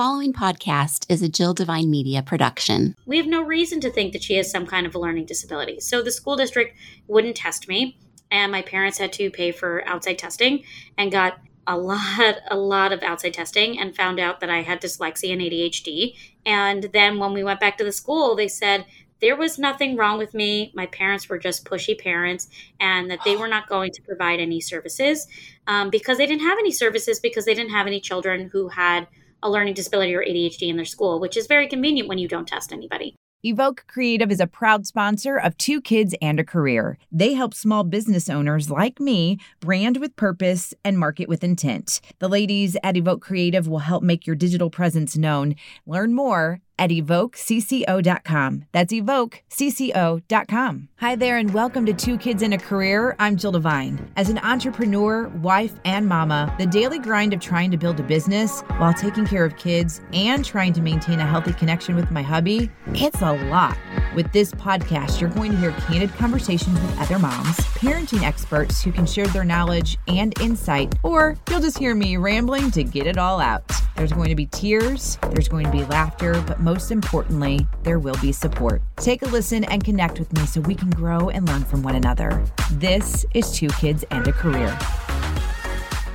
following 0.00 0.32
podcast 0.32 1.04
is 1.10 1.20
a 1.20 1.28
Jill 1.28 1.52
Devine 1.52 1.90
Media 1.90 2.22
production. 2.22 2.96
We 3.04 3.18
have 3.18 3.26
no 3.26 3.42
reason 3.42 3.82
to 3.82 3.90
think 3.90 4.14
that 4.14 4.22
she 4.22 4.36
has 4.36 4.50
some 4.50 4.64
kind 4.64 4.86
of 4.86 4.94
a 4.94 4.98
learning 4.98 5.26
disability. 5.26 5.78
So 5.80 6.00
the 6.00 6.10
school 6.10 6.36
district 6.36 6.74
wouldn't 7.06 7.36
test 7.36 7.68
me, 7.68 7.98
and 8.30 8.50
my 8.50 8.62
parents 8.62 8.96
had 8.96 9.12
to 9.12 9.30
pay 9.30 9.52
for 9.52 9.86
outside 9.86 10.16
testing 10.16 10.64
and 10.96 11.12
got 11.12 11.38
a 11.66 11.76
lot 11.76 12.36
a 12.50 12.56
lot 12.56 12.94
of 12.94 13.02
outside 13.02 13.34
testing 13.34 13.78
and 13.78 13.94
found 13.94 14.18
out 14.18 14.40
that 14.40 14.48
I 14.48 14.62
had 14.62 14.80
dyslexia 14.80 15.34
and 15.34 15.42
ADHD. 15.42 16.16
And 16.46 16.84
then 16.94 17.18
when 17.18 17.34
we 17.34 17.44
went 17.44 17.60
back 17.60 17.76
to 17.76 17.84
the 17.84 17.92
school, 17.92 18.34
they 18.34 18.48
said 18.48 18.86
there 19.20 19.36
was 19.36 19.58
nothing 19.58 19.96
wrong 19.96 20.16
with 20.16 20.32
me. 20.32 20.72
My 20.74 20.86
parents 20.86 21.28
were 21.28 21.38
just 21.38 21.66
pushy 21.66 22.00
parents, 22.00 22.48
and 22.80 23.10
that 23.10 23.20
they 23.26 23.36
were 23.36 23.48
not 23.48 23.68
going 23.68 23.92
to 23.92 24.00
provide 24.00 24.40
any 24.40 24.62
services 24.62 25.26
um, 25.66 25.90
because 25.90 26.16
they 26.16 26.26
didn't 26.26 26.46
have 26.48 26.58
any 26.58 26.72
services 26.72 27.20
because 27.20 27.44
they 27.44 27.52
didn't 27.52 27.72
have 27.72 27.86
any 27.86 28.00
children 28.00 28.48
who 28.50 28.68
had 28.68 29.06
a 29.42 29.50
learning 29.50 29.74
disability 29.74 30.14
or 30.14 30.22
ADHD 30.22 30.68
in 30.68 30.76
their 30.76 30.84
school, 30.84 31.20
which 31.20 31.36
is 31.36 31.46
very 31.46 31.66
convenient 31.68 32.08
when 32.08 32.18
you 32.18 32.28
don't 32.28 32.46
test 32.48 32.72
anybody. 32.72 33.14
Evoke 33.42 33.84
Creative 33.88 34.30
is 34.30 34.38
a 34.38 34.46
proud 34.46 34.86
sponsor 34.86 35.38
of 35.38 35.56
Two 35.56 35.80
Kids 35.80 36.14
and 36.20 36.38
a 36.38 36.44
Career. 36.44 36.98
They 37.10 37.32
help 37.32 37.54
small 37.54 37.84
business 37.84 38.28
owners 38.28 38.70
like 38.70 39.00
me 39.00 39.38
brand 39.60 39.96
with 39.96 40.14
purpose 40.14 40.74
and 40.84 40.98
market 40.98 41.26
with 41.26 41.42
intent. 41.42 42.02
The 42.18 42.28
ladies 42.28 42.76
at 42.82 42.98
Evoke 42.98 43.22
Creative 43.22 43.66
will 43.66 43.78
help 43.78 44.02
make 44.02 44.26
your 44.26 44.36
digital 44.36 44.68
presence 44.68 45.16
known. 45.16 45.54
Learn 45.86 46.12
more 46.12 46.60
at 46.80 46.90
evokecco.com. 46.90 48.64
That's 48.72 48.92
evokecco.com. 48.92 50.88
Hi 50.96 51.16
there, 51.16 51.36
and 51.36 51.54
welcome 51.54 51.86
to 51.86 51.92
Two 51.92 52.18
Kids 52.18 52.42
and 52.42 52.54
a 52.54 52.58
Career. 52.58 53.14
I'm 53.18 53.36
Jill 53.36 53.52
Devine. 53.52 54.10
As 54.16 54.30
an 54.30 54.38
entrepreneur, 54.38 55.28
wife, 55.28 55.74
and 55.84 56.06
mama, 56.06 56.54
the 56.58 56.66
daily 56.66 56.98
grind 56.98 57.32
of 57.34 57.40
trying 57.40 57.70
to 57.70 57.76
build 57.76 58.00
a 58.00 58.02
business 58.02 58.62
while 58.78 58.94
taking 58.94 59.26
care 59.26 59.44
of 59.44 59.56
kids 59.56 60.00
and 60.12 60.44
trying 60.44 60.72
to 60.72 60.80
maintain 60.80 61.20
a 61.20 61.26
healthy 61.26 61.52
connection 61.52 61.94
with 61.96 62.10
my 62.10 62.22
hubby, 62.22 62.70
it's 62.88 63.20
a 63.22 63.32
lot. 63.48 63.76
With 64.14 64.32
this 64.32 64.52
podcast, 64.52 65.20
you're 65.20 65.30
going 65.30 65.52
to 65.52 65.58
hear 65.58 65.72
candid 65.72 66.12
conversations 66.14 66.80
with 66.80 66.98
other 66.98 67.18
moms, 67.18 67.56
parenting 67.76 68.22
experts 68.22 68.82
who 68.82 68.90
can 68.90 69.06
share 69.06 69.26
their 69.28 69.44
knowledge 69.44 69.98
and 70.08 70.38
insight, 70.40 70.94
or 71.02 71.36
you'll 71.50 71.60
just 71.60 71.78
hear 71.78 71.94
me 71.94 72.16
rambling 72.16 72.70
to 72.72 72.82
get 72.82 73.06
it 73.06 73.18
all 73.18 73.38
out. 73.40 73.62
There's 73.96 74.12
going 74.12 74.30
to 74.30 74.34
be 74.34 74.46
tears, 74.46 75.18
there's 75.30 75.48
going 75.48 75.66
to 75.66 75.72
be 75.72 75.84
laughter, 75.84 76.42
but 76.46 76.60
most 76.70 76.92
importantly, 76.92 77.66
there 77.82 77.98
will 77.98 78.14
be 78.22 78.30
support. 78.30 78.80
Take 78.94 79.22
a 79.22 79.26
listen 79.26 79.64
and 79.64 79.82
connect 79.82 80.20
with 80.20 80.32
me 80.34 80.46
so 80.46 80.60
we 80.60 80.76
can 80.76 80.88
grow 80.90 81.28
and 81.28 81.48
learn 81.48 81.64
from 81.64 81.82
one 81.82 81.96
another. 81.96 82.40
This 82.74 83.26
is 83.34 83.50
Two 83.50 83.66
Kids 83.70 84.04
and 84.12 84.24
a 84.28 84.32
Career. 84.32 84.78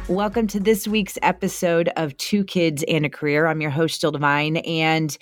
Welcome 0.08 0.48
to 0.48 0.62
this 0.62 0.88
week's 0.88 1.18
episode 1.22 1.90
of 1.98 2.16
Two 2.16 2.46
Kids 2.46 2.86
and 2.88 3.06
a 3.06 3.10
Career. 3.10 3.48
I'm 3.48 3.60
your 3.60 3.70
host, 3.70 4.00
Jill 4.00 4.12
Devine, 4.12 4.56
and 4.56 5.18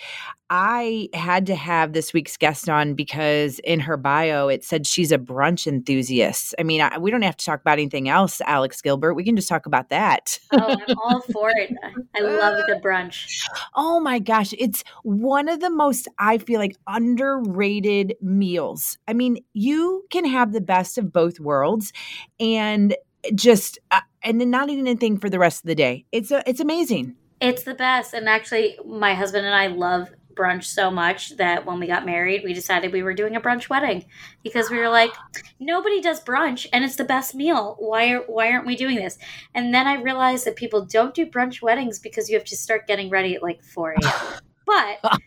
I 0.55 1.09
had 1.15 1.47
to 1.47 1.55
have 1.55 1.93
this 1.93 2.13
week's 2.13 2.37
guest 2.37 2.69
on 2.69 2.93
because 2.93 3.57
in 3.63 3.79
her 3.79 3.97
bio 3.97 4.49
it 4.49 4.63
said 4.63 4.85
she's 4.85 5.11
a 5.11 5.17
brunch 5.17 5.65
enthusiast. 5.65 6.53
I 6.59 6.63
mean, 6.63 6.79
I, 6.79 6.99
we 6.99 7.09
don't 7.09 7.23
have 7.23 7.37
to 7.37 7.43
talk 7.43 7.59
about 7.59 7.79
anything 7.79 8.07
else, 8.07 8.39
Alex 8.41 8.79
Gilbert. 8.79 9.15
We 9.15 9.23
can 9.23 9.35
just 9.35 9.49
talk 9.49 9.65
about 9.65 9.89
that. 9.89 10.37
oh, 10.51 10.59
I'm 10.59 10.97
all 10.99 11.21
for 11.21 11.49
it. 11.55 11.73
I 12.15 12.19
love 12.19 12.63
good 12.67 12.83
brunch. 12.83 13.41
Oh 13.73 13.99
my 13.99 14.19
gosh, 14.19 14.53
it's 14.59 14.83
one 15.01 15.49
of 15.49 15.59
the 15.59 15.71
most 15.71 16.07
I 16.19 16.37
feel 16.37 16.59
like 16.59 16.77
underrated 16.85 18.13
meals. 18.21 18.99
I 19.07 19.13
mean, 19.13 19.43
you 19.53 20.05
can 20.11 20.23
have 20.23 20.53
the 20.53 20.61
best 20.61 20.99
of 20.99 21.11
both 21.11 21.39
worlds 21.39 21.91
and 22.39 22.95
just 23.33 23.79
uh, 23.89 24.01
and 24.21 24.39
then 24.39 24.51
not 24.51 24.69
eating 24.69 24.87
anything 24.87 25.17
for 25.17 25.31
the 25.31 25.39
rest 25.39 25.63
of 25.63 25.67
the 25.67 25.73
day. 25.73 26.05
It's 26.11 26.29
a, 26.29 26.47
it's 26.47 26.59
amazing. 26.59 27.15
It's 27.43 27.63
the 27.63 27.73
best. 27.73 28.13
And 28.13 28.29
actually, 28.29 28.77
my 28.85 29.13
husband 29.13 29.45
and 29.45 29.53
I 29.53 29.67
love 29.67 30.09
brunch 30.35 30.65
so 30.65 30.91
much 30.91 31.35
that 31.37 31.65
when 31.65 31.79
we 31.79 31.87
got 31.87 32.05
married, 32.05 32.43
we 32.43 32.53
decided 32.53 32.91
we 32.91 33.03
were 33.03 33.13
doing 33.13 33.35
a 33.35 33.41
brunch 33.41 33.69
wedding 33.69 34.05
because 34.43 34.69
we 34.69 34.77
were 34.77 34.89
like, 34.89 35.11
nobody 35.59 36.01
does 36.01 36.23
brunch 36.23 36.67
and 36.73 36.83
it's 36.83 36.95
the 36.95 37.03
best 37.03 37.35
meal. 37.35 37.75
Why 37.79 38.11
are, 38.11 38.21
why 38.21 38.51
aren't 38.51 38.65
we 38.65 38.75
doing 38.75 38.95
this? 38.95 39.17
And 39.53 39.73
then 39.73 39.87
I 39.87 40.01
realized 40.01 40.45
that 40.45 40.55
people 40.55 40.85
don't 40.85 41.13
do 41.13 41.25
brunch 41.25 41.61
weddings 41.61 41.99
because 41.99 42.29
you 42.29 42.37
have 42.37 42.45
to 42.45 42.57
start 42.57 42.87
getting 42.87 43.09
ready 43.09 43.35
at 43.35 43.43
like 43.43 43.63
4 43.63 43.91
a.m. 43.91 44.39
but 44.65 45.19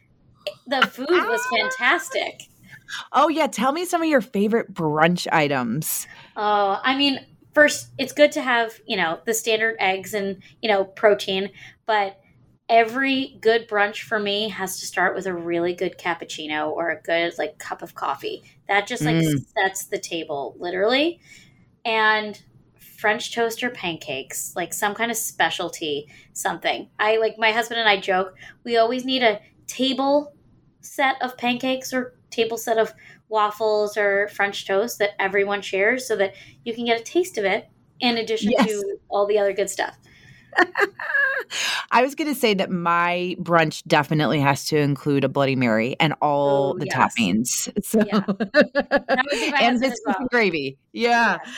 the 0.67 0.87
food 0.87 1.09
was 1.11 1.45
fantastic. 1.47 2.43
Oh 3.13 3.29
yeah, 3.29 3.47
tell 3.47 3.73
me 3.73 3.85
some 3.85 4.03
of 4.03 4.09
your 4.09 4.21
favorite 4.21 4.73
brunch 4.73 5.27
items. 5.33 6.07
Oh, 6.37 6.81
I 6.83 6.97
mean, 6.97 7.25
first 7.53 7.89
it's 7.99 8.13
good 8.13 8.33
to 8.33 8.43
have, 8.43 8.81
you 8.87 8.97
know, 8.97 9.19
the 9.27 9.35
standard 9.35 9.77
eggs 9.79 10.15
and, 10.15 10.43
you 10.63 10.69
know, 10.69 10.85
protein, 10.85 11.51
but 11.87 12.21
every 12.69 13.39
good 13.41 13.69
brunch 13.69 14.03
for 14.03 14.19
me 14.19 14.49
has 14.49 14.81
to 14.81 14.87
start 14.87 15.15
with 15.15 15.27
a 15.27 15.35
really 15.35 15.73
good 15.73 15.99
cappuccino 15.99 16.71
or 16.71 16.91
a 16.91 17.01
good 17.01 17.37
like 17.39 17.59
cup 17.59 17.83
of 17.83 17.95
coffee. 17.95 18.43
That 18.69 18.87
just 18.87 19.05
like 19.05 19.17
mm. 19.17 19.45
sets 19.57 19.87
the 19.87 19.99
table 19.99 20.57
literally. 20.59 21.21
And 21.85 22.41
French 22.97 23.35
toast 23.35 23.63
or 23.63 23.71
pancakes, 23.71 24.55
like 24.57 24.73
some 24.73 24.95
kind 24.95 25.11
of 25.11 25.17
specialty, 25.17 26.09
something. 26.33 26.89
I 26.99 27.19
like 27.19 27.39
my 27.39 27.53
husband 27.53 27.79
and 27.79 27.89
I 27.89 28.01
joke, 28.01 28.35
we 28.65 28.79
always 28.79 29.05
need 29.05 29.23
a 29.23 29.41
table 29.67 30.35
set 30.81 31.21
of 31.23 31.37
pancakes 31.37 31.93
or 31.93 32.15
table 32.31 32.57
set 32.57 32.79
of 32.79 32.93
waffles 33.29 33.97
or 33.97 34.29
French 34.29 34.67
toast 34.67 34.99
that 34.99 35.21
everyone 35.21 35.61
shares 35.61 36.07
so 36.07 36.17
that 36.17 36.35
you 36.65 36.75
can 36.75 36.85
get 36.85 37.01
a 37.01 37.05
taste 37.05 37.39
of 37.39 37.45
it 37.45 37.69
in 38.01 38.17
addition 38.19 38.53
yes. 38.53 38.67
to 38.67 38.99
all 39.09 39.27
the 39.27 39.39
other 39.39 39.53
good 39.53 39.71
stuff. 39.71 39.97
I 41.91 42.03
was 42.03 42.15
going 42.15 42.33
to 42.33 42.39
say 42.39 42.55
that 42.55 42.71
my 42.71 43.37
brunch 43.39 43.83
definitely 43.87 44.41
has 44.41 44.65
to 44.67 44.79
include 44.79 45.25
a 45.25 45.29
Bloody 45.29 45.57
Mary 45.57 45.97
and 46.01 46.15
all 46.21 46.75
oh, 46.75 46.79
the 46.79 46.87
yes. 46.87 46.97
toppings. 46.97 47.73
So, 47.87 48.03
yeah. 48.05 49.61
and 49.61 49.81
biscuits 49.81 50.03
well. 50.07 50.17
and 50.19 50.29
gravy. 50.29 50.77
Yeah. 50.93 51.39
yeah. 51.45 51.53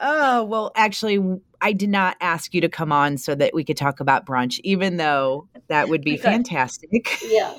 Oh, 0.00 0.44
well, 0.44 0.72
actually, 0.76 1.40
I 1.60 1.72
did 1.72 1.88
not 1.88 2.16
ask 2.20 2.54
you 2.54 2.60
to 2.60 2.68
come 2.68 2.92
on 2.92 3.16
so 3.16 3.34
that 3.34 3.52
we 3.54 3.64
could 3.64 3.76
talk 3.76 4.00
about 4.00 4.26
brunch, 4.26 4.60
even 4.62 4.96
though 4.96 5.48
that 5.68 5.88
would 5.88 6.02
be 6.02 6.16
fantastic. 6.16 7.18
Yeah. 7.22 7.54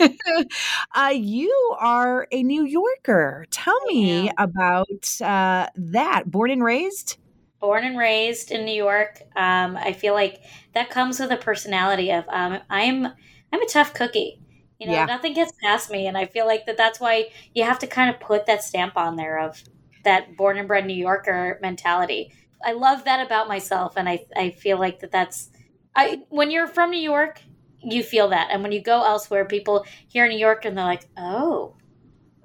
uh, 0.95 1.13
you 1.13 1.75
are 1.79 2.27
a 2.31 2.43
New 2.43 2.65
Yorker. 2.65 3.45
Tell 3.51 3.79
me 3.85 4.31
about 4.37 5.21
uh, 5.21 5.67
that. 5.75 6.23
Born 6.31 6.51
and 6.51 6.63
raised? 6.63 7.17
Born 7.59 7.83
and 7.83 7.97
raised 7.97 8.51
in 8.51 8.65
New 8.65 8.73
York. 8.73 9.21
Um, 9.35 9.77
I 9.77 9.93
feel 9.93 10.13
like 10.13 10.41
that 10.73 10.89
comes 10.89 11.19
with 11.19 11.31
a 11.31 11.37
personality 11.37 12.11
of 12.11 12.25
um, 12.29 12.59
I'm 12.69 13.05
I'm 13.05 13.61
a 13.61 13.67
tough 13.67 13.93
cookie. 13.93 14.41
You 14.79 14.87
know, 14.87 14.93
yeah. 14.93 15.05
nothing 15.05 15.33
gets 15.33 15.51
past 15.61 15.91
me, 15.91 16.07
and 16.07 16.17
I 16.17 16.25
feel 16.25 16.45
like 16.45 16.65
that 16.65 16.77
that's 16.77 16.99
why 16.99 17.29
you 17.53 17.63
have 17.63 17.79
to 17.79 17.87
kind 17.87 18.13
of 18.13 18.21
put 18.21 18.45
that 18.45 18.63
stamp 18.63 18.95
on 18.95 19.17
there 19.17 19.39
of 19.39 19.61
that 20.05 20.37
born 20.37 20.57
and 20.57 20.67
bred 20.67 20.85
New 20.85 20.93
Yorker 20.93 21.59
mentality. 21.61 22.33
I 22.63 22.73
love 22.73 23.05
that 23.05 23.25
about 23.25 23.47
myself, 23.47 23.95
and 23.97 24.07
I 24.07 24.25
I 24.35 24.51
feel 24.51 24.79
like 24.79 24.99
that 24.99 25.11
that's 25.11 25.49
I 25.95 26.21
when 26.29 26.51
you're 26.51 26.67
from 26.67 26.91
New 26.91 27.01
York, 27.01 27.41
you 27.81 28.03
feel 28.03 28.29
that, 28.29 28.49
and 28.51 28.63
when 28.63 28.71
you 28.71 28.81
go 28.81 29.03
elsewhere, 29.03 29.45
people 29.45 29.85
here 30.07 30.25
in 30.25 30.31
New 30.31 30.37
York 30.37 30.63
and 30.63 30.77
they're 30.77 30.85
like, 30.85 31.07
oh, 31.17 31.75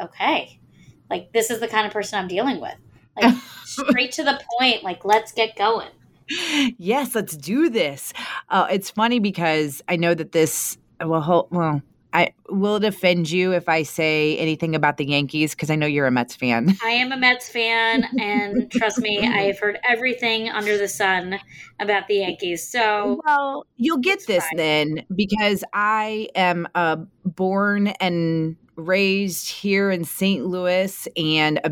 okay, 0.01 0.61
like 1.09 1.33
this 1.33 1.51
is 1.51 1.61
the 1.61 1.69
kind 1.69 1.87
of 1.87 1.93
person 1.93 2.19
I'm 2.19 2.29
dealing 2.29 2.61
with. 2.61 2.75
Like 3.21 3.35
straight 3.65 4.13
to 4.13 4.25
the 4.25 4.41
point. 4.59 4.83
Like 4.83 5.05
let's 5.05 5.33
get 5.33 5.57
going. 5.57 5.91
Yes, 6.79 7.15
let's 7.15 7.37
do 7.37 7.69
this. 7.69 8.13
Uh, 8.49 8.67
it's 8.71 8.91
funny 8.91 9.19
because 9.19 9.83
I 9.89 9.97
know 9.97 10.15
that 10.15 10.33
this. 10.33 10.79
Well, 11.01 11.49
well, 11.51 11.83
I 12.15 12.33
will 12.49 12.77
it 12.77 12.85
offend 12.85 13.29
you 13.29 13.53
if 13.53 13.69
I 13.69 13.83
say 13.83 14.39
anything 14.39 14.77
about 14.77 14.99
the 14.99 15.05
Yankees 15.05 15.53
because 15.53 15.69
I 15.69 15.75
know 15.75 15.87
you're 15.87 16.07
a 16.07 16.13
Mets 16.13 16.37
fan. 16.37 16.77
I 16.83 16.91
am 16.91 17.11
a 17.11 17.17
Mets 17.17 17.49
fan, 17.49 18.07
and 18.21 18.71
trust 18.71 18.99
me, 18.99 19.19
I 19.19 19.43
have 19.43 19.59
heard 19.59 19.81
everything 19.85 20.49
under 20.49 20.79
the 20.79 20.87
sun 20.87 21.41
about 21.81 22.07
the 22.07 22.19
Yankees. 22.19 22.67
So, 22.67 23.21
well, 23.27 23.67
you'll 23.77 23.99
get 23.99 24.25
this 24.29 24.45
fine. 24.45 24.57
then 24.57 25.07
because 25.15 25.65
I 25.73 26.29
am 26.37 26.69
a 26.77 27.01
born 27.25 27.89
and 27.89 28.57
raised 28.77 29.51
here 29.51 29.91
in 29.91 30.05
St. 30.05 30.45
Louis 30.47 31.09
and 31.17 31.61
uh, 31.65 31.71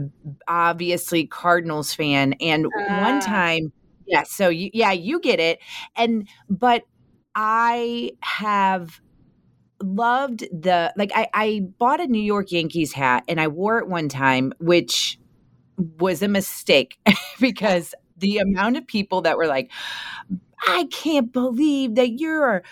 obviously 0.49 1.27
Cardinals 1.27 1.95
fan. 1.95 2.35
And 2.35 2.67
uh. 2.67 3.01
one 3.01 3.21
time, 3.21 3.73
yeah, 4.07 4.23
so 4.25 4.49
you, 4.49 4.71
yeah, 4.73 4.93
you 4.93 5.21
get 5.21 5.41
it. 5.41 5.61
And, 5.97 6.29
but 6.49 6.85
I 7.35 8.13
have 8.21 9.01
loved 9.83 10.41
the, 10.53 10.93
like, 10.97 11.13
I, 11.15 11.29
I 11.35 11.61
bought 11.79 12.01
a 12.01 12.07
New 12.07 12.23
York 12.23 12.53
Yankees 12.53 12.93
hat 12.93 13.25
and 13.29 13.41
I 13.41 13.49
wore 13.49 13.79
it 13.79 13.89
one 13.89 14.09
time, 14.09 14.53
which 14.59 15.19
was 15.99 16.23
a 16.23 16.29
mistake 16.29 16.99
because 17.41 17.95
the 18.19 18.39
amount 18.39 18.77
of 18.77 18.87
people 18.87 19.23
that 19.23 19.37
were 19.37 19.47
like, 19.47 19.71
I 20.67 20.85
can't 20.91 21.33
believe 21.33 21.97
that 21.97 22.21
you're 22.21 22.63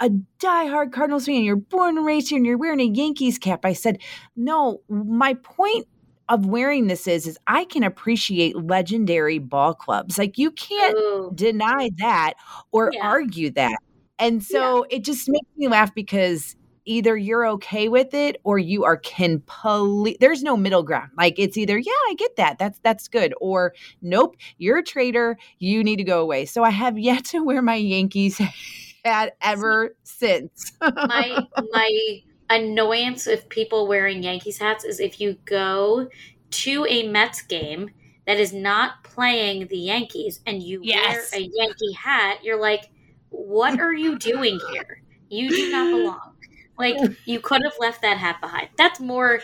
a 0.00 0.10
diehard 0.38 0.92
Cardinals 0.92 1.26
fan, 1.26 1.42
you're 1.42 1.56
born 1.56 1.96
and 1.96 2.06
raised 2.06 2.30
here, 2.30 2.36
and 2.36 2.46
you're 2.46 2.58
wearing 2.58 2.80
a 2.80 2.84
Yankees 2.84 3.38
cap. 3.38 3.64
I 3.64 3.72
said, 3.72 3.98
no, 4.36 4.80
my 4.88 5.34
point 5.34 5.86
of 6.28 6.46
wearing 6.46 6.86
this 6.88 7.06
is 7.06 7.26
is 7.26 7.38
I 7.46 7.64
can 7.64 7.82
appreciate 7.82 8.56
legendary 8.56 9.38
ball 9.38 9.74
clubs. 9.74 10.18
Like 10.18 10.38
you 10.38 10.50
can't 10.50 10.96
Ooh. 10.96 11.32
deny 11.34 11.90
that 11.98 12.34
or 12.72 12.90
yeah. 12.92 13.06
argue 13.06 13.50
that. 13.52 13.78
And 14.18 14.42
so 14.42 14.84
yeah. 14.90 14.96
it 14.96 15.04
just 15.04 15.28
makes 15.28 15.46
me 15.56 15.68
laugh 15.68 15.94
because 15.94 16.56
either 16.86 17.16
you're 17.16 17.46
okay 17.46 17.88
with 17.88 18.14
it 18.14 18.36
or 18.44 18.58
you 18.58 18.84
are 18.84 18.96
complete 18.96 20.16
there's 20.20 20.44
no 20.44 20.56
middle 20.56 20.84
ground 20.84 21.10
like 21.18 21.36
it's 21.36 21.56
either 21.56 21.76
yeah 21.76 21.92
i 22.08 22.14
get 22.16 22.36
that 22.36 22.58
that's 22.58 22.78
that's 22.78 23.08
good 23.08 23.34
or 23.40 23.74
nope 24.02 24.36
you're 24.58 24.78
a 24.78 24.84
traitor 24.84 25.36
you 25.58 25.82
need 25.82 25.96
to 25.96 26.04
go 26.04 26.22
away 26.22 26.44
so 26.44 26.62
i 26.62 26.70
have 26.70 26.96
yet 26.96 27.24
to 27.24 27.44
wear 27.44 27.60
my 27.60 27.74
yankees 27.74 28.40
hat 29.06 29.36
ever 29.40 29.96
since 30.04 30.72
my 30.80 31.46
my 31.72 32.20
annoyance 32.50 33.26
with 33.26 33.48
people 33.48 33.86
wearing 33.86 34.22
yankees 34.22 34.58
hats 34.58 34.84
is 34.84 35.00
if 35.00 35.20
you 35.20 35.36
go 35.44 36.08
to 36.50 36.86
a 36.88 37.08
mets 37.08 37.42
game 37.42 37.90
that 38.26 38.38
is 38.38 38.52
not 38.52 39.02
playing 39.02 39.66
the 39.68 39.78
yankees 39.78 40.40
and 40.46 40.62
you 40.62 40.80
yes. 40.82 41.32
wear 41.32 41.40
a 41.40 41.50
yankee 41.52 41.92
hat 41.92 42.38
you're 42.42 42.60
like 42.60 42.90
what 43.30 43.80
are 43.80 43.94
you 43.94 44.18
doing 44.18 44.60
here 44.72 45.02
you 45.28 45.50
do 45.50 45.70
not 45.72 45.90
belong 45.90 46.36
like 46.78 46.96
you 47.24 47.40
could 47.40 47.62
have 47.62 47.74
left 47.78 48.02
that 48.02 48.18
hat 48.18 48.40
behind. 48.40 48.68
That's 48.76 49.00
more 49.00 49.40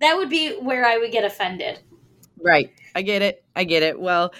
that 0.00 0.16
would 0.16 0.28
be 0.28 0.54
where 0.56 0.84
I 0.84 0.98
would 0.98 1.12
get 1.12 1.24
offended. 1.24 1.80
Right. 2.38 2.72
I 2.94 3.02
get 3.02 3.22
it. 3.22 3.44
I 3.54 3.64
get 3.64 3.82
it. 3.82 3.98
Well, 3.98 4.32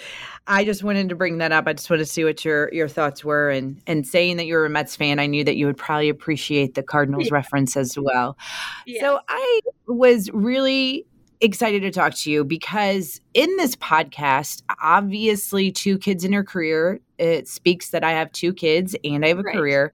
I 0.48 0.64
just 0.64 0.84
wanted 0.84 1.08
to 1.08 1.16
bring 1.16 1.38
that 1.38 1.52
up. 1.52 1.66
I 1.66 1.72
just 1.72 1.90
wanted 1.90 2.04
to 2.04 2.10
see 2.10 2.24
what 2.24 2.44
your 2.44 2.72
your 2.72 2.88
thoughts 2.88 3.24
were 3.24 3.50
and 3.50 3.80
and 3.86 4.06
saying 4.06 4.36
that 4.36 4.46
you're 4.46 4.64
a 4.64 4.70
Mets 4.70 4.94
fan, 4.96 5.18
I 5.18 5.26
knew 5.26 5.44
that 5.44 5.56
you 5.56 5.66
would 5.66 5.76
probably 5.76 6.08
appreciate 6.08 6.74
the 6.74 6.82
Cardinals 6.82 7.26
yeah. 7.26 7.34
reference 7.34 7.76
as 7.76 7.98
well. 7.98 8.38
Yes. 8.86 9.00
So 9.00 9.20
I 9.28 9.60
was 9.88 10.30
really 10.32 11.06
excited 11.40 11.82
to 11.82 11.90
talk 11.90 12.14
to 12.14 12.30
you 12.30 12.44
because 12.44 13.20
in 13.34 13.54
this 13.56 13.76
podcast, 13.76 14.62
obviously 14.82 15.70
two 15.70 15.98
kids 15.98 16.24
in 16.24 16.32
your 16.32 16.44
career, 16.44 17.00
it 17.18 17.48
speaks 17.48 17.90
that 17.90 18.04
I 18.04 18.12
have 18.12 18.32
two 18.32 18.52
kids 18.54 18.96
and 19.04 19.24
I 19.24 19.28
have 19.28 19.38
a 19.38 19.42
right. 19.42 19.54
career. 19.54 19.92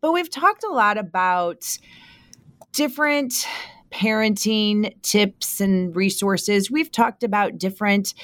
But 0.00 0.12
we've 0.12 0.30
talked 0.30 0.64
a 0.64 0.68
lot 0.68 0.98
about 0.98 1.78
different 2.72 3.46
parenting 3.92 5.00
tips 5.02 5.60
and 5.60 5.94
resources. 5.94 6.70
We've 6.70 6.90
talked 6.90 7.22
about 7.22 7.58
different 7.58 8.14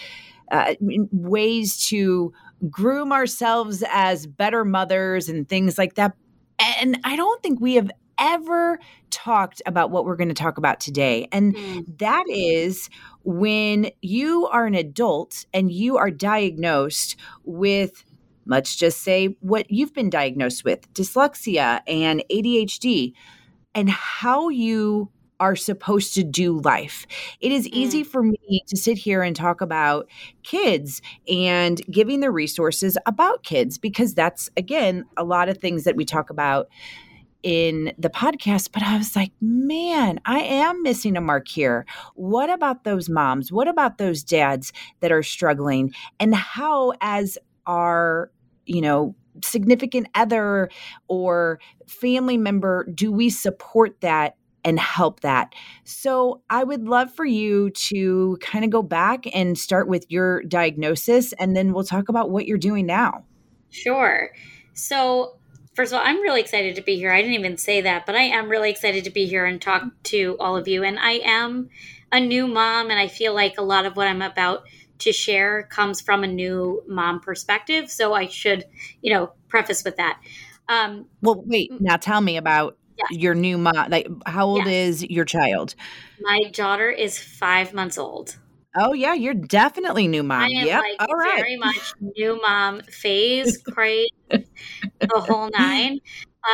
uh, 0.51 0.75
ways 0.81 1.87
to 1.89 2.33
groom 2.71 3.13
ourselves 3.13 3.85
as 3.91 4.27
better 4.27 4.65
mothers 4.65 5.29
and 5.29 5.49
things 5.49 5.79
like 5.79 5.95
that. 5.95 6.15
And 6.81 6.99
I 7.05 7.17
don't 7.17 7.43
think 7.43 7.61
we 7.61 7.75
have 7.75 7.91
ever 8.19 8.79
talked 9.11 9.63
about 9.65 9.91
what 9.91 10.05
we're 10.05 10.17
going 10.17 10.29
to 10.29 10.35
talk 10.35 10.59
about 10.59 10.81
today. 10.81 11.29
And 11.31 11.55
mm. 11.55 11.99
that 11.99 12.25
is 12.29 12.91
when 13.23 13.91
you 14.03 14.47
are 14.49 14.67
an 14.67 14.75
adult 14.75 15.45
and 15.55 15.71
you 15.71 15.97
are 15.97 16.11
diagnosed 16.11 17.17
with 17.45 18.05
let's 18.49 18.75
just 18.75 19.03
say 19.03 19.37
what 19.41 19.71
you've 19.71 19.93
been 19.93 20.11
diagnosed 20.11 20.65
with 20.65 20.93
dyslexia 20.95 21.83
and 21.87 22.25
ADHD, 22.33 23.13
and 23.75 23.91
how 23.91 24.49
you 24.49 25.11
are 25.41 25.57
supposed 25.57 26.15
to 26.15 26.25
do 26.25 26.61
life. 26.61 27.07
It 27.41 27.53
is 27.53 27.69
easy 27.69 28.03
mm. 28.03 28.07
for 28.07 28.23
me 28.23 28.63
to 28.67 28.77
sit 28.77 28.99
here 28.99 29.23
and 29.23 29.35
talk 29.35 29.61
about 29.61 30.09
kids 30.43 31.01
and 31.29 31.81
giving 31.91 32.21
the 32.21 32.31
resources 32.31 32.99
about 33.07 33.43
kids 33.43 33.79
because 33.79 34.15
that's, 34.15 34.51
again, 34.57 35.05
a 35.17 35.25
lot 35.25 35.49
of 35.49 35.59
things 35.59 35.85
that 35.85 35.97
we 35.97 36.05
talk 36.05 36.31
about 36.31 36.69
in 37.45 37.93
the 37.97 38.11
podcast, 38.11 38.71
but 38.73 38.83
I 38.83 38.99
was 38.99 39.15
like, 39.15 39.31
man, 39.41 40.19
I 40.25 40.41
am 40.41 40.83
missing 40.83 41.17
a 41.17 41.21
mark 41.21 41.47
here. 41.47 41.87
What 42.15 42.51
about 42.51 42.83
those 42.83 43.09
moms? 43.09 43.53
What 43.53 43.69
about 43.69 43.99
those 43.99 44.25
dads 44.25 44.73
that 45.01 45.13
are 45.13 45.23
struggling? 45.23 45.93
And 46.19 46.35
how, 46.35 46.95
as 47.01 47.39
our 47.65 48.33
you 48.69 48.83
know, 48.83 49.17
significant 49.43 50.09
other 50.15 50.71
or 51.09 51.59
family 51.87 52.37
member, 52.37 52.87
do 52.95 53.11
we 53.11 53.31
support 53.31 54.01
that 54.03 54.37
and 54.69 54.79
help 54.79 55.21
that? 55.21 55.55
So 55.85 56.43
I 56.51 56.63
would 56.63 56.87
love 56.87 57.13
for 57.13 57.25
you 57.25 57.71
to 57.71 58.39
kind 58.41 58.65
of 58.65 58.71
go 58.71 58.83
back 58.83 59.25
and 59.35 59.59
start 59.59 59.89
with 59.89 60.07
your 60.11 60.43
diagnosis, 60.43 61.33
and 61.35 61.57
then 61.57 61.73
we'll 61.73 61.85
talk 61.85 62.09
about 62.09 62.31
what 62.31 62.47
you're 62.47 62.59
doing 62.59 62.87
now. 62.87 63.25
Sure. 63.71 64.31
So, 64.75 65.37
first 65.75 65.93
of 65.93 65.99
all, 65.99 66.07
I'm 66.07 66.21
really 66.21 66.41
excited 66.41 66.77
to 66.77 66.83
be 66.83 66.97
here. 66.97 67.11
I 67.11 67.21
didn't 67.21 67.39
even 67.39 67.57
say 67.57 67.81
that, 67.81 68.07
but 68.07 68.15
I 68.15 68.23
am 68.23 68.49
really 68.49 68.71
excited 68.71 69.05
to 69.05 69.11
be 69.11 69.27
here 69.27 69.47
and 69.47 69.61
talk 69.61 69.85
to 70.05 70.37
all 70.39 70.57
of 70.57 70.69
you. 70.69 70.85
And 70.85 70.99
I 70.99 71.21
am 71.25 71.71
a 72.13 72.21
new 72.21 72.47
mom, 72.47 72.91
and 72.91 72.99
I 73.01 73.09
feel 73.09 73.35
like 73.35 73.59
a 73.59 73.63
lot 73.63 73.87
of 73.87 73.97
what 73.97 74.07
I'm 74.07 74.23
about 74.23 74.65
to 75.01 75.13
share 75.13 75.65
comes 75.65 76.01
from 76.01 76.25
a 76.25 76.27
new 76.27 76.83
mom 76.87 77.21
perspective. 77.21 77.91
So 77.91 78.15
I 78.15 78.27
should, 78.27 78.65
you 79.01 79.15
know, 79.15 79.33
preface 79.49 79.85
with 79.85 79.97
that. 79.97 80.21
Um, 80.69 81.07
well, 81.23 81.43
wait, 81.47 81.71
now 81.81 81.97
tell 81.97 82.21
me 82.21 82.37
about 82.37 82.77
yes. 82.99 83.19
your 83.19 83.35
new 83.35 83.59
mom. 83.59 83.91
Like, 83.91 84.09
how 84.27 84.47
old 84.47 84.67
yes. 84.67 85.03
is 85.03 85.03
your 85.05 85.25
child? 85.25 85.75
My 86.21 86.45
daughter 86.53 86.91
is 86.91 87.19
five 87.19 87.73
months 87.73 87.99
old. 87.99 88.37
Oh 88.77 88.93
yeah, 88.93 89.15
you're 89.15 89.35
definitely 89.35 90.09
new 90.09 90.23
mom. 90.23 90.43
I 90.43 90.47
am 90.47 90.67
yep. 90.67 90.83
like 90.83 91.09
All 91.09 91.17
right. 91.17 91.41
very 91.41 91.57
much 91.57 91.95
new 92.01 92.41
mom 92.41 92.83
phase, 92.83 93.59
craze, 93.73 94.11
the 94.31 95.25
whole 95.27 95.51
nine 95.51 96.01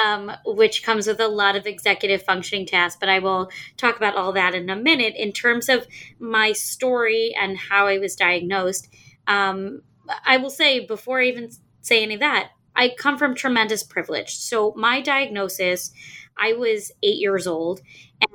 um, 0.04 0.32
which 0.44 0.82
comes 0.82 1.06
with 1.06 1.20
a 1.20 1.28
lot 1.28 1.56
of 1.56 1.66
executive 1.66 2.22
functioning 2.22 2.66
tasks. 2.66 2.98
But 2.98 3.08
I 3.08 3.18
will 3.18 3.50
talk 3.76 3.96
about 3.96 4.16
all 4.16 4.32
that 4.32 4.54
in 4.54 4.70
a 4.70 4.76
minute. 4.76 5.14
In 5.16 5.32
terms 5.32 5.68
of 5.68 5.86
my 6.18 6.52
story 6.52 7.34
and 7.40 7.56
how 7.56 7.86
I 7.86 7.98
was 7.98 8.16
diagnosed, 8.16 8.88
um, 9.26 9.82
I 10.24 10.36
will 10.36 10.50
say 10.50 10.84
before 10.84 11.20
I 11.20 11.26
even 11.26 11.50
say 11.80 12.02
any 12.02 12.14
of 12.14 12.20
that, 12.20 12.50
I 12.76 12.94
come 12.98 13.18
from 13.18 13.34
tremendous 13.34 13.82
privilege. 13.82 14.36
So 14.36 14.74
my 14.76 15.00
diagnosis, 15.00 15.92
I 16.38 16.52
was 16.54 16.92
eight 17.02 17.18
years 17.18 17.46
old, 17.46 17.80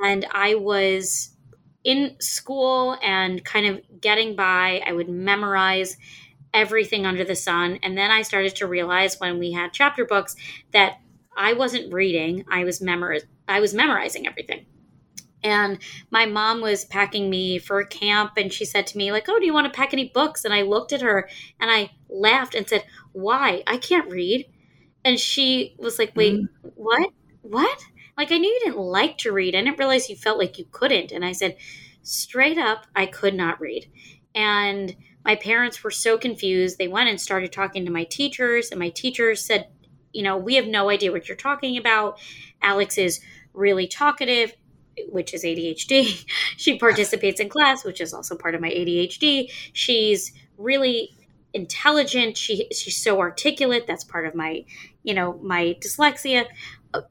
and 0.02 0.26
I 0.32 0.56
was 0.56 1.36
in 1.84 2.16
school 2.20 2.98
and 3.02 3.44
kind 3.46 3.66
of 3.68 4.02
getting 4.02 4.36
by. 4.36 4.82
I 4.86 4.94
would 4.94 5.10
memorize 5.10 5.98
everything 6.54 7.06
under 7.06 7.24
the 7.24 7.36
sun. 7.36 7.80
And 7.84 7.98
then 7.98 8.12
I 8.12 8.22
started 8.24 8.56
to 8.58 8.68
realize 8.68 9.20
when 9.20 9.40
we 9.40 9.52
had 9.52 9.74
chapter 9.74 10.06
books 10.06 10.36
that 10.72 11.00
I 11.38 11.54
wasn't 11.54 11.94
reading. 11.94 12.46
I 12.52 12.64
was 12.64 12.84
I 13.48 13.60
was 13.60 13.74
memorizing 13.74 14.28
everything. 14.28 14.66
And 15.44 15.80
my 16.12 16.26
mom 16.26 16.62
was 16.62 16.86
packing 16.86 17.30
me 17.30 17.60
for 17.60 17.80
a 17.80 17.88
camp 17.88 18.34
and 18.38 18.52
she 18.52 18.66
said 18.66 18.88
to 18.88 18.98
me 18.98 19.12
like, 19.12 19.28
"Oh, 19.30 19.40
do 19.40 19.46
you 19.46 19.54
want 19.54 19.72
to 19.72 19.78
pack 19.78 19.94
any 19.94 20.10
books?" 20.10 20.44
And 20.46 20.54
I 20.54 20.64
looked 20.64 20.92
at 20.94 21.02
her 21.02 21.30
and 21.60 21.72
I 21.72 21.92
laughed 22.10 22.56
and 22.56 22.68
said, 22.68 22.84
"Why? 23.14 23.64
I 23.68 23.78
can't 23.78 24.12
read." 24.12 24.46
And 25.06 25.20
she 25.20 25.76
was 25.80 26.00
like, 26.00 26.14
"Wait, 26.16 26.36
mm-hmm. 26.36 26.70
what? 26.76 27.12
What?" 27.42 27.86
Like 28.18 28.32
I 28.32 28.38
knew 28.38 28.50
you 28.50 28.60
didn't 28.64 28.80
like 28.80 29.18
to 29.20 29.32
read. 29.32 29.56
I 29.56 29.62
didn't 29.62 29.80
realize 29.80 30.10
you 30.10 30.16
felt 30.16 30.40
like 30.40 30.60
you 30.60 30.66
couldn't. 30.72 31.12
And 31.12 31.24
I 31.24 31.32
said, 31.32 31.58
"Straight 32.04 32.58
up, 32.58 32.88
I 32.96 33.06
could 33.06 33.34
not 33.34 33.62
read." 33.62 33.88
And 34.36 34.96
my 35.26 35.36
parents 35.36 35.84
were 35.84 35.92
so 35.92 36.18
confused. 36.18 36.78
They 36.78 36.88
went 36.88 37.10
and 37.10 37.20
started 37.20 37.52
talking 37.52 37.86
to 37.86 37.92
my 37.92 38.04
teachers, 38.06 38.72
and 38.72 38.80
my 38.80 38.90
teachers 38.90 39.46
said, 39.46 39.68
you 40.14 40.24
know, 40.24 40.38
we 40.38 40.56
have 40.56 40.68
no 40.68 40.90
idea 40.90 41.12
what 41.12 41.28
you're 41.28 41.38
talking 41.38 41.78
about. 41.78 42.20
Alex 42.62 42.98
is 42.98 43.20
really 43.54 43.88
talkative, 43.88 44.54
which 45.10 45.34
is 45.34 45.44
ADHD. 45.44 46.26
she 46.58 46.78
participates 46.78 47.40
in 47.40 47.50
class, 47.50 47.86
which 47.86 48.02
is 48.02 48.14
also 48.14 48.36
part 48.36 48.56
of 48.56 48.62
my 48.62 48.70
ADHD. 48.70 49.52
She's 49.74 50.32
really 50.58 51.16
intelligent. 51.54 52.38
She 52.38 52.68
she's 52.72 53.02
so 53.02 53.20
articulate. 53.20 53.86
That's 53.88 54.04
part 54.04 54.26
of 54.26 54.36
my, 54.36 54.66
you 55.04 55.14
know, 55.14 55.40
my 55.42 55.78
dyslexia. 55.82 56.46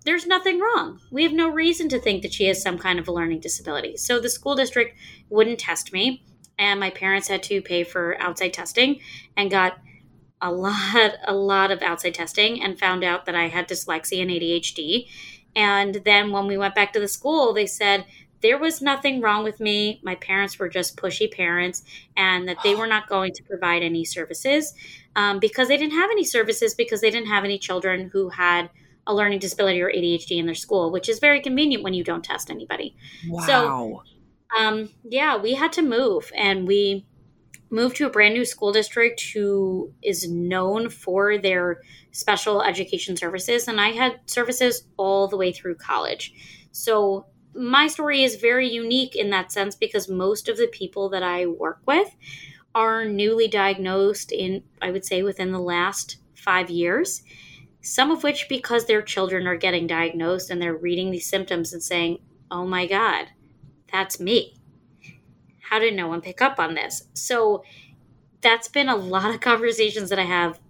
There's 0.04 0.26
nothing 0.26 0.58
wrong. 0.58 1.00
We 1.10 1.22
have 1.22 1.32
no 1.32 1.48
reason 1.48 1.88
to 1.90 2.00
think 2.00 2.22
that 2.22 2.32
she 2.32 2.46
has 2.46 2.60
some 2.60 2.78
kind 2.78 2.98
of 2.98 3.06
a 3.06 3.12
learning 3.12 3.40
disability. 3.40 3.96
So 3.96 4.18
the 4.18 4.28
school 4.28 4.56
district 4.56 4.98
wouldn't 5.28 5.60
test 5.60 5.92
me, 5.92 6.24
and 6.58 6.80
my 6.80 6.90
parents 6.90 7.28
had 7.28 7.42
to 7.44 7.62
pay 7.62 7.84
for 7.84 8.20
outside 8.20 8.52
testing 8.52 9.00
and 9.36 9.50
got 9.50 9.78
a 10.40 10.50
lot 10.50 11.12
a 11.24 11.34
lot 11.34 11.70
of 11.70 11.82
outside 11.82 12.14
testing 12.14 12.62
and 12.62 12.78
found 12.78 13.04
out 13.04 13.26
that 13.26 13.34
I 13.34 13.48
had 13.48 13.68
dyslexia 13.68 14.22
and 14.22 14.30
ADHD. 14.30 15.06
And 15.54 16.02
then 16.04 16.32
when 16.32 16.46
we 16.46 16.58
went 16.58 16.74
back 16.74 16.92
to 16.92 17.00
the 17.00 17.08
school, 17.08 17.52
they 17.52 17.66
said 17.66 18.04
there 18.40 18.58
was 18.58 18.80
nothing 18.80 19.20
wrong 19.20 19.42
with 19.42 19.58
me. 19.58 20.00
My 20.04 20.14
parents 20.16 20.58
were 20.58 20.68
just 20.68 20.96
pushy 20.96 21.30
parents, 21.30 21.82
and 22.16 22.48
that 22.48 22.58
they 22.62 22.74
were 22.74 22.86
not 22.86 23.08
going 23.08 23.32
to 23.34 23.42
provide 23.42 23.82
any 23.82 24.04
services 24.04 24.74
um, 25.16 25.38
because 25.40 25.68
they 25.68 25.76
didn't 25.76 25.94
have 25.94 26.10
any 26.10 26.24
services 26.24 26.74
because 26.74 27.00
they 27.00 27.10
didn't 27.10 27.28
have 27.28 27.44
any 27.44 27.58
children 27.58 28.10
who 28.12 28.28
had 28.28 28.70
a 29.08 29.14
learning 29.14 29.40
disability 29.40 29.80
or 29.80 29.90
ADHD 29.90 30.38
in 30.38 30.46
their 30.46 30.54
school, 30.54 30.92
which 30.92 31.08
is 31.08 31.18
very 31.18 31.40
convenient 31.40 31.82
when 31.82 31.94
you 31.94 32.04
don't 32.04 32.22
test 32.22 32.50
anybody. 32.50 32.94
Wow. 33.26 33.46
So, 33.46 34.02
um, 34.56 34.90
yeah, 35.02 35.36
we 35.36 35.54
had 35.54 35.72
to 35.72 35.82
move, 35.82 36.30
and 36.36 36.68
we 36.68 37.06
moved 37.70 37.96
to 37.96 38.06
a 38.06 38.10
brand 38.10 38.34
new 38.34 38.44
school 38.44 38.72
district 38.72 39.20
who 39.32 39.92
is 40.02 40.30
known 40.30 40.88
for 40.88 41.38
their 41.38 41.82
special 42.12 42.62
education 42.62 43.16
services 43.16 43.68
and 43.68 43.80
i 43.80 43.88
had 43.88 44.18
services 44.26 44.84
all 44.96 45.28
the 45.28 45.36
way 45.36 45.52
through 45.52 45.74
college 45.74 46.32
so 46.72 47.26
my 47.54 47.86
story 47.86 48.22
is 48.22 48.36
very 48.36 48.68
unique 48.68 49.14
in 49.14 49.30
that 49.30 49.52
sense 49.52 49.74
because 49.74 50.08
most 50.08 50.48
of 50.48 50.56
the 50.56 50.68
people 50.68 51.08
that 51.10 51.22
i 51.22 51.44
work 51.44 51.80
with 51.86 52.14
are 52.74 53.04
newly 53.04 53.48
diagnosed 53.48 54.32
in 54.32 54.62
i 54.80 54.90
would 54.90 55.04
say 55.04 55.22
within 55.22 55.52
the 55.52 55.60
last 55.60 56.16
five 56.34 56.70
years 56.70 57.22
some 57.80 58.10
of 58.10 58.22
which 58.22 58.48
because 58.48 58.86
their 58.86 59.02
children 59.02 59.46
are 59.46 59.56
getting 59.56 59.86
diagnosed 59.86 60.50
and 60.50 60.60
they're 60.60 60.76
reading 60.76 61.10
these 61.10 61.28
symptoms 61.28 61.72
and 61.72 61.82
saying, 61.82 62.18
oh 62.50 62.66
my 62.66 62.86
God, 62.86 63.26
that's 63.92 64.18
me. 64.18 64.56
How 65.60 65.78
did 65.78 65.94
no 65.94 66.08
one 66.08 66.20
pick 66.20 66.40
up 66.40 66.58
on 66.58 66.74
this? 66.74 67.04
So 67.14 67.62
that's 68.40 68.68
been 68.68 68.88
a 68.88 68.96
lot 68.96 69.34
of 69.34 69.40
conversations 69.42 70.10
that 70.10 70.18
I 70.18 70.24
have 70.24 70.60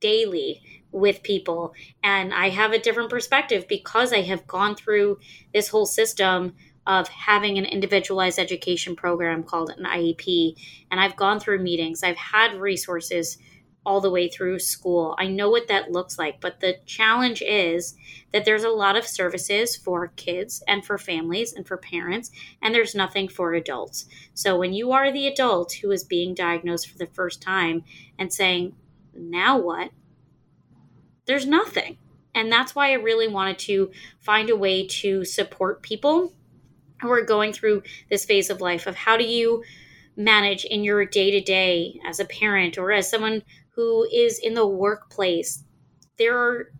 daily 0.00 0.62
with 0.92 1.22
people. 1.22 1.74
And 2.02 2.32
I 2.32 2.50
have 2.50 2.72
a 2.72 2.78
different 2.78 3.10
perspective 3.10 3.66
because 3.68 4.12
I 4.12 4.22
have 4.22 4.46
gone 4.46 4.74
through 4.74 5.18
this 5.52 5.68
whole 5.68 5.86
system 5.86 6.54
of 6.86 7.08
having 7.08 7.58
an 7.58 7.64
individualized 7.64 8.38
education 8.38 8.94
program 8.94 9.42
called 9.42 9.70
an 9.70 9.84
IEP. 9.84 10.54
And 10.90 11.00
I've 11.00 11.16
gone 11.16 11.40
through 11.40 11.62
meetings, 11.62 12.02
I've 12.02 12.16
had 12.16 12.54
resources 12.54 13.38
all 13.86 14.00
the 14.00 14.10
way 14.10 14.28
through 14.28 14.58
school. 14.58 15.14
I 15.18 15.28
know 15.28 15.48
what 15.48 15.68
that 15.68 15.92
looks 15.92 16.18
like, 16.18 16.40
but 16.40 16.60
the 16.60 16.78
challenge 16.84 17.40
is 17.40 17.94
that 18.32 18.44
there's 18.44 18.64
a 18.64 18.68
lot 18.68 18.96
of 18.96 19.06
services 19.06 19.76
for 19.76 20.08
kids 20.16 20.62
and 20.66 20.84
for 20.84 20.98
families 20.98 21.52
and 21.52 21.66
for 21.66 21.76
parents, 21.76 22.30
and 22.60 22.74
there's 22.74 22.94
nothing 22.94 23.28
for 23.28 23.54
adults. 23.54 24.06
So 24.34 24.58
when 24.58 24.72
you 24.72 24.92
are 24.92 25.12
the 25.12 25.28
adult 25.28 25.72
who 25.74 25.92
is 25.92 26.04
being 26.04 26.34
diagnosed 26.34 26.90
for 26.90 26.98
the 26.98 27.06
first 27.06 27.40
time 27.40 27.84
and 28.18 28.32
saying, 28.32 28.74
now 29.14 29.56
what? 29.56 29.90
There's 31.26 31.46
nothing. 31.46 31.98
And 32.34 32.52
that's 32.52 32.74
why 32.74 32.90
I 32.90 32.94
really 32.94 33.28
wanted 33.28 33.58
to 33.60 33.92
find 34.20 34.50
a 34.50 34.56
way 34.56 34.86
to 34.86 35.24
support 35.24 35.82
people 35.82 36.34
who 37.00 37.10
are 37.10 37.22
going 37.22 37.52
through 37.52 37.82
this 38.10 38.24
phase 38.24 38.50
of 38.50 38.60
life 38.60 38.86
of 38.86 38.96
how 38.96 39.16
do 39.16 39.24
you 39.24 39.62
manage 40.16 40.64
in 40.64 40.82
your 40.82 41.04
day 41.04 41.30
to 41.30 41.40
day 41.40 42.00
as 42.06 42.20
a 42.20 42.24
parent 42.24 42.78
or 42.78 42.90
as 42.90 43.08
someone 43.08 43.42
who 43.76 44.08
is 44.12 44.38
in 44.38 44.54
the 44.54 44.66
workplace 44.66 45.62
there 46.18 46.36
are 46.36 46.72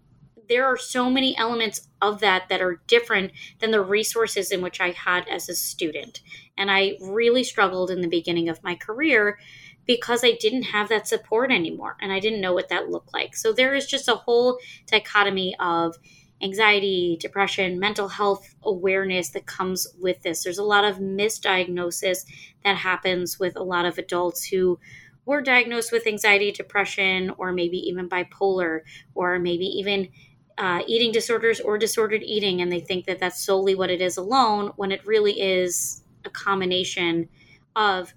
there 0.49 0.65
are 0.65 0.76
so 0.76 1.11
many 1.11 1.37
elements 1.37 1.88
of 2.00 2.21
that 2.21 2.49
that 2.49 2.61
are 2.61 2.81
different 2.87 3.33
than 3.59 3.73
the 3.73 3.83
resources 3.83 4.53
in 4.53 4.62
which 4.62 4.81
I 4.81 4.91
had 4.91 5.26
as 5.29 5.49
a 5.49 5.57
student. 5.57 6.21
And 6.57 6.71
I 6.71 6.99
really 7.03 7.43
struggled 7.43 7.91
in 7.91 8.00
the 8.00 8.09
beginning 8.09 8.49
of 8.49 8.62
my 8.62 8.76
career 8.76 9.38
because 9.87 10.25
I 10.25 10.37
didn't 10.41 10.65
have 10.65 10.88
that 10.88 11.09
support 11.09 11.50
anymore 11.50 11.97
and 12.00 12.12
I 12.12 12.21
didn't 12.21 12.41
know 12.41 12.55
what 12.55 12.69
that 12.69 12.88
looked 12.88 13.12
like. 13.12 13.37
So 13.37 13.53
there 13.53 13.75
is 13.75 13.87
just 13.87 14.09
a 14.09 14.15
whole 14.15 14.59
dichotomy 14.87 15.57
of 15.59 15.97
anxiety, 16.43 17.17
depression, 17.21 17.79
mental 17.79 18.09
health 18.09 18.55
awareness 18.62 19.31
that 19.31 19.47
comes 19.47 19.87
with 19.99 20.23
this. 20.23 20.45
There's 20.45 20.59
a 20.59 20.65
lot 20.65 20.85
of 20.85 20.99
misdiagnosis 20.99 22.26
that 22.62 22.76
happens 22.76 23.38
with 23.38 23.57
a 23.57 23.62
lot 23.62 23.87
of 23.87 23.97
adults 23.97 24.45
who 24.45 24.79
were 25.26 25.42
diagnosed 25.42 25.92
with 25.92 26.06
anxiety, 26.06 26.52
depression, 26.52 27.30
or 27.37 27.52
maybe 27.52 27.76
even 27.78 28.09
bipolar, 28.09 28.80
or 29.14 29.38
maybe 29.38 29.66
even 29.66 30.09
uh, 30.56 30.83
eating 30.87 31.12
disorders 31.12 31.61
or 31.61 31.76
disordered 31.76 32.23
eating, 32.23 32.62
and 32.62 32.73
they 32.73 32.80
think 32.80 33.04
that 33.06 33.18
that's 33.18 33.45
solely 33.45 33.75
what 33.75 33.90
it 33.90 34.00
is 34.00 34.16
alone, 34.16 34.73
when 34.76 34.92
it 34.92 35.06
really 35.06 35.38
is 35.40 36.02
a 36.25 36.30
combination 36.30 37.28
of 37.75 38.14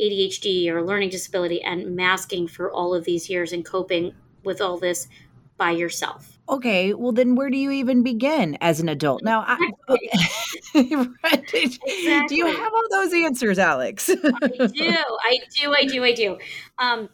ADHD 0.00 0.68
or 0.68 0.84
learning 0.84 1.08
disability 1.10 1.62
and 1.62 1.96
masking 1.96 2.46
for 2.46 2.70
all 2.70 2.94
of 2.94 3.04
these 3.04 3.30
years 3.30 3.52
and 3.52 3.64
coping 3.64 4.14
with 4.44 4.60
all 4.60 4.78
this 4.78 5.08
by 5.56 5.70
yourself 5.70 6.37
okay, 6.48 6.94
well 6.94 7.12
then 7.12 7.34
where 7.34 7.50
do 7.50 7.56
you 7.56 7.70
even 7.70 8.02
begin 8.02 8.56
as 8.60 8.80
an 8.80 8.88
adult? 8.88 9.22
Now, 9.22 9.44
I, 9.46 9.70
exactly. 10.74 11.70
do 12.28 12.34
you 12.34 12.46
have 12.46 12.72
all 12.72 12.88
those 12.90 13.12
answers, 13.12 13.58
Alex? 13.58 14.10
I 14.10 14.14
do, 14.14 14.94
I 14.94 15.38
do, 15.60 15.74
I 15.74 15.84
do, 15.84 16.04
I 16.04 16.12
do. 16.12 16.38
Um, 16.78 17.08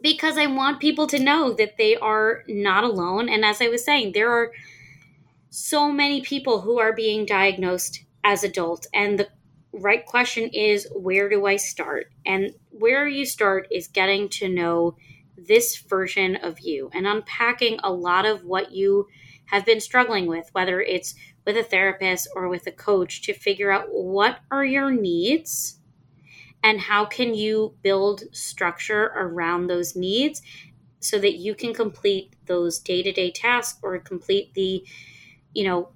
because 0.00 0.38
I 0.38 0.46
want 0.46 0.80
people 0.80 1.06
to 1.08 1.18
know 1.18 1.52
that 1.54 1.78
they 1.78 1.96
are 1.96 2.42
not 2.48 2.84
alone. 2.84 3.28
And 3.28 3.44
as 3.44 3.60
I 3.60 3.68
was 3.68 3.84
saying, 3.84 4.12
there 4.12 4.30
are 4.30 4.52
so 5.50 5.90
many 5.90 6.20
people 6.20 6.60
who 6.60 6.78
are 6.78 6.92
being 6.92 7.24
diagnosed 7.24 8.04
as 8.22 8.44
adults, 8.44 8.86
and 8.92 9.18
the 9.18 9.28
right 9.72 10.04
question 10.04 10.48
is 10.52 10.88
where 10.94 11.28
do 11.28 11.46
I 11.46 11.56
start? 11.56 12.06
And 12.24 12.52
where 12.70 13.08
you 13.08 13.24
start 13.24 13.68
is 13.70 13.88
getting 13.88 14.28
to 14.30 14.48
know 14.48 14.96
this 15.36 15.76
version 15.76 16.36
of 16.36 16.60
you 16.60 16.90
and 16.92 17.06
unpacking 17.06 17.78
a 17.82 17.92
lot 17.92 18.26
of 18.26 18.44
what 18.44 18.72
you 18.72 19.06
have 19.46 19.64
been 19.64 19.80
struggling 19.80 20.26
with, 20.26 20.48
whether 20.52 20.80
it's 20.80 21.14
with 21.44 21.56
a 21.56 21.62
therapist 21.62 22.28
or 22.34 22.48
with 22.48 22.66
a 22.66 22.72
coach, 22.72 23.22
to 23.22 23.32
figure 23.32 23.70
out 23.70 23.86
what 23.90 24.40
are 24.50 24.64
your 24.64 24.90
needs 24.90 25.78
and 26.62 26.80
how 26.80 27.04
can 27.04 27.34
you 27.34 27.74
build 27.82 28.24
structure 28.32 29.12
around 29.14 29.66
those 29.66 29.94
needs 29.94 30.42
so 31.00 31.18
that 31.18 31.36
you 31.36 31.54
can 31.54 31.72
complete 31.72 32.34
those 32.46 32.78
day-to-day 32.80 33.30
tasks 33.30 33.78
or 33.82 33.98
complete 33.98 34.52
the 34.54 34.84
you 35.54 35.64
know 35.64 35.90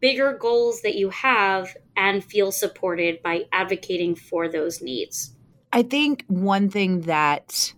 bigger 0.00 0.32
goals 0.32 0.82
that 0.82 0.94
you 0.94 1.10
have 1.10 1.76
and 1.96 2.24
feel 2.24 2.50
supported 2.50 3.22
by 3.22 3.42
advocating 3.52 4.14
for 4.14 4.48
those 4.48 4.82
needs. 4.82 5.34
I 5.72 5.82
think 5.82 6.24
one 6.28 6.70
thing 6.70 7.02
that 7.02 7.72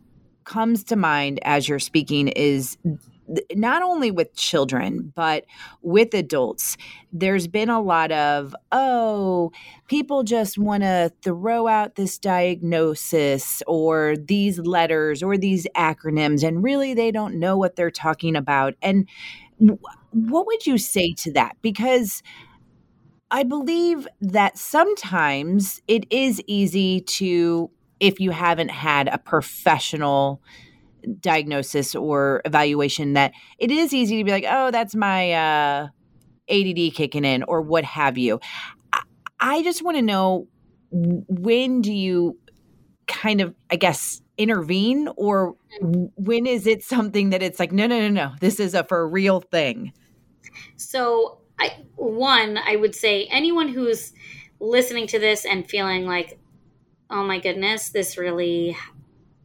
comes 0.48 0.82
to 0.84 0.96
mind 0.96 1.38
as 1.42 1.68
you're 1.68 1.78
speaking 1.78 2.26
is 2.28 2.76
not 3.54 3.82
only 3.82 4.10
with 4.10 4.34
children, 4.34 5.12
but 5.14 5.44
with 5.82 6.14
adults, 6.14 6.78
there's 7.12 7.46
been 7.46 7.68
a 7.68 7.80
lot 7.80 8.10
of, 8.10 8.56
oh, 8.72 9.52
people 9.86 10.22
just 10.22 10.56
want 10.56 10.82
to 10.82 11.12
throw 11.20 11.68
out 11.68 11.96
this 11.96 12.18
diagnosis 12.18 13.62
or 13.66 14.16
these 14.16 14.58
letters 14.58 15.22
or 15.22 15.36
these 15.36 15.66
acronyms, 15.76 16.42
and 16.42 16.64
really 16.64 16.94
they 16.94 17.10
don't 17.10 17.38
know 17.38 17.56
what 17.56 17.76
they're 17.76 17.90
talking 17.90 18.34
about. 18.34 18.74
And 18.80 19.06
what 19.58 20.46
would 20.46 20.66
you 20.66 20.78
say 20.78 21.12
to 21.18 21.32
that? 21.32 21.54
Because 21.60 22.22
I 23.30 23.42
believe 23.42 24.08
that 24.22 24.56
sometimes 24.56 25.82
it 25.86 26.06
is 26.10 26.42
easy 26.46 27.02
to 27.02 27.70
if 28.00 28.20
you 28.20 28.30
haven't 28.30 28.70
had 28.70 29.08
a 29.08 29.18
professional 29.18 30.42
diagnosis 31.20 31.94
or 31.94 32.42
evaluation 32.44 33.12
that 33.14 33.32
it 33.58 33.70
is 33.70 33.94
easy 33.94 34.18
to 34.18 34.24
be 34.24 34.30
like 34.30 34.44
oh 34.48 34.70
that's 34.70 34.94
my 34.94 35.32
uh, 35.32 35.88
ADD 36.48 36.94
kicking 36.94 37.24
in 37.24 37.42
or 37.44 37.60
what 37.62 37.84
have 37.84 38.18
you. 38.18 38.40
I, 38.92 39.02
I 39.40 39.62
just 39.62 39.82
want 39.82 39.96
to 39.96 40.02
know 40.02 40.48
when 40.90 41.82
do 41.82 41.92
you 41.92 42.38
kind 43.06 43.40
of 43.40 43.54
i 43.70 43.76
guess 43.76 44.22
intervene? 44.36 45.08
Or 45.16 45.56
when 45.80 46.46
is 46.46 46.66
it 46.66 46.82
something 46.82 47.30
that 47.30 47.42
it's 47.42 47.58
like 47.58 47.72
no 47.72 47.86
no 47.86 48.00
no 48.00 48.08
no 48.08 48.32
this 48.40 48.60
is 48.60 48.74
a 48.74 48.84
for 48.84 49.08
real 49.08 49.40
thing. 49.40 49.92
So 50.76 51.40
i 51.58 51.84
one 51.96 52.58
i 52.58 52.76
would 52.76 52.94
say 52.94 53.26
anyone 53.30 53.68
who's 53.68 54.12
listening 54.60 55.06
to 55.08 55.18
this 55.18 55.44
and 55.44 55.68
feeling 55.68 56.06
like 56.06 56.37
oh 57.10 57.24
my 57.24 57.38
goodness, 57.38 57.90
this 57.90 58.18
really 58.18 58.76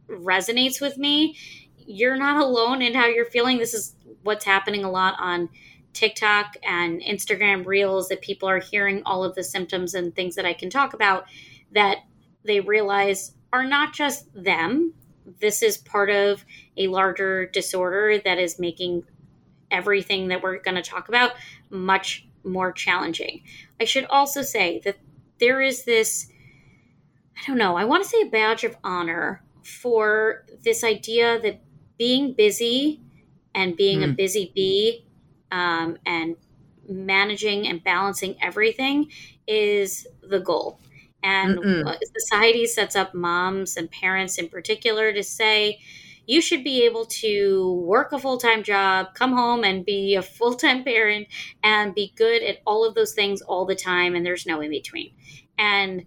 resonates 0.08 0.80
with 0.80 0.98
me. 0.98 1.36
You're 1.76 2.16
not 2.16 2.36
alone 2.36 2.82
in 2.82 2.94
how 2.94 3.06
you're 3.06 3.24
feeling. 3.24 3.58
This 3.58 3.74
is 3.74 3.94
what's 4.22 4.44
happening 4.44 4.84
a 4.84 4.90
lot 4.90 5.16
on 5.18 5.48
TikTok 5.92 6.56
and 6.62 7.00
Instagram 7.00 7.64
reels 7.64 8.08
that 8.08 8.20
people 8.20 8.48
are 8.48 8.58
hearing 8.58 9.02
all 9.06 9.24
of 9.24 9.34
the 9.34 9.44
symptoms 9.44 9.94
and 9.94 10.14
things 10.14 10.34
that 10.34 10.44
I 10.44 10.52
can 10.52 10.70
talk 10.70 10.92
about 10.92 11.24
that 11.72 11.98
they 12.44 12.60
realize 12.60 13.32
are 13.52 13.64
not 13.64 13.92
just 13.92 14.26
them. 14.34 14.92
This 15.40 15.62
is 15.62 15.78
part 15.78 16.10
of 16.10 16.44
a 16.76 16.88
larger 16.88 17.46
disorder 17.46 18.18
that 18.24 18.38
is 18.38 18.58
making 18.58 19.04
everything 19.70 20.28
that 20.28 20.42
we're 20.42 20.58
going 20.58 20.74
to 20.74 20.82
talk 20.82 21.08
about 21.08 21.32
much 21.70 22.26
more 22.44 22.72
challenging. 22.72 23.42
I 23.80 23.84
should 23.84 24.04
also 24.06 24.42
say 24.42 24.80
that 24.84 24.98
there 25.38 25.60
is 25.60 25.84
this 25.84 26.26
I 27.36 27.46
don't 27.46 27.58
know, 27.58 27.76
I 27.76 27.84
want 27.84 28.04
to 28.04 28.08
say 28.08 28.22
a 28.22 28.30
badge 28.30 28.64
of 28.64 28.76
honor 28.84 29.42
for 29.62 30.44
this 30.62 30.84
idea 30.84 31.40
that 31.40 31.60
being 31.98 32.34
busy 32.34 33.00
and 33.54 33.76
being 33.76 34.00
mm. 34.00 34.04
a 34.04 34.06
hmm. 34.08 34.14
busy 34.14 34.52
bee 34.54 35.06
um, 35.52 35.96
and 36.04 36.36
managing 36.88 37.66
and 37.66 37.82
balancing 37.82 38.36
everything 38.42 39.10
is 39.46 40.06
the 40.22 40.40
goal. 40.40 40.78
And 41.22 41.58
Mm-mm. 41.58 41.98
society 42.18 42.66
sets 42.66 42.96
up 42.96 43.14
moms 43.14 43.76
and 43.76 43.90
parents 43.90 44.38
in 44.38 44.48
particular 44.48 45.12
to 45.12 45.22
say, 45.22 45.80
you 46.26 46.40
should 46.40 46.64
be 46.64 46.84
able 46.84 47.06
to 47.06 47.82
work 47.86 48.12
a 48.12 48.18
full 48.18 48.38
time 48.38 48.62
job, 48.62 49.14
come 49.14 49.32
home 49.32 49.64
and 49.64 49.84
be 49.84 50.14
a 50.14 50.22
full 50.22 50.54
time 50.54 50.84
parent, 50.84 51.28
and 51.62 51.94
be 51.94 52.12
good 52.16 52.42
at 52.42 52.58
all 52.66 52.86
of 52.86 52.94
those 52.94 53.12
things 53.12 53.42
all 53.42 53.66
the 53.66 53.74
time, 53.74 54.14
and 54.14 54.24
there's 54.24 54.46
no 54.46 54.60
in 54.60 54.70
between. 54.70 55.12
And 55.58 56.04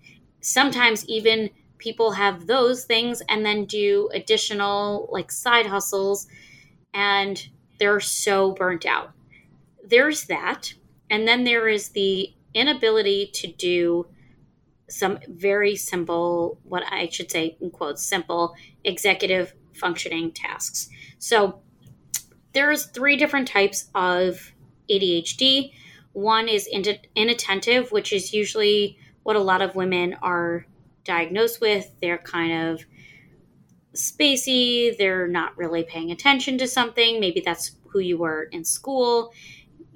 sometimes 0.47 1.05
even 1.07 1.49
people 1.77 2.11
have 2.11 2.47
those 2.47 2.85
things 2.85 3.21
and 3.27 3.45
then 3.45 3.65
do 3.65 4.09
additional 4.13 5.09
like 5.11 5.29
side 5.29 5.65
hustles 5.65 6.27
and 6.93 7.49
they're 7.79 7.99
so 7.99 8.53
burnt 8.53 8.85
out. 8.85 9.11
There's 9.85 10.25
that. 10.25 10.73
And 11.09 11.27
then 11.27 11.43
there 11.43 11.67
is 11.67 11.89
the 11.89 12.33
inability 12.53 13.29
to 13.33 13.47
do 13.47 14.07
some 14.89 15.19
very 15.27 15.75
simple, 15.75 16.59
what 16.63 16.83
I 16.89 17.09
should 17.09 17.29
say, 17.29 17.57
in 17.59 17.69
quotes, 17.69 18.01
simple 18.01 18.55
executive 18.85 19.53
functioning 19.73 20.31
tasks. 20.31 20.89
So 21.19 21.59
there's 22.53 22.85
three 22.85 23.17
different 23.17 23.49
types 23.49 23.89
of 23.93 24.53
ADHD. 24.89 25.73
One 26.13 26.47
is 26.47 26.69
inattentive, 27.15 27.91
which 27.91 28.13
is 28.13 28.33
usually 28.33 28.97
what 29.27 29.35
a 29.35 29.41
lot 29.41 29.61
of 29.61 29.75
women 29.75 30.15
are 30.21 30.65
diagnosed 31.03 31.59
with. 31.59 31.91
They're 32.01 32.17
kind 32.17 32.69
of 32.69 32.85
spacey, 33.93 34.97
they're 34.97 35.27
not 35.27 35.57
really 35.57 35.83
paying 35.83 36.11
attention 36.11 36.57
to 36.59 36.65
something. 36.65 37.19
Maybe 37.19 37.41
that's 37.41 37.71
who 37.89 37.99
you 37.99 38.17
were 38.17 38.43
in 38.43 38.63
school. 38.63 39.33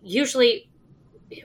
Usually 0.03 0.69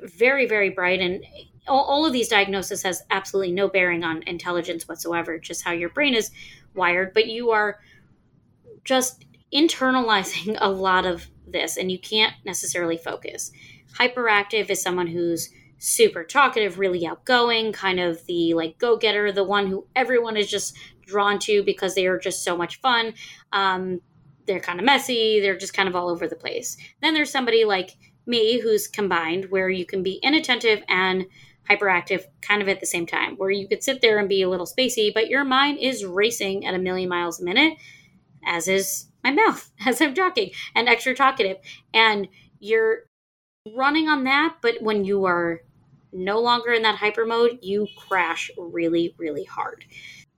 very, 0.02 0.48
very 0.48 0.70
bright. 0.70 0.98
And 1.00 1.24
all, 1.68 1.84
all 1.84 2.04
of 2.04 2.12
these 2.12 2.26
diagnoses 2.26 2.82
has 2.82 3.04
absolutely 3.10 3.52
no 3.52 3.68
bearing 3.68 4.02
on 4.02 4.24
intelligence 4.24 4.88
whatsoever, 4.88 5.38
just 5.38 5.62
how 5.62 5.70
your 5.70 5.90
brain 5.90 6.14
is 6.14 6.32
wired. 6.74 7.14
But 7.14 7.28
you 7.28 7.52
are 7.52 7.78
just 8.82 9.26
internalizing 9.54 10.58
a 10.60 10.68
lot 10.68 11.06
of 11.06 11.28
this 11.46 11.76
and 11.76 11.92
you 11.92 12.00
can't 12.00 12.34
necessarily 12.44 12.96
focus. 12.96 13.52
Hyperactive 13.96 14.70
is 14.70 14.82
someone 14.82 15.06
who's 15.06 15.50
super 15.78 16.24
talkative, 16.24 16.78
really 16.78 17.06
outgoing, 17.06 17.72
kind 17.72 18.00
of 18.00 18.24
the 18.26 18.54
like 18.54 18.78
go 18.78 18.96
getter, 18.96 19.32
the 19.32 19.44
one 19.44 19.66
who 19.66 19.86
everyone 19.94 20.36
is 20.36 20.50
just 20.50 20.76
drawn 21.06 21.38
to 21.38 21.62
because 21.62 21.94
they 21.94 22.06
are 22.06 22.18
just 22.18 22.42
so 22.42 22.56
much 22.56 22.80
fun. 22.80 23.14
Um, 23.52 24.00
they're 24.46 24.60
kind 24.60 24.78
of 24.78 24.86
messy, 24.86 25.40
they're 25.40 25.56
just 25.56 25.74
kind 25.74 25.88
of 25.88 25.96
all 25.96 26.08
over 26.08 26.26
the 26.26 26.36
place. 26.36 26.76
Then 27.02 27.14
there's 27.14 27.30
somebody 27.30 27.64
like 27.64 27.96
me 28.26 28.60
who's 28.60 28.88
combined 28.88 29.46
where 29.50 29.68
you 29.68 29.86
can 29.86 30.02
be 30.02 30.20
inattentive 30.22 30.82
and 30.88 31.26
hyperactive 31.68 32.24
kind 32.42 32.62
of 32.62 32.68
at 32.68 32.80
the 32.80 32.86
same 32.86 33.06
time, 33.06 33.36
where 33.36 33.50
you 33.50 33.68
could 33.68 33.82
sit 33.82 34.00
there 34.00 34.18
and 34.18 34.28
be 34.28 34.42
a 34.42 34.48
little 34.48 34.66
spacey, 34.66 35.12
but 35.12 35.28
your 35.28 35.44
mind 35.44 35.78
is 35.78 36.04
racing 36.04 36.64
at 36.64 36.74
a 36.74 36.78
million 36.78 37.08
miles 37.08 37.40
a 37.40 37.44
minute, 37.44 37.76
as 38.44 38.68
is 38.68 39.08
my 39.24 39.32
mouth 39.32 39.70
as 39.86 40.00
I'm 40.00 40.14
talking, 40.14 40.50
and 40.74 40.88
extra 40.88 41.14
talkative. 41.14 41.58
And 41.92 42.28
you're 42.60 43.04
running 43.74 44.08
on 44.08 44.24
that, 44.24 44.56
but 44.60 44.80
when 44.80 45.04
you 45.04 45.24
are 45.24 45.62
no 46.12 46.40
longer 46.40 46.72
in 46.72 46.82
that 46.82 46.96
hyper 46.96 47.26
mode, 47.26 47.58
you 47.62 47.86
crash 47.96 48.50
really, 48.56 49.14
really 49.18 49.44
hard. 49.44 49.84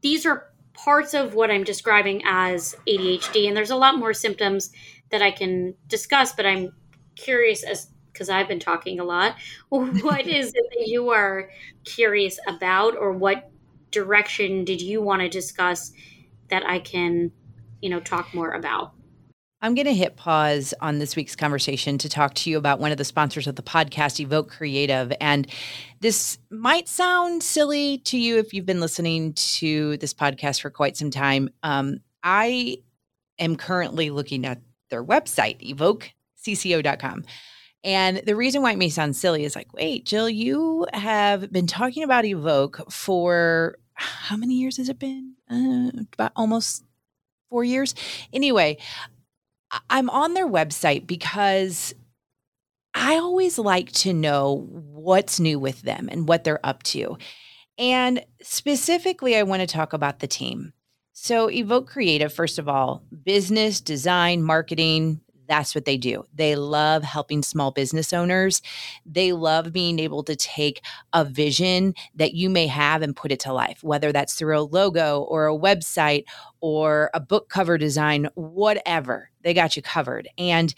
These 0.00 0.26
are 0.26 0.50
parts 0.72 1.14
of 1.14 1.34
what 1.34 1.50
I'm 1.50 1.64
describing 1.64 2.22
as 2.24 2.74
ADHD, 2.86 3.48
and 3.48 3.56
there's 3.56 3.70
a 3.70 3.76
lot 3.76 3.98
more 3.98 4.14
symptoms 4.14 4.70
that 5.10 5.22
I 5.22 5.30
can 5.30 5.74
discuss, 5.88 6.32
but 6.32 6.46
I'm 6.46 6.72
curious 7.16 7.62
as 7.62 7.90
because 8.12 8.30
I've 8.30 8.48
been 8.48 8.58
talking 8.58 8.98
a 8.98 9.04
lot. 9.04 9.36
What 9.68 10.26
is 10.26 10.48
it 10.48 10.64
that 10.70 10.88
you 10.88 11.10
are 11.10 11.50
curious 11.84 12.38
about, 12.48 12.96
or 12.96 13.12
what 13.12 13.50
direction 13.90 14.64
did 14.64 14.82
you 14.82 15.00
want 15.00 15.22
to 15.22 15.28
discuss 15.28 15.92
that 16.48 16.66
I 16.68 16.80
can, 16.80 17.30
you 17.80 17.90
know, 17.90 18.00
talk 18.00 18.34
more 18.34 18.52
about? 18.52 18.92
I'm 19.60 19.74
going 19.74 19.86
to 19.86 19.94
hit 19.94 20.16
pause 20.16 20.72
on 20.80 21.00
this 21.00 21.16
week's 21.16 21.34
conversation 21.34 21.98
to 21.98 22.08
talk 22.08 22.34
to 22.34 22.50
you 22.50 22.58
about 22.58 22.78
one 22.78 22.92
of 22.92 22.98
the 22.98 23.04
sponsors 23.04 23.48
of 23.48 23.56
the 23.56 23.62
podcast, 23.62 24.20
Evoke 24.20 24.50
Creative. 24.50 25.12
And 25.20 25.48
this 26.00 26.38
might 26.48 26.88
sound 26.88 27.42
silly 27.42 27.98
to 27.98 28.16
you 28.16 28.38
if 28.38 28.54
you've 28.54 28.66
been 28.66 28.80
listening 28.80 29.32
to 29.32 29.96
this 29.96 30.14
podcast 30.14 30.60
for 30.60 30.70
quite 30.70 30.96
some 30.96 31.10
time. 31.10 31.48
Um, 31.64 31.98
I 32.22 32.78
am 33.40 33.56
currently 33.56 34.10
looking 34.10 34.46
at 34.46 34.60
their 34.90 35.04
website, 35.04 35.60
evokecco.com. 35.74 37.24
And 37.82 38.18
the 38.18 38.36
reason 38.36 38.62
why 38.62 38.72
it 38.72 38.78
may 38.78 38.90
sound 38.90 39.16
silly 39.16 39.44
is 39.44 39.56
like, 39.56 39.72
wait, 39.72 40.04
Jill, 40.04 40.28
you 40.28 40.86
have 40.92 41.50
been 41.52 41.66
talking 41.66 42.04
about 42.04 42.24
Evoke 42.24 42.92
for 42.92 43.76
how 43.94 44.36
many 44.36 44.54
years 44.54 44.76
has 44.76 44.88
it 44.88 45.00
been? 45.00 45.34
Uh, 45.50 45.90
about 46.12 46.32
almost 46.36 46.84
four 47.50 47.64
years. 47.64 47.94
Anyway, 48.32 48.78
I'm 49.90 50.10
on 50.10 50.34
their 50.34 50.48
website 50.48 51.06
because 51.06 51.94
I 52.94 53.16
always 53.16 53.58
like 53.58 53.92
to 53.92 54.12
know 54.12 54.66
what's 54.70 55.38
new 55.38 55.58
with 55.58 55.82
them 55.82 56.08
and 56.10 56.28
what 56.28 56.44
they're 56.44 56.64
up 56.64 56.82
to. 56.84 57.18
And 57.78 58.24
specifically, 58.42 59.36
I 59.36 59.44
want 59.44 59.60
to 59.60 59.66
talk 59.66 59.92
about 59.92 60.18
the 60.18 60.26
team. 60.26 60.72
So, 61.12 61.50
Evoke 61.50 61.88
Creative, 61.88 62.32
first 62.32 62.58
of 62.58 62.68
all, 62.68 63.02
business, 63.24 63.80
design, 63.80 64.42
marketing, 64.42 65.20
that's 65.48 65.74
what 65.74 65.84
they 65.84 65.96
do. 65.96 66.24
They 66.34 66.54
love 66.54 67.02
helping 67.02 67.42
small 67.42 67.70
business 67.70 68.12
owners. 68.12 68.62
They 69.06 69.32
love 69.32 69.72
being 69.72 69.98
able 69.98 70.22
to 70.24 70.36
take 70.36 70.82
a 71.12 71.24
vision 71.24 71.94
that 72.14 72.34
you 72.34 72.50
may 72.50 72.66
have 72.66 73.02
and 73.02 73.16
put 73.16 73.32
it 73.32 73.40
to 73.40 73.52
life, 73.52 73.82
whether 73.82 74.12
that's 74.12 74.34
through 74.34 74.58
a 74.58 74.60
logo 74.60 75.22
or 75.22 75.48
a 75.48 75.56
website 75.58 76.24
or 76.60 77.10
a 77.14 77.20
book 77.20 77.48
cover 77.48 77.78
design, 77.78 78.28
whatever. 78.34 79.27
They 79.48 79.54
got 79.54 79.76
you 79.76 79.82
covered. 79.82 80.28
And 80.36 80.74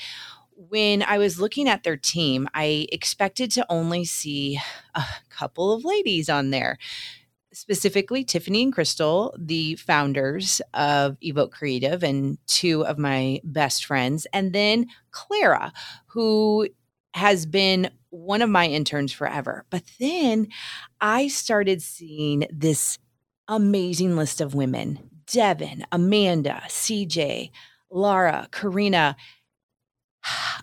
when 0.54 1.02
I 1.02 1.18
was 1.18 1.40
looking 1.40 1.68
at 1.68 1.83
their 1.83 1.96
team, 1.96 2.46
I 2.54 2.87
expected 2.92 3.50
to 3.52 3.66
only 3.68 4.04
see 4.04 4.61
a 4.94 5.02
couple 5.28 5.72
of 5.72 5.85
ladies 5.85 6.28
on 6.28 6.50
there 6.50 6.78
specifically 7.52 8.22
Tiffany 8.22 8.62
and 8.62 8.72
Crystal, 8.72 9.35
the 9.37 9.74
founders 9.74 10.62
of 10.72 11.16
Evoke 11.20 11.50
Creative, 11.50 12.04
and 12.04 12.38
two 12.46 12.87
of 12.87 12.96
my 12.96 13.40
best 13.42 13.85
friends, 13.85 14.24
and 14.33 14.52
then 14.52 14.87
Clara, 15.11 15.72
who 16.06 16.68
has 17.14 17.46
been 17.46 17.90
one 18.11 18.40
of 18.40 18.50
my 18.50 18.66
interns 18.66 19.12
forever. 19.12 19.64
But 19.68 19.83
then 19.98 20.46
I 21.00 21.26
started 21.26 21.83
seeing 21.83 22.46
this 22.52 23.00
amazing 23.48 24.14
list 24.14 24.40
of 24.40 24.54
women 24.54 25.11
Devin, 25.26 25.85
Amanda, 25.90 26.62
CJ, 26.66 27.50
Laura, 27.90 28.48
Karina. 28.53 29.16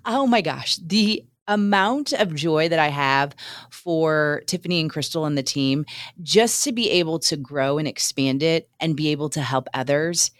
Oh 0.05 0.27
my 0.27 0.41
gosh, 0.41 0.77
the 0.77 1.25
amount 1.47 2.13
of 2.13 2.35
joy 2.35 2.69
that 2.69 2.79
I 2.79 2.89
have 2.89 3.35
for 3.69 4.43
Tiffany 4.47 4.81
and 4.81 4.89
Crystal 4.89 5.25
and 5.25 5.37
the 5.37 5.43
team 5.43 5.85
just 6.21 6.63
to 6.65 6.71
be 6.71 6.89
able 6.91 7.19
to 7.19 7.37
grow 7.37 7.77
and 7.77 7.87
expand 7.87 8.43
it 8.43 8.69
and 8.79 8.97
be 8.97 9.09
able 9.09 9.29
to 9.29 9.41
help 9.41 9.67
others. 9.73 10.31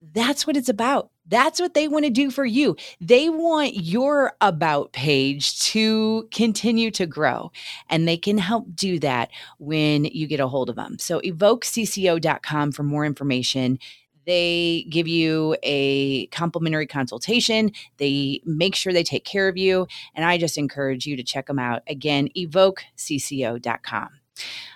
That's 0.00 0.46
what 0.46 0.56
it's 0.56 0.68
about. 0.68 1.10
That's 1.28 1.60
what 1.60 1.74
they 1.74 1.88
want 1.88 2.04
to 2.04 2.10
do 2.10 2.30
for 2.30 2.44
you. 2.44 2.76
They 3.00 3.28
want 3.28 3.74
your 3.74 4.34
about 4.40 4.92
page 4.92 5.58
to 5.72 6.28
continue 6.30 6.92
to 6.92 7.06
grow, 7.06 7.50
and 7.88 8.06
they 8.06 8.16
can 8.16 8.38
help 8.38 8.66
do 8.76 9.00
that 9.00 9.30
when 9.58 10.04
you 10.04 10.28
get 10.28 10.38
a 10.38 10.46
hold 10.46 10.70
of 10.70 10.76
them. 10.76 10.98
So, 11.00 11.20
evokecco.com 11.20 12.72
for 12.72 12.82
more 12.84 13.04
information. 13.04 13.80
They 14.26 14.86
give 14.90 15.08
you 15.08 15.56
a 15.62 16.26
complimentary 16.26 16.86
consultation. 16.86 17.72
They 17.98 18.40
make 18.44 18.74
sure 18.74 18.92
they 18.92 19.04
take 19.04 19.24
care 19.24 19.48
of 19.48 19.56
you. 19.56 19.86
And 20.14 20.24
I 20.24 20.36
just 20.36 20.58
encourage 20.58 21.06
you 21.06 21.16
to 21.16 21.22
check 21.22 21.46
them 21.46 21.58
out. 21.58 21.82
Again, 21.86 22.28
evokecco.com. 22.36 24.08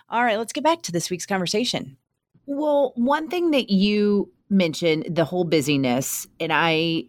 All 0.09 0.25
right, 0.25 0.39
let's 0.39 0.53
get 0.53 0.65
back 0.65 0.83
to 0.83 0.93
this 0.93 1.11
week's 1.11 1.27
conversation. 1.27 1.97
Well, 2.47 2.93
one 2.97 3.29
thing 3.29 3.51
that 3.51 3.71
you 3.71 4.33
mentioned, 4.49 5.07
the 5.09 5.25
whole 5.25 5.45
busyness, 5.45 6.27
and 6.41 6.53
I 6.53 7.05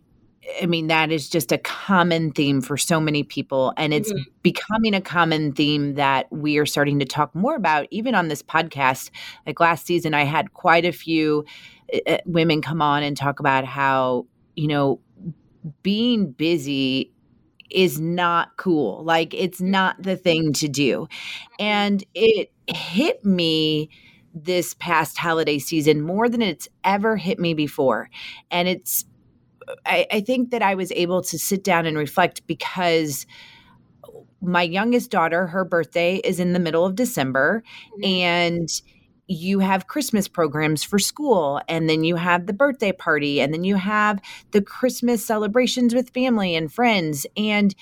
I 0.62 0.66
mean, 0.66 0.88
that 0.88 1.12
is 1.12 1.30
just 1.30 1.52
a 1.52 1.58
common 1.60 2.32
theme 2.32 2.62
for 2.62 2.76
so 2.76 3.00
many 3.00 3.24
people. 3.24 3.74
And 3.78 3.94
it's 3.94 4.12
mm-hmm. 4.12 4.24
becoming 4.42 4.94
a 4.96 5.02
common 5.02 5.54
theme 5.54 5.94
that 5.96 6.32
we 6.32 6.58
are 6.58 6.66
starting 6.66 6.98
to 7.00 7.06
talk 7.06 7.34
more 7.36 7.56
about, 7.56 7.88
even 7.92 8.16
on 8.16 8.28
this 8.28 8.42
podcast. 8.42 9.12
Like 9.46 9.60
last 9.60 9.86
season, 9.86 10.14
I 10.14 10.24
had 10.24 10.54
quite 10.54 10.84
a 10.84 10.92
few 10.92 11.46
uh, 12.08 12.18
women 12.26 12.62
come 12.62 12.82
on 12.82 13.04
and 13.04 13.16
talk 13.18 13.40
about 13.40 13.66
how, 13.66 14.26
you 14.56 14.68
know, 14.68 15.00
being 15.84 16.32
busy 16.32 17.12
is 17.70 18.00
not 18.00 18.58
cool. 18.58 19.04
Like 19.04 19.34
it's 19.34 19.62
not 19.62 20.02
the 20.02 20.18
thing 20.18 20.54
to 20.54 20.68
do. 20.68 21.08
And 21.60 22.04
it 22.14 22.52
hit 22.68 23.24
me 23.24 23.90
this 24.34 24.74
past 24.76 25.18
holiday 25.18 25.60
season 25.60 26.02
more 26.02 26.30
than 26.30 26.42
it's 26.42 26.68
ever 26.84 27.18
hit 27.18 27.40
me 27.40 27.54
before. 27.54 28.10
And 28.50 28.68
it's, 28.68 29.06
I, 29.86 30.06
I 30.12 30.22
think 30.22 30.52
that 30.52 30.62
I 30.62 30.76
was 30.76 30.92
able 30.94 31.22
to 31.24 31.40
sit 31.40 31.64
down 31.64 31.86
and 31.86 31.98
reflect 31.98 32.46
because 32.48 33.26
my 34.42 34.64
youngest 34.64 35.12
daughter, 35.12 35.48
her 35.48 35.64
birthday 35.64 36.16
is 36.18 36.40
in 36.40 36.54
the 36.54 36.60
middle 36.60 36.86
of 36.86 36.96
December. 36.96 37.64
Mm-hmm. 37.94 38.04
And 38.04 38.70
you 39.32 39.60
have 39.60 39.88
Christmas 39.88 40.28
programs 40.28 40.84
for 40.84 41.00
school, 41.00 41.62
and 41.68 41.90
then 41.90 42.04
you 42.04 42.16
have 42.16 42.46
the 42.46 42.54
birthday 42.54 42.92
party, 42.92 43.40
and 43.40 43.54
then 43.54 43.64
you 43.64 43.76
have 43.76 44.22
the 44.52 44.62
Christmas 44.62 45.26
celebrations 45.26 45.96
with 45.96 46.10
family 46.10 46.56
and 46.56 46.72
friends. 46.72 47.26
And 47.38 47.74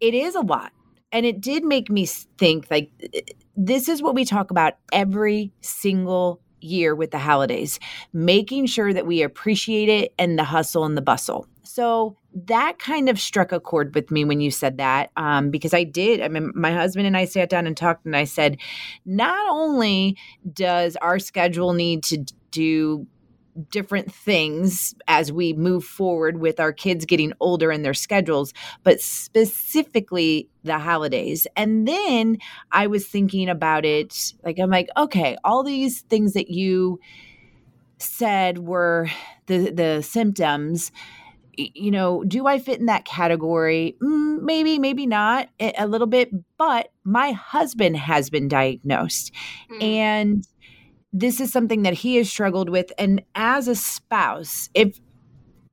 it 0.00 0.14
is 0.14 0.34
a 0.34 0.40
lot. 0.40 0.72
And 1.12 1.24
it 1.24 1.40
did 1.40 1.64
make 1.64 1.88
me 1.88 2.04
think 2.06 2.66
like, 2.70 2.90
this 3.56 3.88
is 3.88 4.02
what 4.02 4.14
we 4.14 4.24
talk 4.24 4.50
about 4.50 4.74
every 4.92 5.52
single 5.60 6.40
year 6.60 6.94
with 6.94 7.12
the 7.12 7.18
holidays, 7.18 7.78
making 8.12 8.66
sure 8.66 8.92
that 8.92 9.06
we 9.06 9.22
appreciate 9.22 9.88
it 9.88 10.12
and 10.18 10.38
the 10.38 10.44
hustle 10.44 10.84
and 10.84 10.96
the 10.96 11.02
bustle. 11.02 11.46
So 11.66 12.16
that 12.34 12.78
kind 12.78 13.08
of 13.08 13.18
struck 13.18 13.52
a 13.52 13.60
chord 13.60 13.94
with 13.94 14.10
me 14.10 14.24
when 14.24 14.40
you 14.40 14.50
said 14.50 14.78
that, 14.78 15.10
um, 15.16 15.50
because 15.50 15.74
I 15.74 15.84
did. 15.84 16.20
I 16.20 16.28
mean, 16.28 16.52
my 16.54 16.72
husband 16.72 17.06
and 17.06 17.16
I 17.16 17.24
sat 17.24 17.50
down 17.50 17.66
and 17.66 17.76
talked, 17.76 18.06
and 18.06 18.16
I 18.16 18.24
said, 18.24 18.58
not 19.04 19.48
only 19.50 20.16
does 20.52 20.96
our 20.96 21.18
schedule 21.18 21.72
need 21.72 22.02
to 22.04 22.24
do 22.50 23.06
different 23.70 24.12
things 24.12 24.94
as 25.08 25.32
we 25.32 25.52
move 25.54 25.84
forward 25.84 26.38
with 26.38 26.60
our 26.60 26.72
kids 26.72 27.06
getting 27.06 27.32
older 27.40 27.70
and 27.70 27.84
their 27.84 27.94
schedules, 27.94 28.52
but 28.82 29.00
specifically 29.00 30.48
the 30.62 30.78
holidays. 30.78 31.46
And 31.56 31.88
then 31.88 32.38
I 32.70 32.86
was 32.86 33.06
thinking 33.06 33.48
about 33.48 33.84
it 33.84 34.34
like, 34.44 34.58
I'm 34.58 34.70
like, 34.70 34.88
okay, 34.96 35.38
all 35.42 35.62
these 35.62 36.02
things 36.02 36.34
that 36.34 36.50
you 36.50 37.00
said 37.98 38.58
were 38.58 39.08
the 39.46 39.70
the 39.70 40.02
symptoms 40.02 40.92
you 41.56 41.90
know 41.90 42.22
do 42.24 42.46
i 42.46 42.58
fit 42.58 42.78
in 42.78 42.86
that 42.86 43.04
category 43.04 43.96
mm, 44.02 44.40
maybe 44.42 44.78
maybe 44.78 45.06
not 45.06 45.48
a 45.60 45.86
little 45.86 46.06
bit 46.06 46.30
but 46.58 46.92
my 47.04 47.32
husband 47.32 47.96
has 47.96 48.30
been 48.30 48.48
diagnosed 48.48 49.32
mm. 49.70 49.82
and 49.82 50.46
this 51.12 51.40
is 51.40 51.50
something 51.50 51.82
that 51.82 51.94
he 51.94 52.16
has 52.16 52.28
struggled 52.28 52.68
with 52.68 52.92
and 52.98 53.22
as 53.34 53.68
a 53.68 53.74
spouse 53.74 54.68
if 54.74 55.00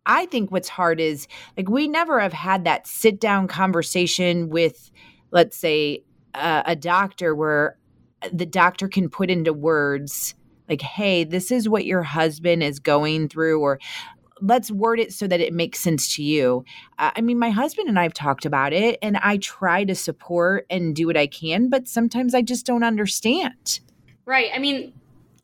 i 0.05 0.25
think 0.27 0.51
what's 0.51 0.69
hard 0.69 0.99
is 0.99 1.27
like 1.57 1.69
we 1.69 1.87
never 1.87 2.19
have 2.19 2.33
had 2.33 2.63
that 2.65 2.87
sit 2.87 3.19
down 3.19 3.47
conversation 3.47 4.49
with 4.49 4.91
let's 5.31 5.57
say 5.57 6.03
uh, 6.35 6.63
a 6.65 6.75
doctor 6.75 7.35
where 7.35 7.77
the 8.31 8.45
doctor 8.45 8.87
can 8.87 9.09
put 9.09 9.29
into 9.29 9.53
words 9.53 10.33
like 10.69 10.81
hey 10.81 11.23
this 11.23 11.51
is 11.51 11.67
what 11.67 11.85
your 11.85 12.03
husband 12.03 12.63
is 12.63 12.79
going 12.79 13.27
through 13.27 13.59
or 13.59 13.79
let's 14.41 14.71
word 14.71 14.99
it 14.99 15.13
so 15.13 15.27
that 15.27 15.39
it 15.39 15.53
makes 15.53 15.79
sense 15.79 16.15
to 16.15 16.23
you. 16.23 16.65
Uh, 16.99 17.11
i 17.15 17.21
mean 17.21 17.39
my 17.39 17.49
husband 17.49 17.89
and 17.89 17.99
i've 17.99 18.13
talked 18.13 18.45
about 18.45 18.73
it 18.73 18.97
and 19.01 19.17
i 19.17 19.37
try 19.37 19.83
to 19.83 19.95
support 19.95 20.65
and 20.69 20.95
do 20.95 21.07
what 21.07 21.17
i 21.17 21.27
can 21.27 21.69
but 21.69 21.87
sometimes 21.87 22.33
i 22.33 22.41
just 22.41 22.65
don't 22.65 22.83
understand. 22.83 23.79
Right. 24.25 24.49
I 24.53 24.59
mean 24.59 24.93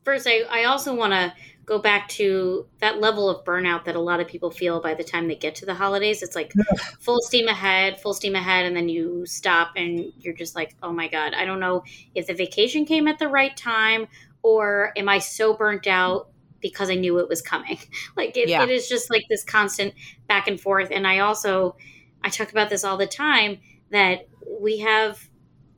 first 0.03 0.27
i, 0.27 0.41
I 0.49 0.63
also 0.65 0.95
want 0.95 1.13
to 1.13 1.33
go 1.69 1.77
back 1.77 2.09
to 2.09 2.65
that 2.79 2.99
level 2.99 3.29
of 3.29 3.45
burnout 3.45 3.85
that 3.85 3.95
a 3.95 3.99
lot 3.99 4.19
of 4.19 4.27
people 4.27 4.49
feel 4.49 4.81
by 4.81 4.95
the 4.95 5.03
time 5.03 5.27
they 5.27 5.35
get 5.35 5.53
to 5.53 5.67
the 5.67 5.73
holidays. 5.75 6.23
It's 6.23 6.35
like 6.35 6.51
full 6.99 7.21
steam 7.21 7.47
ahead, 7.47 8.01
full 8.01 8.15
steam 8.15 8.33
ahead, 8.33 8.65
and 8.65 8.75
then 8.75 8.89
you 8.89 9.23
stop 9.27 9.73
and 9.75 10.11
you're 10.17 10.33
just 10.33 10.55
like, 10.55 10.75
oh 10.81 10.91
my 10.91 11.07
God, 11.07 11.35
I 11.35 11.45
don't 11.45 11.59
know 11.59 11.83
if 12.15 12.25
the 12.25 12.33
vacation 12.33 12.85
came 12.85 13.07
at 13.07 13.19
the 13.19 13.27
right 13.27 13.55
time 13.55 14.07
or 14.41 14.93
am 14.97 15.07
I 15.07 15.19
so 15.19 15.53
burnt 15.53 15.85
out 15.85 16.29
because 16.61 16.89
I 16.89 16.95
knew 16.95 17.19
it 17.19 17.29
was 17.29 17.41
coming? 17.41 17.79
like 18.17 18.35
it, 18.37 18.49
yeah. 18.49 18.63
it 18.63 18.69
is 18.69 18.87
just 18.87 19.09
like 19.09 19.25
this 19.29 19.43
constant 19.43 19.93
back 20.27 20.47
and 20.47 20.59
forth. 20.59 20.89
And 20.91 21.07
I 21.07 21.19
also, 21.19 21.75
I 22.23 22.29
talk 22.29 22.51
about 22.51 22.69
this 22.69 22.83
all 22.83 22.97
the 22.97 23.07
time 23.07 23.59
that 23.91 24.27
we 24.59 24.79
have 24.79 25.29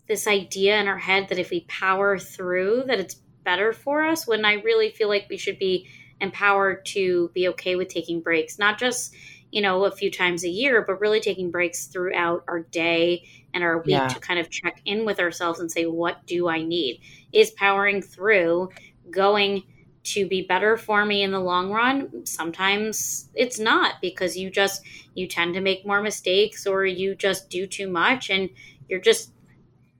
this 0.07 0.27
idea 0.27 0.79
in 0.79 0.87
our 0.87 0.97
head 0.97 1.29
that 1.29 1.39
if 1.39 1.49
we 1.49 1.61
power 1.61 2.17
through, 2.17 2.83
that 2.87 2.99
it's 2.99 3.15
better 3.43 3.73
for 3.73 4.03
us. 4.03 4.27
When 4.27 4.45
I 4.45 4.55
really 4.55 4.89
feel 4.89 5.07
like 5.07 5.27
we 5.29 5.37
should 5.37 5.57
be 5.57 5.87
empowered 6.19 6.85
to 6.85 7.31
be 7.33 7.47
okay 7.49 7.75
with 7.75 7.87
taking 7.87 8.21
breaks, 8.21 8.59
not 8.59 8.77
just 8.77 9.13
you 9.51 9.61
know 9.61 9.85
a 9.85 9.91
few 9.91 10.11
times 10.11 10.43
a 10.43 10.49
year, 10.49 10.83
but 10.85 10.99
really 10.99 11.19
taking 11.19 11.51
breaks 11.51 11.87
throughout 11.87 12.43
our 12.47 12.61
day 12.61 13.27
and 13.53 13.63
our 13.63 13.79
week 13.79 13.89
yeah. 13.89 14.07
to 14.07 14.19
kind 14.19 14.39
of 14.39 14.49
check 14.49 14.81
in 14.85 15.05
with 15.05 15.19
ourselves 15.19 15.59
and 15.59 15.71
say, 15.71 15.85
what 15.85 16.25
do 16.25 16.47
I 16.47 16.63
need? 16.63 17.01
Is 17.33 17.51
powering 17.51 18.01
through 18.01 18.69
going 19.09 19.63
to 20.03 20.27
be 20.27 20.41
better 20.41 20.77
for 20.77 21.05
me 21.05 21.23
in 21.23 21.31
the 21.31 21.39
long 21.39 21.71
run? 21.71 22.25
Sometimes 22.25 23.29
it's 23.35 23.59
not 23.59 23.95
because 24.01 24.37
you 24.37 24.49
just 24.49 24.81
you 25.13 25.27
tend 25.27 25.53
to 25.53 25.61
make 25.61 25.85
more 25.85 26.01
mistakes 26.01 26.65
or 26.65 26.85
you 26.85 27.15
just 27.15 27.49
do 27.49 27.67
too 27.67 27.89
much 27.89 28.29
and 28.29 28.49
you're 28.87 29.01
just 29.01 29.31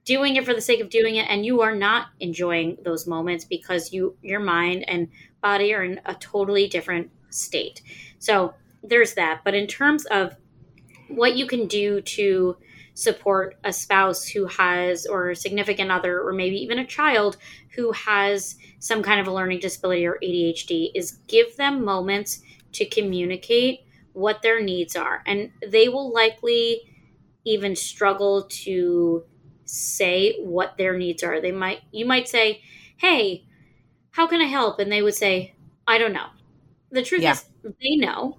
doing 0.04 0.36
it 0.36 0.44
for 0.44 0.54
the 0.54 0.60
sake 0.60 0.80
of 0.80 0.90
doing 0.90 1.16
it 1.16 1.26
and 1.28 1.46
you 1.46 1.60
are 1.60 1.74
not 1.74 2.08
enjoying 2.20 2.76
those 2.84 3.06
moments 3.06 3.44
because 3.44 3.92
you 3.92 4.16
your 4.22 4.40
mind 4.40 4.84
and 4.88 5.08
body 5.40 5.74
are 5.74 5.84
in 5.84 6.00
a 6.06 6.14
totally 6.14 6.66
different 6.66 7.10
state. 7.30 7.82
So 8.18 8.54
there's 8.82 9.14
that. 9.14 9.42
But 9.44 9.54
in 9.54 9.66
terms 9.66 10.04
of 10.06 10.36
what 11.08 11.36
you 11.36 11.46
can 11.46 11.66
do 11.66 12.00
to 12.00 12.56
support 12.94 13.56
a 13.64 13.72
spouse 13.72 14.26
who 14.26 14.46
has, 14.46 15.06
or 15.06 15.30
a 15.30 15.36
significant 15.36 15.90
other, 15.90 16.20
or 16.20 16.32
maybe 16.32 16.56
even 16.56 16.78
a 16.78 16.86
child 16.86 17.36
who 17.74 17.92
has 17.92 18.56
some 18.78 19.02
kind 19.02 19.20
of 19.20 19.26
a 19.26 19.32
learning 19.32 19.60
disability 19.60 20.06
or 20.06 20.18
ADHD 20.22 20.90
is 20.94 21.18
give 21.26 21.56
them 21.56 21.84
moments 21.84 22.42
to 22.72 22.84
communicate 22.84 23.80
what 24.12 24.42
their 24.42 24.60
needs 24.60 24.94
are. 24.96 25.22
And 25.26 25.50
they 25.66 25.88
will 25.88 26.12
likely 26.12 26.82
even 27.44 27.74
struggle 27.74 28.46
to 28.48 29.24
say 29.64 30.36
what 30.40 30.76
their 30.76 30.96
needs 30.96 31.22
are. 31.22 31.40
They 31.40 31.52
might, 31.52 31.80
you 31.90 32.04
might 32.04 32.28
say, 32.28 32.62
Hey, 32.98 33.46
how 34.10 34.26
can 34.26 34.40
I 34.40 34.46
help? 34.46 34.78
And 34.78 34.92
they 34.92 35.02
would 35.02 35.14
say, 35.14 35.54
I 35.86 35.98
don't 35.98 36.12
know. 36.12 36.26
The 36.90 37.02
truth 37.02 37.22
yeah. 37.22 37.32
is, 37.32 37.44
they 37.64 37.96
know 37.96 38.36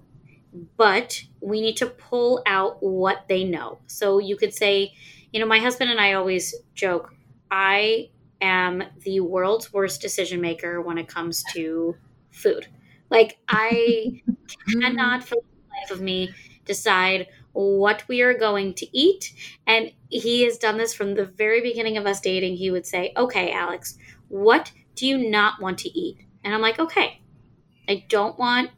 but 0.76 1.24
we 1.44 1.60
need 1.60 1.76
to 1.76 1.86
pull 1.86 2.42
out 2.46 2.78
what 2.80 3.26
they 3.28 3.44
know. 3.44 3.78
So 3.86 4.18
you 4.18 4.36
could 4.36 4.54
say, 4.54 4.94
you 5.32 5.40
know, 5.40 5.46
my 5.46 5.58
husband 5.58 5.90
and 5.90 6.00
I 6.00 6.14
always 6.14 6.54
joke, 6.74 7.14
I 7.50 8.10
am 8.40 8.82
the 9.02 9.20
world's 9.20 9.72
worst 9.72 10.00
decision 10.00 10.40
maker 10.40 10.80
when 10.80 10.96
it 10.98 11.06
comes 11.08 11.42
to 11.52 11.96
food. 12.30 12.66
Like, 13.10 13.38
I 13.48 14.22
cannot 14.72 15.24
for 15.24 15.34
the 15.36 15.80
life 15.80 15.90
of 15.90 16.00
me 16.00 16.30
decide 16.64 17.28
what 17.52 18.04
we 18.08 18.22
are 18.22 18.34
going 18.36 18.74
to 18.74 18.98
eat. 18.98 19.32
And 19.66 19.92
he 20.08 20.42
has 20.44 20.56
done 20.58 20.78
this 20.78 20.94
from 20.94 21.14
the 21.14 21.26
very 21.26 21.60
beginning 21.60 21.98
of 21.98 22.06
us 22.06 22.20
dating. 22.20 22.56
He 22.56 22.70
would 22.70 22.86
say, 22.86 23.12
Okay, 23.16 23.52
Alex, 23.52 23.98
what 24.28 24.72
do 24.94 25.06
you 25.06 25.18
not 25.30 25.60
want 25.60 25.78
to 25.80 25.98
eat? 25.98 26.18
And 26.42 26.54
I'm 26.54 26.62
like, 26.62 26.78
Okay, 26.78 27.20
I 27.88 28.04
don't 28.08 28.38
want 28.38 28.70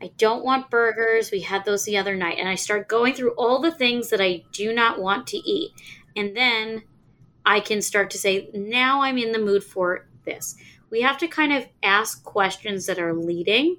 I 0.00 0.12
don't 0.18 0.44
want 0.44 0.70
burgers. 0.70 1.30
We 1.30 1.40
had 1.40 1.64
those 1.64 1.84
the 1.84 1.96
other 1.96 2.16
night. 2.16 2.38
And 2.38 2.48
I 2.48 2.54
start 2.54 2.88
going 2.88 3.14
through 3.14 3.32
all 3.32 3.60
the 3.60 3.70
things 3.70 4.10
that 4.10 4.20
I 4.20 4.44
do 4.52 4.72
not 4.72 5.00
want 5.00 5.26
to 5.28 5.38
eat. 5.38 5.72
And 6.14 6.36
then 6.36 6.82
I 7.44 7.60
can 7.60 7.80
start 7.80 8.10
to 8.10 8.18
say, 8.18 8.50
now 8.52 9.02
I'm 9.02 9.18
in 9.18 9.32
the 9.32 9.38
mood 9.38 9.64
for 9.64 10.06
this. 10.24 10.56
We 10.90 11.02
have 11.02 11.18
to 11.18 11.28
kind 11.28 11.52
of 11.52 11.66
ask 11.82 12.22
questions 12.24 12.86
that 12.86 12.98
are 12.98 13.14
leading 13.14 13.78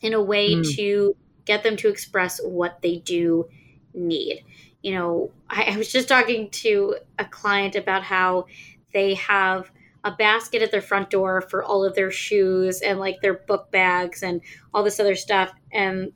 in 0.00 0.14
a 0.14 0.22
way 0.22 0.54
mm. 0.54 0.76
to 0.76 1.16
get 1.44 1.62
them 1.62 1.76
to 1.76 1.88
express 1.88 2.40
what 2.42 2.80
they 2.82 2.98
do 2.98 3.48
need. 3.94 4.44
You 4.82 4.94
know, 4.94 5.30
I, 5.48 5.72
I 5.72 5.76
was 5.76 5.90
just 5.90 6.08
talking 6.08 6.50
to 6.50 6.96
a 7.18 7.24
client 7.24 7.74
about 7.74 8.02
how 8.02 8.46
they 8.92 9.14
have 9.14 9.70
a 10.06 10.12
basket 10.12 10.62
at 10.62 10.70
their 10.70 10.80
front 10.80 11.10
door 11.10 11.42
for 11.42 11.64
all 11.64 11.84
of 11.84 11.94
their 11.94 12.10
shoes 12.12 12.80
and 12.80 12.98
like 13.00 13.20
their 13.20 13.34
book 13.34 13.70
bags 13.72 14.22
and 14.22 14.40
all 14.72 14.84
this 14.84 15.00
other 15.00 15.16
stuff. 15.16 15.52
And 15.72 16.12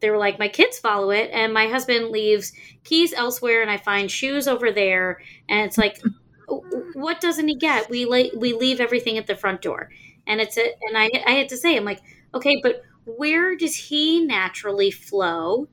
they 0.00 0.10
were 0.10 0.18
like, 0.18 0.38
my 0.38 0.48
kids 0.48 0.78
follow 0.78 1.10
it, 1.10 1.30
and 1.32 1.52
my 1.52 1.66
husband 1.66 2.10
leaves 2.10 2.52
keys 2.84 3.12
elsewhere, 3.12 3.62
and 3.62 3.70
I 3.70 3.76
find 3.76 4.10
shoes 4.10 4.48
over 4.48 4.72
there, 4.72 5.20
and 5.48 5.60
it's 5.66 5.78
like, 5.78 6.00
what 6.94 7.20
doesn't 7.20 7.48
he 7.48 7.56
get? 7.56 7.88
We 7.90 8.04
like 8.04 8.32
we 8.36 8.52
leave 8.52 8.80
everything 8.80 9.18
at 9.18 9.26
the 9.26 9.36
front 9.36 9.62
door, 9.62 9.90
and 10.26 10.40
it's 10.40 10.58
a, 10.58 10.74
and 10.88 10.98
I 10.98 11.10
I 11.26 11.32
had 11.32 11.48
to 11.50 11.56
say, 11.56 11.76
I'm 11.76 11.84
like, 11.84 12.00
okay, 12.34 12.56
but 12.62 12.82
where 13.04 13.56
does 13.56 13.76
he 13.76 14.24
naturally 14.24 14.90
flow? 14.90 15.68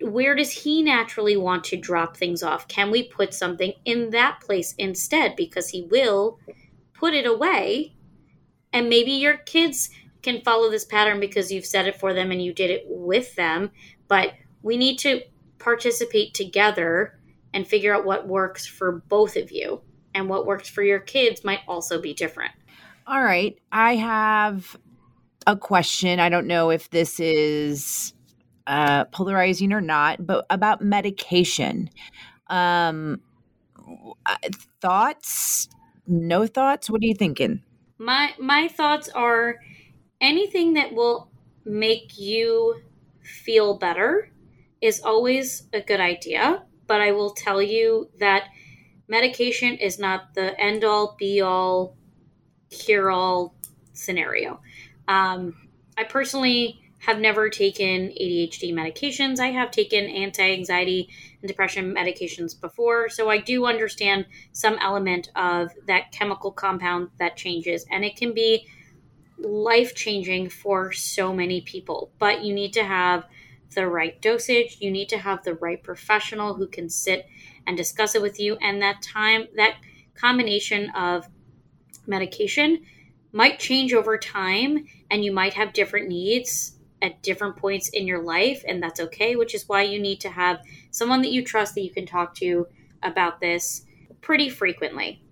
Where 0.00 0.34
does 0.34 0.52
he 0.52 0.82
naturally 0.82 1.36
want 1.36 1.64
to 1.64 1.76
drop 1.76 2.16
things 2.16 2.42
off? 2.42 2.68
Can 2.68 2.90
we 2.90 3.08
put 3.08 3.34
something 3.34 3.72
in 3.84 4.10
that 4.10 4.40
place 4.40 4.74
instead? 4.78 5.34
Because 5.36 5.68
he 5.70 5.82
will 5.82 6.38
put 6.98 7.14
it 7.14 7.26
away 7.26 7.94
and 8.72 8.88
maybe 8.88 9.12
your 9.12 9.36
kids 9.36 9.90
can 10.22 10.42
follow 10.42 10.70
this 10.70 10.84
pattern 10.84 11.20
because 11.20 11.52
you've 11.52 11.64
set 11.64 11.86
it 11.86 11.98
for 11.98 12.12
them 12.12 12.30
and 12.30 12.42
you 12.42 12.52
did 12.52 12.70
it 12.70 12.84
with 12.88 13.34
them 13.36 13.70
but 14.08 14.34
we 14.62 14.76
need 14.76 14.98
to 14.98 15.22
participate 15.58 16.34
together 16.34 17.18
and 17.54 17.66
figure 17.66 17.94
out 17.94 18.04
what 18.04 18.26
works 18.26 18.66
for 18.66 19.02
both 19.08 19.36
of 19.36 19.50
you 19.50 19.80
and 20.14 20.28
what 20.28 20.46
works 20.46 20.68
for 20.68 20.82
your 20.82 20.98
kids 20.98 21.44
might 21.44 21.60
also 21.68 22.00
be 22.00 22.14
different. 22.14 22.52
All 23.06 23.22
right 23.22 23.58
i 23.72 23.96
have 23.96 24.76
a 25.46 25.56
question. 25.56 26.20
I 26.20 26.28
don't 26.28 26.46
know 26.46 26.68
if 26.68 26.90
this 26.90 27.18
is 27.20 28.12
uh, 28.66 29.04
polarizing 29.06 29.72
or 29.72 29.80
not 29.80 30.26
but 30.26 30.44
about 30.50 30.82
medication. 30.82 31.90
Um 32.48 33.20
uh, 34.26 34.36
thoughts 34.82 35.68
no 36.08 36.46
thoughts? 36.46 36.90
What 36.90 37.02
are 37.02 37.06
you 37.06 37.14
thinking? 37.14 37.62
My 37.98 38.32
my 38.38 38.68
thoughts 38.68 39.08
are 39.10 39.56
anything 40.20 40.74
that 40.74 40.92
will 40.92 41.30
make 41.64 42.18
you 42.18 42.82
feel 43.22 43.76
better 43.78 44.30
is 44.80 45.00
always 45.02 45.64
a 45.72 45.80
good 45.80 46.00
idea, 46.00 46.64
but 46.86 47.00
I 47.00 47.12
will 47.12 47.30
tell 47.30 47.60
you 47.60 48.08
that 48.18 48.44
medication 49.08 49.74
is 49.74 49.98
not 49.98 50.34
the 50.34 50.58
end 50.60 50.84
all 50.84 51.16
be 51.18 51.40
all 51.40 51.96
cure 52.70 53.10
all 53.10 53.54
scenario. 53.92 54.60
Um, 55.08 55.68
I 55.96 56.04
personally 56.04 56.80
have 57.00 57.18
never 57.18 57.48
taken 57.48 58.08
ADHD 58.10 58.72
medications. 58.72 59.40
I 59.40 59.48
have 59.48 59.70
taken 59.70 60.04
anti 60.04 60.52
anxiety 60.52 61.08
and 61.40 61.48
depression 61.48 61.94
medications 61.94 62.58
before. 62.60 63.08
So 63.08 63.30
I 63.30 63.38
do 63.38 63.66
understand 63.66 64.26
some 64.52 64.76
element 64.80 65.30
of 65.36 65.70
that 65.86 66.12
chemical 66.12 66.50
compound 66.50 67.10
that 67.18 67.36
changes. 67.36 67.86
And 67.90 68.04
it 68.04 68.16
can 68.16 68.34
be 68.34 68.66
life 69.38 69.94
changing 69.94 70.50
for 70.50 70.92
so 70.92 71.32
many 71.32 71.60
people. 71.60 72.10
But 72.18 72.42
you 72.42 72.52
need 72.52 72.72
to 72.74 72.84
have 72.84 73.24
the 73.74 73.86
right 73.86 74.20
dosage, 74.22 74.78
you 74.80 74.90
need 74.90 75.10
to 75.10 75.18
have 75.18 75.44
the 75.44 75.54
right 75.54 75.82
professional 75.82 76.54
who 76.54 76.66
can 76.66 76.88
sit 76.88 77.28
and 77.66 77.76
discuss 77.76 78.14
it 78.14 78.22
with 78.22 78.40
you. 78.40 78.56
And 78.62 78.80
that 78.80 79.02
time, 79.02 79.46
that 79.56 79.76
combination 80.14 80.90
of 80.96 81.28
medication 82.06 82.84
might 83.30 83.58
change 83.58 83.92
over 83.92 84.16
time, 84.16 84.86
and 85.10 85.22
you 85.22 85.32
might 85.32 85.52
have 85.52 85.74
different 85.74 86.08
needs 86.08 86.77
at 87.00 87.22
different 87.22 87.56
points 87.56 87.88
in 87.90 88.06
your 88.06 88.22
life, 88.22 88.62
and 88.66 88.82
that's 88.82 89.00
okay, 89.00 89.36
which 89.36 89.54
is 89.54 89.68
why 89.68 89.82
you 89.82 90.00
need 90.00 90.20
to 90.20 90.30
have 90.30 90.60
someone 90.90 91.22
that 91.22 91.32
you 91.32 91.44
trust 91.44 91.74
that 91.74 91.82
you 91.82 91.90
can 91.90 92.06
talk 92.06 92.34
to 92.36 92.66
about 93.02 93.40
this 93.40 93.84
pretty 94.20 94.48
frequently. 94.48 95.22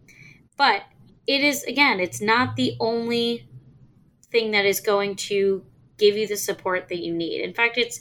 But 0.56 0.82
it 1.26 1.42
is, 1.42 1.64
again, 1.64 2.00
it's 2.00 2.20
not 2.20 2.56
the 2.56 2.76
only 2.78 3.48
thing 4.30 4.52
that 4.52 4.64
is 4.64 4.80
going 4.80 5.16
to 5.16 5.64
give 5.98 6.16
you 6.16 6.26
the 6.26 6.36
support 6.36 6.88
that 6.88 7.02
you 7.02 7.12
need. 7.12 7.40
In 7.40 7.54
fact, 7.54 7.78
it's 7.78 8.00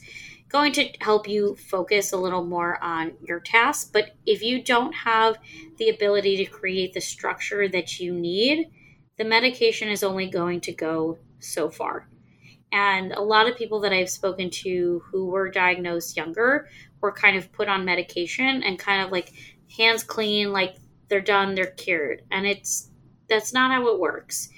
going 0.49 0.71
to 0.73 0.87
help 1.01 1.27
you 1.27 1.55
focus 1.55 2.11
a 2.11 2.17
little 2.17 2.45
more 2.45 2.81
on 2.83 3.13
your 3.23 3.39
tasks. 3.39 3.89
But 3.91 4.15
if 4.25 4.41
you 4.43 4.63
don't 4.63 4.93
have 4.93 5.37
the 5.77 5.89
ability 5.89 6.37
to 6.37 6.45
create 6.45 6.93
the 6.93 7.01
structure 7.01 7.67
that 7.67 7.99
you 7.99 8.13
need, 8.13 8.69
the 9.17 9.25
medication 9.25 9.89
is 9.89 10.03
only 10.03 10.27
going 10.29 10.61
to 10.61 10.71
go 10.71 11.17
so 11.39 11.69
far. 11.69 12.07
And 12.75 13.13
a 13.13 13.21
lot 13.21 13.47
of 13.47 13.55
people 13.55 13.79
that 13.79 13.93
I've 13.93 14.09
spoken 14.09 14.49
to 14.49 15.01
who 15.09 15.27
were 15.27 15.49
diagnosed 15.49 16.17
younger 16.17 16.67
were 16.99 17.13
kind 17.13 17.37
of 17.37 17.49
put 17.53 17.69
on 17.69 17.85
medication 17.85 18.63
and 18.63 18.77
kind 18.77 19.01
of 19.01 19.13
like 19.13 19.31
hands 19.77 20.03
clean, 20.03 20.51
like 20.51 20.75
they're 21.07 21.21
done, 21.21 21.55
they're 21.55 21.67
cured. 21.67 22.23
And 22.31 22.45
it's 22.45 22.89
that's 23.29 23.53
not 23.53 23.71
how 23.71 23.87
it 23.87 23.99
works. 24.01 24.49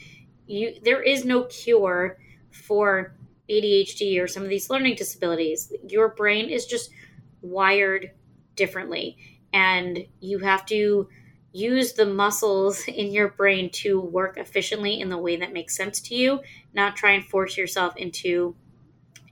You 0.47 0.79
there 0.83 1.03
is 1.03 1.25
no 1.25 1.43
cure 1.43 2.17
for 2.49 3.15
ADHD 3.51 4.19
or 4.19 4.27
some 4.27 4.41
of 4.41 4.49
these 4.49 4.71
learning 4.71 4.95
disabilities. 4.95 5.71
Your 5.87 6.09
brain 6.09 6.49
is 6.49 6.65
just 6.65 6.89
wired 7.43 8.09
differently 8.55 9.15
and 9.53 10.03
you 10.21 10.39
have 10.39 10.65
to 10.65 11.07
use 11.57 11.93
the 11.93 12.05
muscles 12.05 12.83
in 12.87 13.11
your 13.11 13.29
brain 13.29 13.69
to 13.71 13.99
work 13.99 14.37
efficiently 14.37 14.99
in 14.99 15.09
the 15.09 15.17
way 15.17 15.37
that 15.37 15.53
makes 15.53 15.75
sense 15.75 15.99
to 16.01 16.15
you, 16.15 16.41
not 16.73 16.95
try 16.95 17.11
and 17.11 17.25
force 17.25 17.57
yourself 17.57 17.95
into 17.97 18.55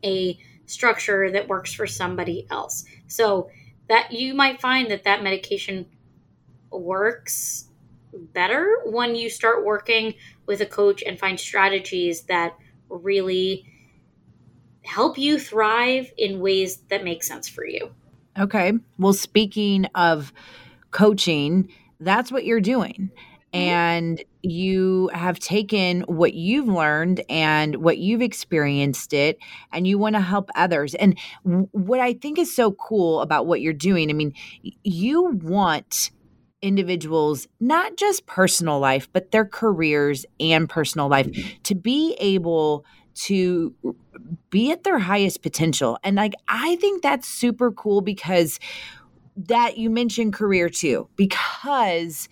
a 0.04 0.38
structure 0.66 1.32
that 1.32 1.48
works 1.48 1.74
for 1.74 1.86
somebody 1.86 2.48
else. 2.50 2.86
So 3.08 3.50
that 3.88 4.12
you 4.12 4.34
might 4.34 4.62
find 4.62 4.90
that 4.90 5.04
that 5.04 5.24
medication 5.24 5.86
works 6.72 7.70
better 8.14 8.82
when 8.86 9.16
you 9.16 9.30
start 9.30 9.64
working 9.64 10.16
with 10.46 10.62
a 10.62 10.66
coach 10.66 11.04
and 11.06 11.20
find 11.20 11.40
strategies 11.40 12.24
that 12.24 12.58
really 12.90 13.66
help 14.84 15.18
you 15.18 15.40
thrive 15.40 16.12
in 16.18 16.40
ways 16.40 16.78
that 16.90 17.04
make 17.04 17.24
sense 17.24 17.48
for 17.48 17.66
you. 17.66 17.94
Okay. 18.38 18.74
Well, 18.98 19.14
speaking 19.14 19.86
of 19.96 20.34
coaching, 20.92 21.70
that's 22.00 22.32
what 22.32 22.46
you're 22.46 22.62
doing. 22.62 23.10
Mm-hmm. 23.54 23.58
And 23.58 24.24
you 24.42 25.10
have 25.14 25.40
taken 25.40 26.02
what 26.02 26.34
you've 26.34 26.68
learned 26.68 27.24
and 27.30 27.78
what 27.78 27.98
you've 27.98 28.22
experienced 28.22 29.14
it, 29.14 29.38
and 29.72 29.88
you 29.88 29.98
want 29.98 30.16
to 30.16 30.22
help 30.22 30.50
others. 30.56 30.94
And 30.96 31.18
w- 31.46 31.70
what 31.72 32.00
I 32.02 32.14
think 32.14 32.38
is 32.38 32.54
so 32.54 32.72
cool 32.72 33.22
about 33.22 33.48
what 33.48 33.62
you're 33.62 33.72
doing, 33.72 34.10
I 34.10 34.14
mean, 34.14 34.34
you 34.84 35.32
want 35.42 36.12
individuals, 36.62 37.48
not 37.60 37.96
just 37.96 38.26
personal 38.26 38.80
life, 38.80 39.08
but 39.14 39.32
their 39.32 39.46
careers 39.46 40.26
and 40.40 40.68
personal 40.68 41.08
life, 41.08 41.30
to 41.64 41.76
be 41.76 42.16
able 42.20 42.86
to 43.16 43.74
be 44.50 44.72
at 44.72 44.84
their 44.84 45.00
highest 45.00 45.42
potential. 45.42 45.98
And 46.04 46.16
like, 46.16 46.34
I 46.48 46.76
think 46.78 47.02
that's 47.02 47.28
super 47.28 47.72
cool 47.72 48.02
because 48.02 48.60
that 49.36 49.78
you 49.78 49.90
mentioned 49.90 50.34
career 50.34 50.70
too, 50.70 51.08
because 51.16 52.30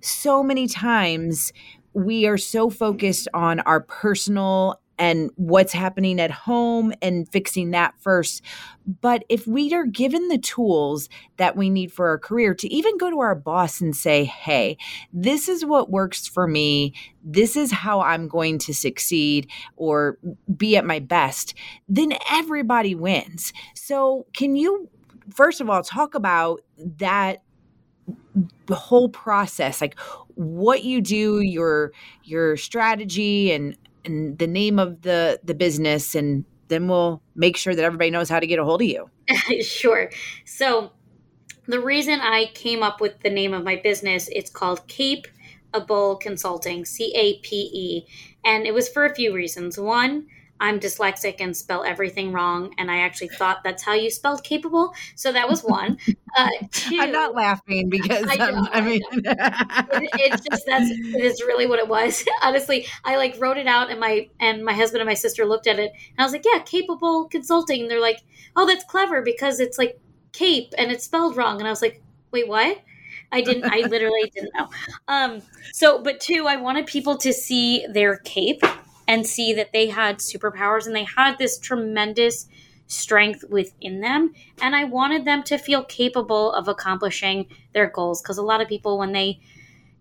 so 0.00 0.42
many 0.42 0.66
times 0.66 1.52
we 1.94 2.26
are 2.26 2.38
so 2.38 2.70
focused 2.70 3.28
on 3.34 3.60
our 3.60 3.80
personal 3.80 4.80
and 4.98 5.30
what's 5.36 5.72
happening 5.72 6.20
at 6.20 6.30
home 6.30 6.92
and 7.02 7.28
fixing 7.28 7.70
that 7.70 7.94
first. 7.98 8.42
But 9.00 9.24
if 9.28 9.46
we 9.46 9.72
are 9.74 9.86
given 9.86 10.28
the 10.28 10.38
tools 10.38 11.08
that 11.38 11.56
we 11.56 11.70
need 11.70 11.92
for 11.92 12.08
our 12.08 12.18
career 12.18 12.54
to 12.54 12.72
even 12.72 12.98
go 12.98 13.10
to 13.10 13.20
our 13.20 13.34
boss 13.34 13.80
and 13.80 13.96
say, 13.96 14.24
hey, 14.24 14.76
this 15.12 15.48
is 15.48 15.64
what 15.64 15.90
works 15.90 16.28
for 16.28 16.46
me, 16.46 16.94
this 17.24 17.56
is 17.56 17.72
how 17.72 18.00
I'm 18.00 18.28
going 18.28 18.58
to 18.58 18.74
succeed 18.74 19.48
or 19.76 20.18
be 20.56 20.76
at 20.76 20.84
my 20.84 20.98
best, 20.98 21.54
then 21.88 22.12
everybody 22.30 22.94
wins. 22.94 23.52
So, 23.74 24.26
can 24.32 24.56
you 24.56 24.88
first 25.30 25.60
of 25.60 25.68
all 25.68 25.82
talk 25.82 26.14
about 26.14 26.60
that 26.76 27.42
the 28.66 28.74
whole 28.74 29.08
process 29.08 29.80
like 29.80 29.98
what 30.34 30.84
you 30.84 31.00
do 31.00 31.40
your 31.40 31.92
your 32.24 32.56
strategy 32.56 33.52
and 33.52 33.76
and 34.04 34.38
the 34.38 34.46
name 34.46 34.78
of 34.78 35.02
the 35.02 35.40
the 35.44 35.54
business 35.54 36.14
and 36.14 36.44
then 36.68 36.88
we'll 36.88 37.22
make 37.34 37.56
sure 37.56 37.74
that 37.74 37.84
everybody 37.84 38.10
knows 38.10 38.30
how 38.30 38.40
to 38.40 38.46
get 38.46 38.58
a 38.58 38.64
hold 38.64 38.80
of 38.80 38.88
you. 38.88 39.10
Sure. 39.62 40.10
So 40.46 40.92
the 41.66 41.78
reason 41.78 42.18
i 42.20 42.46
came 42.54 42.82
up 42.82 43.00
with 43.00 43.20
the 43.20 43.30
name 43.30 43.54
of 43.54 43.62
my 43.62 43.76
business 43.76 44.28
it's 44.32 44.50
called 44.50 44.84
cape 44.88 45.28
a 45.72 45.80
bowl 45.80 46.16
consulting 46.16 46.84
c-a-p-e 46.84 48.04
and 48.44 48.66
it 48.66 48.74
was 48.74 48.88
for 48.88 49.04
a 49.04 49.14
few 49.14 49.34
reasons. 49.34 49.78
One 49.78 50.26
I'm 50.60 50.78
dyslexic 50.78 51.36
and 51.40 51.56
spell 51.56 51.82
everything 51.82 52.32
wrong. 52.32 52.72
And 52.78 52.90
I 52.90 52.98
actually 53.00 53.28
thought 53.28 53.64
that's 53.64 53.82
how 53.82 53.94
you 53.94 54.10
spelled 54.10 54.44
capable. 54.44 54.94
So 55.16 55.32
that 55.32 55.48
was 55.48 55.62
one. 55.62 55.98
Uh, 56.34 56.48
two, 56.70 56.96
I'm 56.98 57.12
not 57.12 57.34
laughing 57.34 57.90
because 57.90 58.24
I, 58.26 58.36
know, 58.36 58.66
I 58.72 58.80
mean, 58.80 59.02
it, 59.12 60.10
it's 60.14 60.42
just 60.50 60.64
that's 60.64 60.90
it 60.90 61.22
is 61.22 61.42
really 61.42 61.66
what 61.66 61.78
it 61.78 61.86
was. 61.86 62.24
Honestly, 62.42 62.86
I 63.04 63.16
like 63.16 63.38
wrote 63.38 63.58
it 63.58 63.66
out, 63.66 63.90
and 63.90 64.00
my 64.00 64.30
and 64.40 64.64
my 64.64 64.72
husband 64.72 65.02
and 65.02 65.06
my 65.06 65.12
sister 65.12 65.44
looked 65.44 65.66
at 65.66 65.78
it, 65.78 65.92
and 65.92 66.16
I 66.18 66.22
was 66.22 66.32
like, 66.32 66.46
"Yeah, 66.50 66.60
capable 66.60 67.28
consulting." 67.28 67.82
And 67.82 67.90
they're 67.90 68.00
like, 68.00 68.22
"Oh, 68.56 68.66
that's 68.66 68.82
clever 68.84 69.20
because 69.20 69.60
it's 69.60 69.76
like 69.76 70.00
cape 70.32 70.72
and 70.78 70.90
it's 70.90 71.04
spelled 71.04 71.36
wrong." 71.36 71.58
And 71.58 71.68
I 71.68 71.70
was 71.70 71.82
like, 71.82 72.02
"Wait, 72.30 72.48
what?" 72.48 72.78
I 73.30 73.42
didn't. 73.42 73.64
I 73.64 73.80
literally 73.88 74.30
didn't 74.34 74.52
know. 74.54 74.70
Um. 75.08 75.42
So, 75.74 76.02
but 76.02 76.18
two, 76.18 76.46
I 76.46 76.56
wanted 76.56 76.86
people 76.86 77.18
to 77.18 77.32
see 77.34 77.86
their 77.92 78.16
cape 78.16 78.62
and 79.12 79.26
see 79.26 79.52
that 79.52 79.74
they 79.74 79.88
had 79.88 80.16
superpowers 80.16 80.86
and 80.86 80.96
they 80.96 81.04
had 81.04 81.36
this 81.36 81.58
tremendous 81.58 82.48
strength 82.86 83.44
within 83.50 84.00
them. 84.00 84.32
And 84.62 84.74
I 84.74 84.84
wanted 84.84 85.26
them 85.26 85.42
to 85.44 85.58
feel 85.58 85.84
capable 85.84 86.50
of 86.54 86.66
accomplishing 86.66 87.46
their 87.74 87.90
goals 87.90 88.22
because 88.22 88.38
a 88.38 88.42
lot 88.42 88.62
of 88.62 88.68
people, 88.68 88.96
when 88.96 89.12
they 89.12 89.40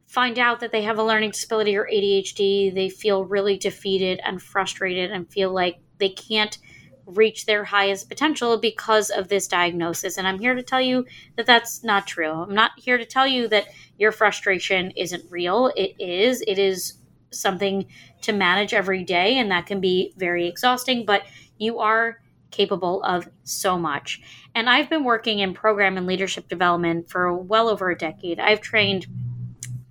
find 0.07 0.39
out 0.39 0.61
that 0.61 0.71
they 0.71 0.83
have 0.83 0.97
a 0.97 1.03
learning 1.03 1.31
disability 1.31 1.75
or 1.75 1.89
ADHD, 1.93 2.73
they 2.73 2.87
feel 2.87 3.25
really 3.25 3.57
defeated 3.57 4.21
and 4.23 4.41
frustrated 4.41 5.11
and 5.11 5.29
feel 5.29 5.51
like 5.51 5.81
they 5.97 6.09
can't 6.09 6.57
reach 7.05 7.45
their 7.45 7.65
highest 7.65 8.07
potential 8.07 8.57
because 8.59 9.09
of 9.09 9.27
this 9.27 9.45
diagnosis. 9.45 10.17
And 10.17 10.25
I'm 10.25 10.39
here 10.39 10.55
to 10.55 10.63
tell 10.63 10.79
you 10.79 11.05
that 11.35 11.45
that's 11.45 11.83
not 11.83 12.07
true. 12.07 12.31
I'm 12.31 12.55
not 12.55 12.71
here 12.77 12.97
to 12.97 13.05
tell 13.05 13.27
you 13.27 13.49
that 13.49 13.67
your 13.97 14.13
frustration 14.13 14.91
isn't 14.91 15.29
real. 15.29 15.69
It 15.75 15.95
is. 15.99 16.41
It 16.47 16.57
is 16.57 16.93
something 17.31 17.85
to 18.21 18.33
manage 18.33 18.73
every 18.73 19.03
day, 19.03 19.37
and 19.37 19.51
that 19.51 19.65
can 19.65 19.81
be 19.81 20.13
very 20.17 20.47
exhausting, 20.47 21.05
but 21.05 21.23
you 21.57 21.79
are 21.79 22.21
capable 22.51 23.01
of 23.03 23.29
so 23.43 23.77
much. 23.77 24.21
And 24.53 24.69
I've 24.69 24.89
been 24.89 25.03
working 25.03 25.39
in 25.39 25.53
program 25.53 25.97
and 25.97 26.05
leadership 26.05 26.47
development 26.49 27.09
for 27.09 27.33
well 27.33 27.69
over 27.69 27.89
a 27.89 27.97
decade. 27.97 28.39
I've 28.39 28.61
trained 28.61 29.07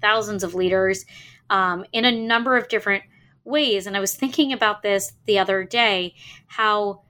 thousands 0.01 0.45
of 0.45 0.55
leaders 0.55 1.05
um, 1.49 1.85
in 1.93 2.05
a 2.05 2.13
number 2.13 2.57
of 2.57 2.69
different 2.69 3.05
ways. 3.45 3.87
And 3.87 3.97
I 3.97 4.01
was 4.01 4.15
thinking 4.15 4.53
about 4.53 4.83
this 4.83 5.13
the 5.27 5.39
other 5.39 5.65
day 5.65 6.15
how 6.47 7.03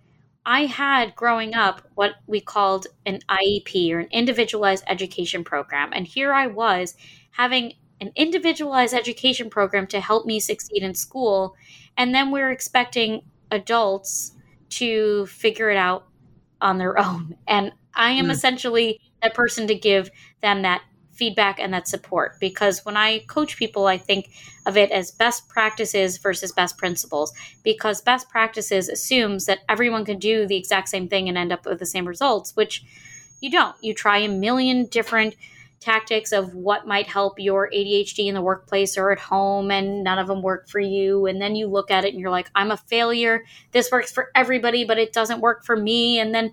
I 0.47 0.67
had 0.67 1.15
growing 1.15 1.55
up 1.55 1.83
what 1.95 2.15
we 2.27 2.41
called 2.41 2.87
an 3.05 3.21
IEP 3.29 3.93
or 3.93 3.99
an 3.99 4.09
individualized 4.11 4.85
education 4.87 5.45
program. 5.45 5.91
And 5.93 6.07
here 6.07 6.33
I 6.33 6.47
was 6.47 6.95
having 7.33 7.75
an 8.01 8.13
individualized 8.17 8.95
education 8.95 9.51
program 9.51 9.87
to 9.89 10.01
help 10.01 10.27
me 10.27 10.41
succeed 10.41 10.83
in 10.83 10.95
school. 10.95 11.55
And 11.97 12.15
then 12.15 12.31
we're 12.31 12.51
expecting 12.51 13.23
adults 13.51 14.33
to 14.71 15.27
figure 15.27 15.71
it 15.71 15.77
out 15.77 16.07
on 16.61 16.79
their 16.79 16.99
own. 17.05 17.37
And 17.47 17.73
I 17.95 18.13
am 18.13 18.27
mm. 18.27 18.31
essentially 18.31 19.01
that 19.23 19.35
person 19.35 19.67
to 19.67 19.75
give 19.75 20.11
them 20.41 20.63
that 20.63 20.83
feedback 21.21 21.61
and 21.61 21.75
that 21.75 21.87
support 21.87 22.41
because 22.41 22.83
when 22.87 22.97
I 22.97 23.19
coach 23.27 23.59
people, 23.59 23.87
I 23.87 23.99
think 23.99 24.31
of 24.65 24.79
it 24.79 24.91
as 24.91 25.11
best 25.11 25.49
practices 25.51 26.17
versus 26.17 26.51
best 26.51 26.79
principles 26.79 27.35
because 27.63 28.01
best 28.01 28.31
practices 28.31 28.89
assumes 28.89 29.45
that 29.45 29.59
everyone 29.69 30.07
can 30.07 30.19
do 30.19 30.47
the 30.47 30.57
exact 30.57 30.89
same 30.89 31.09
thing 31.09 31.29
and 31.29 31.37
end 31.37 31.53
up 31.53 31.67
with 31.67 31.79
the 31.79 31.85
same 31.85 32.09
results, 32.09 32.57
which 32.57 32.85
you 33.43 33.51
don't. 33.51 33.77
You 33.83 33.93
try 33.93 34.19
a 34.19 34.29
million 34.29 34.87
different 34.87 35.37
tactics 35.81 36.31
of 36.33 36.55
what 36.55 36.87
might 36.87 37.07
help 37.07 37.39
your 37.39 37.71
ADHD 37.75 38.27
in 38.27 38.35
the 38.35 38.43
workplace 38.43 38.99
or 38.99 39.11
at 39.11 39.19
home, 39.19 39.71
and 39.71 40.05
none 40.05 40.19
of 40.19 40.27
them 40.27 40.43
work 40.43 40.69
for 40.69 40.79
you. 40.79 41.27
And 41.27 41.41
then 41.41 41.57
you 41.57 41.67
look 41.67 41.91
at 41.91 42.05
it 42.05 42.13
and 42.13 42.21
you're 42.21 42.31
like, 42.31 42.51
I'm 42.55 42.71
a 42.71 42.77
failure. 42.77 43.45
This 43.73 43.91
works 43.91 44.13
for 44.13 44.31
everybody, 44.35 44.85
but 44.85 44.99
it 44.99 45.13
doesn't 45.13 45.41
work 45.41 45.65
for 45.65 45.77
me. 45.77 46.19
And 46.19 46.35
then, 46.35 46.53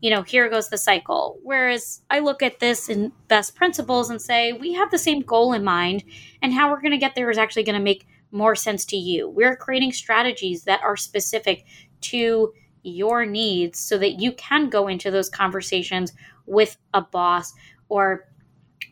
you 0.00 0.10
know, 0.10 0.22
here 0.22 0.48
goes 0.48 0.68
the 0.68 0.78
cycle. 0.78 1.38
Whereas 1.42 2.02
I 2.08 2.20
look 2.20 2.40
at 2.40 2.60
this 2.60 2.88
in 2.88 3.10
best 3.26 3.56
principles 3.56 4.10
and 4.10 4.22
say, 4.22 4.52
we 4.52 4.72
have 4.74 4.92
the 4.92 4.98
same 4.98 5.20
goal 5.22 5.52
in 5.52 5.64
mind, 5.64 6.04
and 6.40 6.54
how 6.54 6.70
we're 6.70 6.80
going 6.80 6.92
to 6.92 6.98
get 6.98 7.16
there 7.16 7.30
is 7.30 7.38
actually 7.38 7.64
going 7.64 7.78
to 7.78 7.82
make 7.82 8.06
more 8.30 8.54
sense 8.54 8.84
to 8.84 8.96
you. 8.96 9.28
We're 9.28 9.56
creating 9.56 9.92
strategies 9.92 10.64
that 10.64 10.82
are 10.82 10.96
specific 10.96 11.64
to 12.02 12.52
your 12.84 13.26
needs 13.26 13.80
so 13.80 13.98
that 13.98 14.20
you 14.20 14.32
can 14.32 14.68
go 14.68 14.86
into 14.86 15.10
those 15.10 15.28
conversations 15.28 16.12
with 16.46 16.76
a 16.94 17.02
boss 17.02 17.52
or 17.88 18.27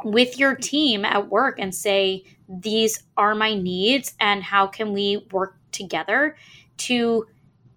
with 0.05 0.39
your 0.39 0.55
team 0.55 1.05
at 1.05 1.29
work 1.29 1.59
and 1.59 1.75
say, 1.75 2.25
These 2.49 3.03
are 3.17 3.35
my 3.35 3.55
needs, 3.55 4.15
and 4.21 4.43
how 4.43 4.67
can 4.67 4.93
we 4.93 5.27
work 5.31 5.57
together 5.73 6.37
to 6.79 7.27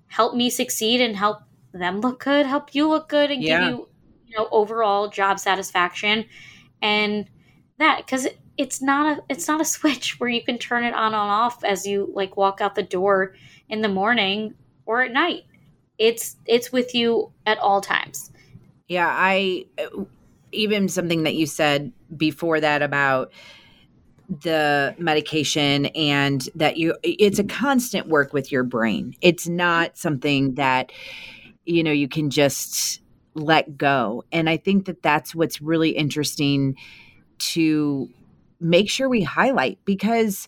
help 0.07 0.35
me 0.35 0.49
succeed 0.49 1.01
and 1.01 1.15
help 1.15 1.39
them 1.71 2.01
look 2.01 2.23
good, 2.23 2.45
help 2.45 2.73
you 2.73 2.87
look 2.87 3.09
good, 3.09 3.31
and 3.31 3.43
yeah. 3.43 3.59
give 3.59 3.69
you, 3.69 3.87
you 4.27 4.37
know, 4.37 4.47
overall 4.51 5.07
job 5.09 5.39
satisfaction 5.39 6.25
and 6.81 7.29
that 7.77 7.97
because 7.97 8.27
it's 8.57 8.81
not 8.81 9.17
a 9.17 9.23
it's 9.29 9.47
not 9.47 9.61
a 9.61 9.65
switch 9.75 10.19
where 10.19 10.29
you 10.29 10.43
can 10.43 10.57
turn 10.57 10.83
it 10.83 10.93
on 10.93 11.07
and 11.07 11.15
off 11.15 11.63
as 11.63 11.85
you 11.85 12.09
like 12.13 12.37
walk 12.37 12.61
out 12.61 12.75
the 12.75 12.83
door 12.83 13.35
in 13.69 13.81
the 13.81 13.89
morning 13.89 14.53
or 14.85 15.01
at 15.01 15.11
night. 15.11 15.43
It's 15.97 16.37
it's 16.45 16.71
with 16.71 16.95
you 16.95 17.31
at 17.45 17.57
all 17.59 17.81
times. 17.81 18.31
Yeah, 18.87 19.09
I 19.09 19.65
even 20.51 20.87
something 20.87 21.23
that 21.23 21.35
you 21.35 21.45
said 21.45 21.91
before 22.15 22.59
that 22.59 22.81
about 22.81 23.31
the 24.29 24.95
medication 24.99 25.87
and 25.87 26.49
that 26.53 26.77
you 26.77 26.95
it's 27.01 27.39
a 27.39 27.43
constant 27.43 28.07
work 28.07 28.31
with 28.31 28.51
your 28.51 28.63
brain. 28.63 29.15
It's 29.21 29.47
not 29.47 29.97
something 29.97 30.55
that 30.55 30.91
you 31.65 31.83
know 31.83 31.91
you 31.91 32.07
can 32.07 32.29
just 32.29 33.01
let 33.33 33.77
go. 33.77 34.23
And 34.31 34.49
I 34.49 34.57
think 34.57 34.85
that 34.85 35.01
that's 35.01 35.33
what's 35.33 35.61
really 35.61 35.91
interesting 35.91 36.75
to 37.39 38.09
make 38.59 38.89
sure 38.89 39.09
we 39.09 39.23
highlight 39.23 39.79
because 39.85 40.47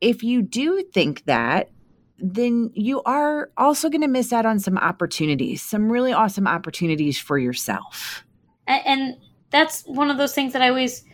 if 0.00 0.22
you 0.22 0.42
do 0.42 0.82
think 0.92 1.24
that 1.26 1.70
then 2.18 2.70
you 2.74 3.02
are 3.02 3.50
also 3.56 3.90
going 3.90 4.00
to 4.00 4.08
miss 4.08 4.32
out 4.32 4.46
on 4.46 4.58
some 4.58 4.78
opportunities, 4.78 5.62
some 5.62 5.90
really 5.90 6.12
awesome 6.12 6.46
opportunities 6.46 7.18
for 7.18 7.36
yourself. 7.38 8.24
And, 8.66 8.82
and 8.86 9.16
that's 9.50 9.82
one 9.82 10.10
of 10.10 10.16
those 10.16 10.34
things 10.34 10.52
that 10.52 10.62
I 10.62 10.68
always 10.68 11.04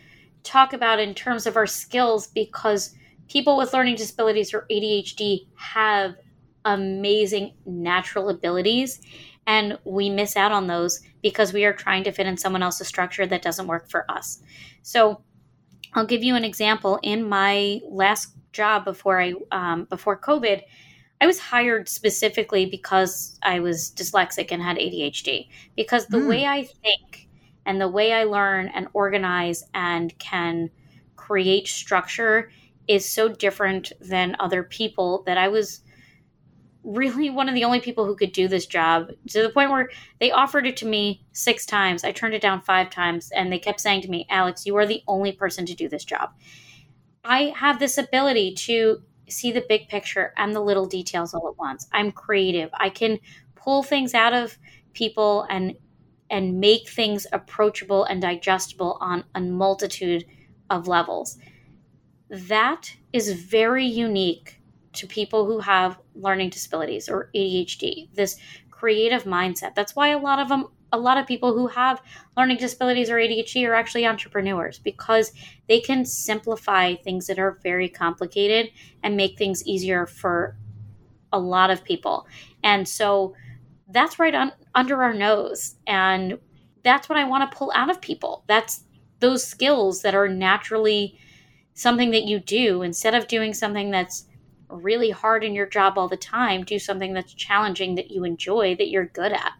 talk 0.43 0.73
about 0.73 0.99
in 0.99 1.13
terms 1.13 1.45
of 1.45 1.55
our 1.55 1.67
skills 1.67 2.27
because 2.27 2.95
people 3.27 3.57
with 3.57 3.73
learning 3.73 3.95
disabilities 3.95 4.53
or 4.53 4.65
ADHD 4.71 5.47
have 5.55 6.15
amazing 6.65 7.53
natural 7.65 8.29
abilities 8.29 9.01
and 9.47 9.77
we 9.83 10.09
miss 10.09 10.35
out 10.37 10.51
on 10.51 10.67
those 10.67 11.01
because 11.21 11.53
we 11.53 11.65
are 11.65 11.73
trying 11.73 12.03
to 12.03 12.11
fit 12.11 12.27
in 12.27 12.37
someone 12.37 12.63
else's 12.63 12.87
structure 12.87 13.25
that 13.25 13.41
doesn't 13.41 13.67
work 13.67 13.89
for 13.89 14.09
us. 14.09 14.41
So 14.83 15.21
I'll 15.93 16.05
give 16.05 16.23
you 16.23 16.35
an 16.35 16.45
example. 16.45 16.99
In 17.03 17.27
my 17.27 17.81
last 17.89 18.33
job 18.53 18.85
before 18.85 19.19
I 19.19 19.33
um, 19.51 19.85
before 19.85 20.19
COVID, 20.19 20.61
I 21.19 21.27
was 21.27 21.39
hired 21.39 21.89
specifically 21.89 22.65
because 22.65 23.37
I 23.43 23.59
was 23.59 23.91
dyslexic 23.91 24.51
and 24.51 24.61
had 24.61 24.77
ADHD. 24.77 25.47
Because 25.75 26.07
the 26.07 26.17
mm. 26.17 26.27
way 26.27 26.45
I 26.45 26.63
think 26.63 27.27
and 27.65 27.79
the 27.79 27.87
way 27.87 28.13
I 28.13 28.23
learn 28.23 28.67
and 28.69 28.87
organize 28.93 29.63
and 29.73 30.17
can 30.19 30.69
create 31.15 31.67
structure 31.67 32.51
is 32.87 33.07
so 33.07 33.29
different 33.29 33.91
than 34.01 34.35
other 34.39 34.63
people 34.63 35.23
that 35.25 35.37
I 35.37 35.47
was 35.47 35.81
really 36.83 37.29
one 37.29 37.47
of 37.47 37.55
the 37.55 37.63
only 37.63 37.79
people 37.79 38.05
who 38.05 38.15
could 38.15 38.31
do 38.31 38.47
this 38.47 38.65
job 38.65 39.11
to 39.29 39.41
the 39.41 39.49
point 39.49 39.69
where 39.69 39.89
they 40.19 40.31
offered 40.31 40.65
it 40.65 40.77
to 40.77 40.85
me 40.85 41.23
six 41.31 41.65
times. 41.65 42.03
I 42.03 42.11
turned 42.11 42.33
it 42.33 42.41
down 42.41 42.61
five 42.61 42.89
times, 42.89 43.31
and 43.31 43.51
they 43.51 43.59
kept 43.59 43.79
saying 43.79 44.01
to 44.01 44.09
me, 44.09 44.25
Alex, 44.29 44.65
you 44.65 44.75
are 44.77 44.85
the 44.85 45.03
only 45.07 45.31
person 45.31 45.65
to 45.67 45.75
do 45.75 45.87
this 45.87 46.03
job. 46.03 46.31
I 47.23 47.53
have 47.55 47.77
this 47.77 47.97
ability 47.97 48.55
to 48.55 49.03
see 49.29 49.51
the 49.51 49.63
big 49.69 49.87
picture 49.87 50.33
and 50.37 50.55
the 50.55 50.59
little 50.59 50.87
details 50.87 51.33
all 51.33 51.47
at 51.47 51.57
once. 51.57 51.87
I'm 51.93 52.11
creative. 52.11 52.71
I 52.73 52.89
can 52.89 53.19
pull 53.55 53.83
things 53.83 54.13
out 54.13 54.33
of 54.33 54.57
people 54.93 55.45
and 55.49 55.75
and 56.31 56.59
make 56.59 56.89
things 56.89 57.27
approachable 57.33 58.05
and 58.05 58.21
digestible 58.21 58.97
on 59.01 59.23
a 59.35 59.41
multitude 59.41 60.25
of 60.69 60.87
levels. 60.87 61.37
That 62.29 62.95
is 63.13 63.33
very 63.33 63.85
unique 63.85 64.59
to 64.93 65.05
people 65.05 65.45
who 65.45 65.59
have 65.59 65.99
learning 66.15 66.49
disabilities 66.49 67.09
or 67.09 67.29
ADHD, 67.35 68.13
this 68.13 68.37
creative 68.71 69.25
mindset. 69.25 69.75
That's 69.75 69.95
why 69.95 70.09
a 70.09 70.17
lot 70.17 70.39
of 70.39 70.49
them 70.49 70.67
a 70.93 70.99
lot 70.99 71.17
of 71.17 71.25
people 71.25 71.53
who 71.53 71.67
have 71.67 72.01
learning 72.35 72.57
disabilities 72.57 73.09
or 73.09 73.15
ADHD 73.15 73.65
are 73.65 73.73
actually 73.73 74.05
entrepreneurs 74.05 74.77
because 74.77 75.31
they 75.69 75.79
can 75.79 76.03
simplify 76.03 76.95
things 76.95 77.27
that 77.27 77.39
are 77.39 77.59
very 77.63 77.87
complicated 77.87 78.71
and 79.01 79.15
make 79.15 79.37
things 79.37 79.65
easier 79.65 80.05
for 80.05 80.57
a 81.31 81.39
lot 81.39 81.69
of 81.69 81.83
people. 81.85 82.27
And 82.61 82.85
so 82.85 83.35
that's 83.91 84.19
right 84.19 84.33
on, 84.33 84.51
under 84.73 85.01
our 85.03 85.13
nose. 85.13 85.75
And 85.87 86.39
that's 86.83 87.09
what 87.09 87.17
I 87.17 87.25
want 87.25 87.49
to 87.49 87.57
pull 87.57 87.71
out 87.75 87.89
of 87.89 88.01
people. 88.01 88.43
That's 88.47 88.83
those 89.19 89.45
skills 89.45 90.01
that 90.01 90.15
are 90.15 90.27
naturally 90.27 91.17
something 91.73 92.11
that 92.11 92.23
you 92.23 92.39
do 92.39 92.81
instead 92.81 93.15
of 93.15 93.27
doing 93.27 93.53
something 93.53 93.91
that's 93.91 94.25
really 94.69 95.11
hard 95.11 95.43
in 95.43 95.53
your 95.53 95.67
job 95.67 95.97
all 95.97 96.07
the 96.07 96.17
time, 96.17 96.63
do 96.63 96.79
something 96.79 97.13
that's 97.13 97.33
challenging 97.33 97.95
that 97.95 98.11
you 98.11 98.23
enjoy 98.23 98.75
that 98.75 98.89
you're 98.89 99.05
good 99.05 99.31
at. 99.31 99.53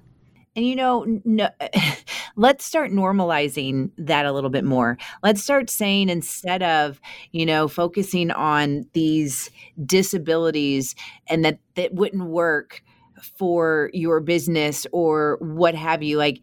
And 0.56 0.66
you 0.66 0.76
know, 0.76 1.06
no, 1.24 1.50
let's 2.36 2.66
start 2.66 2.92
normalizing 2.92 3.92
that 3.98 4.26
a 4.26 4.34
little 4.34 4.50
bit 4.50 4.66
more. 4.66 4.98
Let's 5.24 5.42
start 5.42 5.70
saying 5.70 6.10
instead 6.10 6.62
of, 6.62 7.00
you 7.32 7.46
know, 7.46 7.68
focusing 7.68 8.32
on 8.32 8.86
these 8.94 9.50
disabilities 9.86 10.96
and 11.28 11.46
that 11.46 11.60
that 11.76 11.94
wouldn't 11.94 12.26
work 12.26 12.84
for 13.38 13.90
your 13.94 14.20
business 14.20 14.86
or 14.92 15.38
what 15.42 15.76
have 15.76 16.04
you, 16.04 16.18
like 16.18 16.42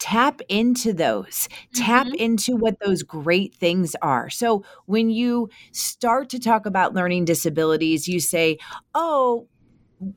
tap 0.00 0.40
into 0.48 0.92
those. 0.92 1.48
Mm-hmm. 1.74 1.84
tap 1.84 2.06
into 2.14 2.56
what 2.56 2.80
those 2.80 3.04
great 3.04 3.54
things 3.54 3.94
are. 4.02 4.28
So 4.30 4.64
when 4.86 5.10
you 5.10 5.50
start 5.70 6.30
to 6.30 6.40
talk 6.40 6.66
about 6.66 6.94
learning 6.94 7.26
disabilities 7.26 8.08
you 8.08 8.18
say 8.18 8.58
oh 8.94 9.46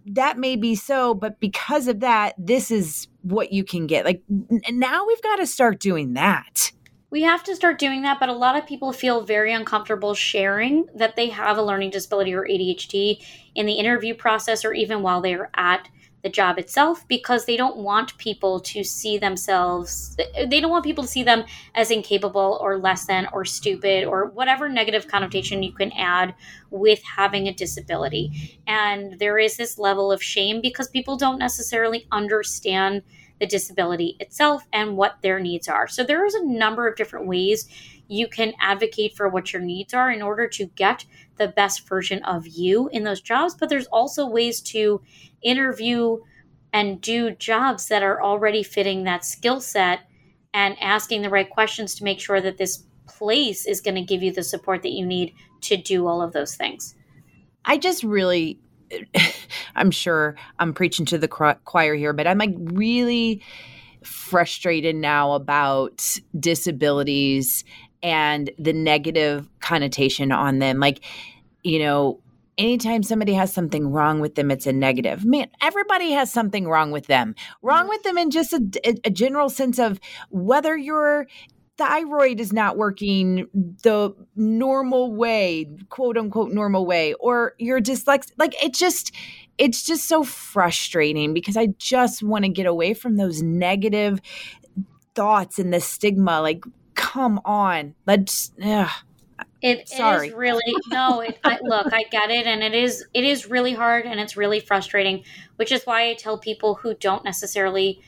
that 0.06 0.38
may 0.38 0.56
be 0.56 0.76
so 0.76 1.14
but 1.14 1.40
because 1.42 1.88
of 1.90 2.00
that 2.00 2.34
this 2.38 2.72
is 2.72 3.08
what 3.22 3.52
you 3.52 3.64
can 3.64 3.86
get. 3.86 4.06
Like 4.06 4.24
now 4.70 5.06
we've 5.06 5.22
got 5.22 5.36
to 5.36 5.46
start 5.46 5.80
doing 5.80 6.14
that. 6.14 6.72
We 7.10 7.22
have 7.22 7.44
to 7.44 7.56
start 7.56 7.78
doing 7.78 8.02
that 8.04 8.20
but 8.20 8.30
a 8.30 8.34
lot 8.34 8.58
of 8.58 8.66
people 8.66 8.94
feel 8.94 9.22
very 9.22 9.54
uncomfortable 9.54 10.16
sharing 10.16 10.86
that 10.96 11.16
they 11.16 11.30
have 11.30 11.58
a 11.58 11.62
learning 11.62 11.92
disability 11.92 12.34
or 12.34 12.44
adhd 12.44 13.22
in 13.54 13.66
the 13.66 13.74
interview 13.74 14.16
process 14.16 14.66
or 14.66 14.74
even 14.74 15.02
while 15.02 15.22
they 15.22 15.36
are 15.36 15.52
at 15.54 15.90
the 16.24 16.30
job 16.30 16.58
itself 16.58 17.06
because 17.08 17.46
they 17.46 17.58
don't 17.58 17.78
want 17.78 18.18
people 18.18 18.60
to 18.62 18.84
see 18.84 19.18
themselves 19.18 20.16
they 20.48 20.62
don't 20.62 20.72
want 20.72 20.86
people 20.86 21.04
to 21.04 21.10
see 21.10 21.24
them 21.24 21.44
as 21.76 21.92
incapable 21.92 22.58
or 22.62 22.78
less 22.78 23.06
than 23.06 23.28
or 23.34 23.44
stupid 23.44 24.06
or 24.06 24.28
whatever 24.28 24.70
negative 24.70 25.08
connotation 25.08 25.62
you 25.62 25.74
can 25.74 25.92
add 25.94 26.34
with 26.70 27.02
having 27.04 27.48
a 27.48 27.54
disability. 27.54 28.60
And 28.68 29.20
there 29.20 29.38
is 29.38 29.58
this 29.58 29.78
level 29.78 30.12
of 30.12 30.24
shame 30.24 30.62
because 30.62 30.88
people 30.90 31.18
don't 31.18 31.40
necessarily 31.40 32.08
understand 32.12 33.04
the 33.40 33.48
disability 33.48 34.16
itself 34.20 34.64
and 34.72 34.96
what 34.96 35.18
their 35.22 35.40
needs 35.40 35.68
are. 35.68 35.88
So 35.88 36.04
there 36.04 36.26
is 36.26 36.34
a 36.34 36.46
number 36.46 36.88
of 36.88 36.96
different 36.96 37.28
ways 37.28 37.68
you 38.08 38.28
can 38.28 38.54
advocate 38.60 39.16
for 39.16 39.30
what 39.30 39.54
your 39.54 39.62
needs 39.62 39.94
are 39.94 40.12
in 40.12 40.22
order 40.22 40.48
to 40.48 40.66
get 40.66 41.06
the 41.38 41.48
best 41.48 41.88
version 41.88 42.22
of 42.24 42.48
you 42.48 42.90
in 42.90 43.04
those 43.04 43.22
jobs 43.22 43.56
but 43.56 43.70
there's 43.70 43.88
also 43.88 44.28
ways 44.28 44.62
to 44.62 45.02
interview 45.42 46.18
and 46.74 47.00
do 47.02 47.32
jobs 47.32 47.88
that 47.88 48.04
are 48.04 48.22
already 48.22 48.64
fitting 48.64 49.04
that 49.04 49.24
skill 49.24 49.62
set 49.62 50.02
and 50.54 50.76
asking 50.82 51.22
the 51.22 51.30
right 51.30 51.50
questions 51.50 51.96
to 51.96 52.04
make 52.04 52.20
sure 52.20 52.42
that 52.42 52.58
this 52.58 52.84
place 53.08 53.66
is 53.66 53.82
going 53.82 53.96
to 53.96 54.02
give 54.02 54.24
you 54.24 54.32
the 54.32 54.44
support 54.44 54.82
that 54.82 54.92
you 54.92 55.06
need 55.06 55.34
to 55.62 55.78
do 55.78 56.08
all 56.08 56.22
of 56.22 56.34
those 56.34 56.56
things. 56.56 56.96
I 57.66 57.78
just 57.78 58.04
really 58.04 58.60
I'm 59.76 59.92
sure 59.92 60.36
I'm 60.60 60.74
preaching 60.74 61.06
to 61.08 61.18
the 61.18 61.28
choir 61.28 61.96
here, 61.96 62.14
but 62.14 62.28
I'm 62.28 62.38
like 62.38 62.54
really 62.58 63.42
frustrated 64.04 64.96
now 64.96 65.34
about 65.34 66.20
disabilities 66.38 67.64
and 68.04 68.52
the 68.60 68.74
negative 68.74 69.50
connotation 69.62 70.32
on 70.32 70.60
them. 70.60 70.80
Like, 70.80 71.00
you 71.64 71.80
know, 71.80 72.20
anytime 72.58 73.02
somebody 73.02 73.34
has 73.34 73.52
something 73.52 73.88
wrong 73.88 74.20
with 74.20 74.36
them, 74.36 74.52
it's 74.52 74.68
a 74.68 74.74
negative. 74.74 75.26
Man, 75.26 75.48
everybody 75.62 76.12
has 76.12 76.32
something 76.32 76.68
wrong 76.68 76.92
with 76.92 77.08
them. 77.08 77.34
Wrong 77.62 77.88
with 77.88 78.04
them 78.04 78.18
in 78.18 78.30
just 78.30 78.54
a, 78.54 78.62
a 79.06 79.10
general 79.10 79.50
sense 79.50 79.80
of 79.80 80.00
whether 80.30 80.78
you're 80.78 81.26
thyroid 81.78 82.40
is 82.40 82.54
not 82.54 82.78
working 82.78 83.48
the 83.82 84.14
normal 84.36 85.16
way, 85.16 85.68
quote 85.90 86.18
unquote 86.18 86.52
normal 86.52 86.86
way, 86.86 87.14
or 87.16 87.54
you're 87.58 87.82
dyslexic. 87.82 88.32
Like 88.38 88.62
it 88.64 88.74
just, 88.74 89.12
it's 89.58 89.84
just 89.84 90.08
so 90.08 90.24
frustrating 90.24 91.34
because 91.34 91.58
I 91.58 91.68
just 91.78 92.22
want 92.22 92.44
to 92.44 92.50
get 92.50 92.66
away 92.68 92.94
from 92.94 93.16
those 93.16 93.42
negative 93.42 94.20
thoughts 95.16 95.58
and 95.58 95.74
the 95.74 95.80
stigma. 95.80 96.42
Like, 96.42 96.64
come 97.14 97.40
on, 97.46 97.94
let's. 98.08 98.52
Ugh. 98.64 98.90
It, 99.62 99.88
Sorry. 99.88 100.28
it 100.28 100.32
is 100.32 100.36
really 100.36 100.74
no. 100.90 101.22
It, 101.22 101.40
I, 101.44 101.58
look, 101.62 101.94
I 101.94 102.04
get 102.12 102.30
it, 102.32 102.48
and 102.48 102.62
it 102.64 102.74
is 102.74 103.06
it 103.14 103.24
is 103.24 103.50
really 103.50 103.74
hard, 103.74 104.06
and 104.06 104.20
it's 104.20 104.36
really 104.36 104.60
frustrating. 104.60 105.24
Which 105.56 105.72
is 105.72 105.84
why 105.86 106.10
I 106.10 106.16
tell 106.16 106.38
people 106.38 106.76
who 106.76 106.96
don't 106.96 107.24
necessarily 107.24 108.02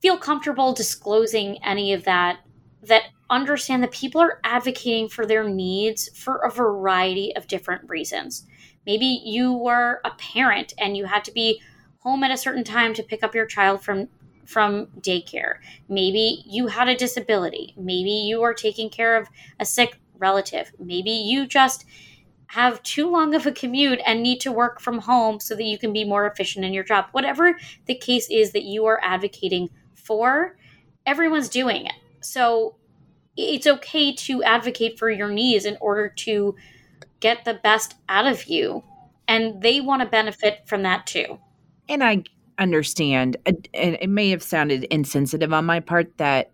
feel 0.00 0.16
comfortable 0.16 0.72
disclosing 0.72 1.62
any 1.62 1.92
of 1.92 2.04
that 2.04 2.40
that 2.82 3.04
understand 3.30 3.82
that 3.82 3.92
people 3.92 4.20
are 4.20 4.40
advocating 4.44 5.08
for 5.08 5.24
their 5.26 5.48
needs 5.48 6.08
for 6.16 6.38
a 6.38 6.50
variety 6.50 7.34
of 7.36 7.46
different 7.46 7.88
reasons. 7.88 8.46
Maybe 8.84 9.06
you 9.24 9.52
were 9.52 10.00
a 10.04 10.10
parent 10.10 10.74
and 10.78 10.96
you 10.96 11.06
had 11.06 11.24
to 11.24 11.32
be 11.32 11.62
home 12.00 12.22
at 12.22 12.30
a 12.30 12.36
certain 12.36 12.64
time 12.64 12.92
to 12.94 13.02
pick 13.02 13.22
up 13.22 13.34
your 13.34 13.46
child 13.46 13.82
from 13.82 14.08
from 14.46 14.86
daycare. 15.00 15.56
Maybe 15.88 16.42
you 16.46 16.68
had 16.68 16.88
a 16.88 16.96
disability. 16.96 17.74
Maybe 17.76 18.10
you 18.10 18.42
are 18.42 18.54
taking 18.54 18.90
care 18.90 19.16
of 19.16 19.28
a 19.58 19.64
sick 19.64 19.98
relative. 20.18 20.72
Maybe 20.78 21.10
you 21.10 21.46
just 21.46 21.84
have 22.48 22.82
too 22.82 23.10
long 23.10 23.34
of 23.34 23.46
a 23.46 23.52
commute 23.52 24.00
and 24.06 24.22
need 24.22 24.40
to 24.40 24.52
work 24.52 24.80
from 24.80 25.00
home 25.00 25.40
so 25.40 25.54
that 25.56 25.64
you 25.64 25.78
can 25.78 25.92
be 25.92 26.04
more 26.04 26.26
efficient 26.26 26.64
in 26.64 26.72
your 26.72 26.84
job. 26.84 27.06
Whatever 27.12 27.56
the 27.86 27.94
case 27.94 28.28
is 28.30 28.52
that 28.52 28.62
you 28.62 28.86
are 28.86 29.00
advocating 29.02 29.70
for, 29.94 30.56
everyone's 31.04 31.48
doing 31.48 31.86
it. 31.86 31.94
So 32.20 32.76
it's 33.36 33.66
okay 33.66 34.14
to 34.14 34.42
advocate 34.44 34.98
for 34.98 35.10
your 35.10 35.30
needs 35.30 35.64
in 35.64 35.76
order 35.80 36.08
to 36.08 36.54
get 37.20 37.44
the 37.44 37.54
best 37.54 37.96
out 38.08 38.26
of 38.26 38.44
you. 38.44 38.84
And 39.26 39.62
they 39.62 39.80
want 39.80 40.02
to 40.02 40.08
benefit 40.08 40.62
from 40.66 40.82
that 40.82 41.06
too. 41.06 41.38
And 41.88 42.04
I 42.04 42.24
understand, 42.58 43.36
uh, 43.46 43.52
and 43.74 43.98
it 44.00 44.08
may 44.08 44.30
have 44.30 44.42
sounded 44.42 44.84
insensitive 44.84 45.52
on 45.52 45.64
my 45.64 45.80
part 45.80 46.16
that 46.18 46.52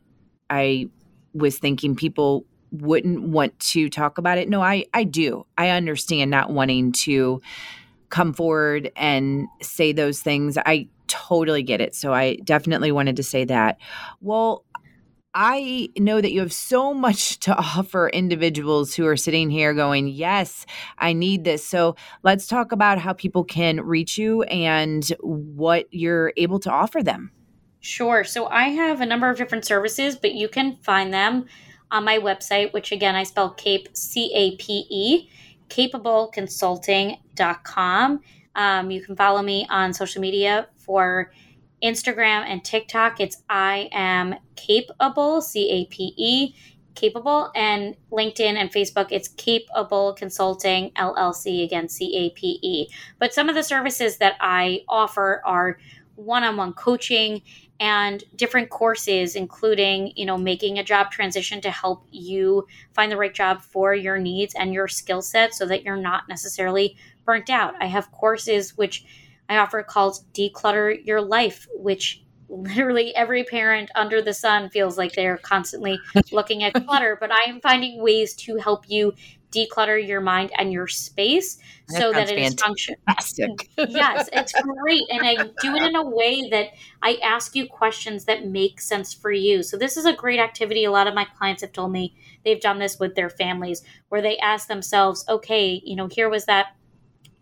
I 0.49 0.89
was 1.35 1.59
thinking 1.59 1.95
people 1.95 2.45
wouldn't 2.73 3.23
want 3.23 3.59
to 3.59 3.89
talk 3.89 4.19
about 4.19 4.39
it. 4.39 4.49
No, 4.49 4.63
I 4.63 4.85
I 4.95 5.05
do. 5.05 5.47
I 5.59 5.71
understand 5.71 6.31
not 6.31 6.51
wanting 6.51 6.93
to 6.93 7.41
come 8.11 8.33
forward 8.33 8.91
and 8.97 9.47
say 9.63 9.93
those 9.93 10.21
things. 10.21 10.57
I 10.59 10.89
totally 11.07 11.63
get 11.63 11.81
it. 11.81 11.95
So 11.95 12.13
I 12.13 12.37
definitely 12.45 12.93
wanted 12.93 13.17
to 13.17 13.23
say 13.23 13.45
that. 13.45 13.79
Well, 14.21 14.65
I 15.35 15.89
know 15.97 16.21
that 16.21 16.33
you 16.33 16.41
have 16.41 16.53
so 16.53 16.93
much 16.93 17.39
to 17.41 17.57
offer 17.57 18.09
individuals 18.09 18.95
who 18.95 19.07
are 19.07 19.17
sitting 19.17 19.51
here 19.51 19.75
going, 19.75 20.09
Yes, 20.09 20.67
I 20.99 21.13
need 21.13 21.45
this. 21.45 21.65
So 21.65 21.97
let's 22.23 22.47
talk 22.47 22.73
about 22.73 22.99
how 22.99 23.13
people 23.13 23.45
can 23.45 23.81
reach 23.81 24.19
you 24.19 24.43
and 24.45 25.05
what 25.21 25.87
you're 25.91 26.33
able 26.37 26.59
to 26.61 26.71
offer 26.71 27.03
them. 27.03 27.31
Sure. 27.81 28.25
So 28.25 28.47
I 28.47 28.65
have 28.65 29.01
a 29.01 29.07
number 29.07 29.31
of 29.31 29.39
different 29.39 29.65
services, 29.65 30.17
but 30.17 30.35
you 30.35 30.49
can 30.49 30.77
find 30.83 31.15
them 31.15 31.47
on 31.91 32.05
my 32.05 32.19
website, 32.19 32.73
which 32.73 32.93
again 32.93 33.17
I 33.17 33.23
spell 33.23 33.51
CAPE, 33.51 33.97
C 33.97 34.31
A 34.35 34.57
P 34.57 34.87
E, 34.91 35.31
capeableconsulting.com. 35.69 38.21
Um, 38.57 38.91
you 38.91 39.01
can 39.01 39.15
follow 39.17 39.43
me 39.43 39.67
on 39.71 39.95
social 39.95 40.21
media 40.21 40.67
for 40.77 41.31
Instagram 41.83 42.45
and 42.47 42.65
TikTok, 42.65 43.21
it's 43.21 43.43
I 43.49 43.89
am 43.93 44.35
capeable, 44.57 45.43
C 45.43 45.71
A 45.71 45.85
P 45.87 46.15
E, 46.17 46.55
capeable, 46.95 47.51
and 47.55 47.97
LinkedIn 48.11 48.55
and 48.55 48.71
Facebook, 48.71 49.09
it's 49.11 49.29
Capeable 49.29 50.17
Consulting 50.17 50.91
LLC, 50.93 51.65
again, 51.65 51.89
C 51.89 52.17
A 52.17 52.31
P 52.31 52.59
E. 52.63 52.89
But 53.19 53.33
some 53.33 53.49
of 53.49 53.55
the 53.55 53.63
services 53.63 54.19
that 54.19 54.37
I 54.41 54.85
offer 54.89 55.43
are 55.45 55.79
one 56.17 56.45
on 56.45 56.57
one 56.57 56.73
coaching 56.75 57.43
and 57.79 58.23
different 58.37 58.69
courses 58.69 59.35
including 59.35 60.13
you 60.15 60.27
know 60.27 60.37
making 60.37 60.79
a 60.79 60.85
job 60.85 61.11
transition 61.11 61.63
to 61.63 61.71
help 61.71 62.05
you 62.11 62.67
find 62.93 63.11
the 63.11 63.17
right 63.17 63.35
job 63.35 63.63
for 63.63 63.95
your 63.95 64.19
needs 64.19 64.55
and 64.55 64.75
your 64.75 64.87
skill 64.87 65.23
set 65.23 65.55
so 65.55 65.65
that 65.65 65.83
you're 65.83 65.97
not 65.97 66.29
necessarily 66.29 66.95
burnt 67.25 67.49
out. 67.49 67.75
I 67.81 67.87
have 67.87 68.13
courses 68.13 68.77
which 68.77 69.05
I 69.51 69.59
offer 69.59 69.83
called 69.83 70.21
Declutter 70.33 71.05
Your 71.05 71.21
Life, 71.21 71.67
which 71.75 72.23
literally 72.49 73.15
every 73.15 73.45
parent 73.45 73.91
under 73.97 74.23
the 74.23 74.33
sun 74.33 74.71
feels 74.71 74.97
like 74.97 75.13
they're 75.13 75.39
constantly 75.39 75.99
looking 76.33 76.63
at 76.63 76.75
clutter, 76.87 77.19
but 77.21 77.33
I 77.33 77.49
am 77.49 77.61
finding 77.61 78.01
ways 78.01 78.35
to 78.37 78.57
help 78.57 78.89
you 78.89 79.13
declutter 79.53 80.07
your 80.07 80.21
mind 80.21 80.53
and 80.57 80.73
your 80.73 80.87
space 80.87 81.59
that 81.89 82.01
so 82.01 82.13
that 82.13 82.31
it 82.31 82.39
is 82.39 82.55
functional. 82.55 83.01
yes, 83.89 84.29
it's 84.33 84.53
great. 84.53 85.03
And 85.11 85.23
I 85.25 85.35
do 85.61 85.75
it 85.75 85.83
in 85.83 85.97
a 85.97 86.09
way 86.09 86.49
that 86.51 86.69
I 87.03 87.19
ask 87.23 87.57
you 87.57 87.67
questions 87.67 88.27
that 88.27 88.47
make 88.47 88.81
sense 88.81 89.13
for 89.13 89.33
you. 89.33 89.65
So 89.65 89.77
this 89.77 89.97
is 89.97 90.05
a 90.05 90.13
great 90.13 90.39
activity. 90.39 90.85
A 90.85 90.93
lot 90.93 91.09
of 91.09 91.15
my 91.15 91.25
clients 91.25 91.63
have 91.63 91.73
told 91.73 91.91
me 91.91 92.15
they've 92.45 92.61
done 92.61 92.79
this 92.79 93.01
with 93.01 93.17
their 93.17 93.31
families 93.31 93.83
where 94.09 94.23
they 94.23 94.39
ask 94.39 94.69
themselves, 94.69 95.25
okay, 95.29 95.83
you 95.85 95.97
know, 95.97 96.07
here 96.07 96.29
was 96.29 96.45
that 96.45 96.77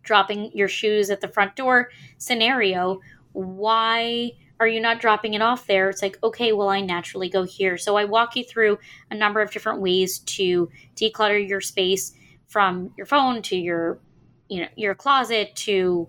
dropping 0.09 0.51
your 0.55 0.69
shoes 0.69 1.11
at 1.11 1.21
the 1.21 1.29
front 1.29 1.55
door 1.55 1.91
scenario, 2.17 3.01
why 3.33 4.33
are 4.59 4.67
you 4.67 4.81
not 4.81 5.01
dropping 5.01 5.35
it 5.35 5.43
off 5.43 5.67
there? 5.67 5.89
It's 5.91 6.03
like, 6.03 6.19
okay, 6.23 6.53
well, 6.53 6.71
I 6.71 6.81
naturally 6.81 7.29
go 7.29 7.45
here. 7.45 7.77
So 7.77 7.97
I 7.97 8.07
walk 8.07 8.35
you 8.35 8.43
through 8.43 8.79
a 9.11 9.15
number 9.15 9.41
of 9.41 9.53
different 9.53 9.81
ways 9.81 10.19
to 10.21 10.69
declutter 10.97 11.47
your 11.47 11.61
space 11.61 12.15
from 12.49 12.91
your 12.97 13.07
phone 13.07 13.43
to 13.43 13.57
your, 13.57 14.01
you 14.49 14.63
know, 14.63 14.69
your 14.75 14.95
closet 14.95 15.55
to 15.55 16.09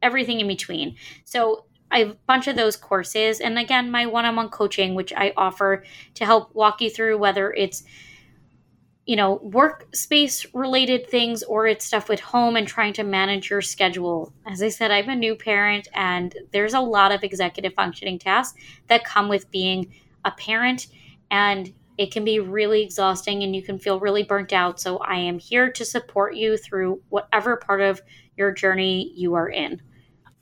everything 0.00 0.40
in 0.40 0.46
between. 0.46 0.96
So 1.24 1.66
I 1.90 1.98
have 1.98 2.10
a 2.10 2.18
bunch 2.26 2.46
of 2.46 2.56
those 2.56 2.76
courses. 2.76 3.40
And 3.40 3.58
again, 3.58 3.90
my 3.90 4.06
one 4.06 4.24
on 4.24 4.36
one 4.36 4.48
coaching, 4.48 4.94
which 4.94 5.12
I 5.12 5.32
offer 5.36 5.84
to 6.14 6.24
help 6.24 6.54
walk 6.54 6.80
you 6.80 6.88
through 6.88 7.18
whether 7.18 7.52
it's 7.52 7.82
you 9.10 9.16
know, 9.16 9.40
workspace 9.40 10.46
related 10.54 11.10
things 11.10 11.42
or 11.42 11.66
it's 11.66 11.84
stuff 11.84 12.08
with 12.08 12.20
home 12.20 12.54
and 12.54 12.68
trying 12.68 12.92
to 12.92 13.02
manage 13.02 13.50
your 13.50 13.60
schedule. 13.60 14.32
As 14.46 14.62
I 14.62 14.68
said, 14.68 14.92
I'm 14.92 15.08
a 15.08 15.16
new 15.16 15.34
parent 15.34 15.88
and 15.94 16.32
there's 16.52 16.74
a 16.74 16.80
lot 16.80 17.10
of 17.10 17.24
executive 17.24 17.74
functioning 17.74 18.20
tasks 18.20 18.56
that 18.86 19.02
come 19.02 19.28
with 19.28 19.50
being 19.50 19.92
a 20.24 20.30
parent 20.30 20.86
and 21.28 21.74
it 21.98 22.12
can 22.12 22.24
be 22.24 22.38
really 22.38 22.84
exhausting 22.84 23.42
and 23.42 23.56
you 23.56 23.64
can 23.64 23.80
feel 23.80 23.98
really 23.98 24.22
burnt 24.22 24.52
out. 24.52 24.78
So 24.78 24.98
I 24.98 25.16
am 25.16 25.40
here 25.40 25.72
to 25.72 25.84
support 25.84 26.36
you 26.36 26.56
through 26.56 27.02
whatever 27.08 27.56
part 27.56 27.80
of 27.80 28.00
your 28.36 28.52
journey 28.52 29.12
you 29.16 29.34
are 29.34 29.48
in. 29.48 29.82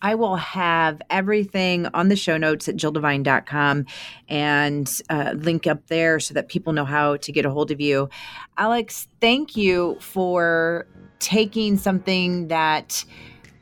I 0.01 0.15
will 0.15 0.37
have 0.37 1.03
everything 1.11 1.87
on 1.93 2.09
the 2.09 2.17
show 2.17 2.37
notes 2.37 2.69
at 2.69 2.77
jilldevine.com 2.77 3.87
and 4.29 5.01
uh, 5.11 5.35
link 5.37 5.67
up 5.67 5.87
there 5.89 6.21
so 6.21 6.35
that 6.35 6.49
people 6.49 6.73
know 6.73 6.85
how 6.85 7.17
to 7.17 7.33
get 7.33 7.45
a 7.45 7.51
hold 7.51 7.71
of 7.71 7.81
you. 7.81 8.09
Alex, 8.57 9.09
thank 9.21 9.57
you 9.57 9.97
for 10.01 10.87
taking 11.19 11.77
something 11.77 12.49
that 12.49 13.05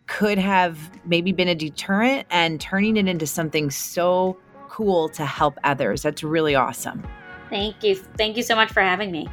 could 0.07 0.39
have 0.39 0.91
maybe 1.07 1.33
been 1.33 1.49
a 1.49 1.55
deterrent 1.55 2.27
and 2.31 2.61
turning 2.61 2.97
it 2.97 3.09
into 3.09 3.27
something 3.27 3.71
so 3.71 4.39
cool 4.69 5.09
to 5.09 5.25
help 5.25 5.59
others. 5.65 6.03
That's 6.03 6.23
really 6.23 6.55
awesome. 6.55 7.03
Thank 7.51 7.83
you. 7.83 7.95
Thank 7.95 8.37
you 8.37 8.43
so 8.43 8.55
much 8.55 8.73
for 8.73 8.83
having 8.83 9.11
me. 9.11 9.29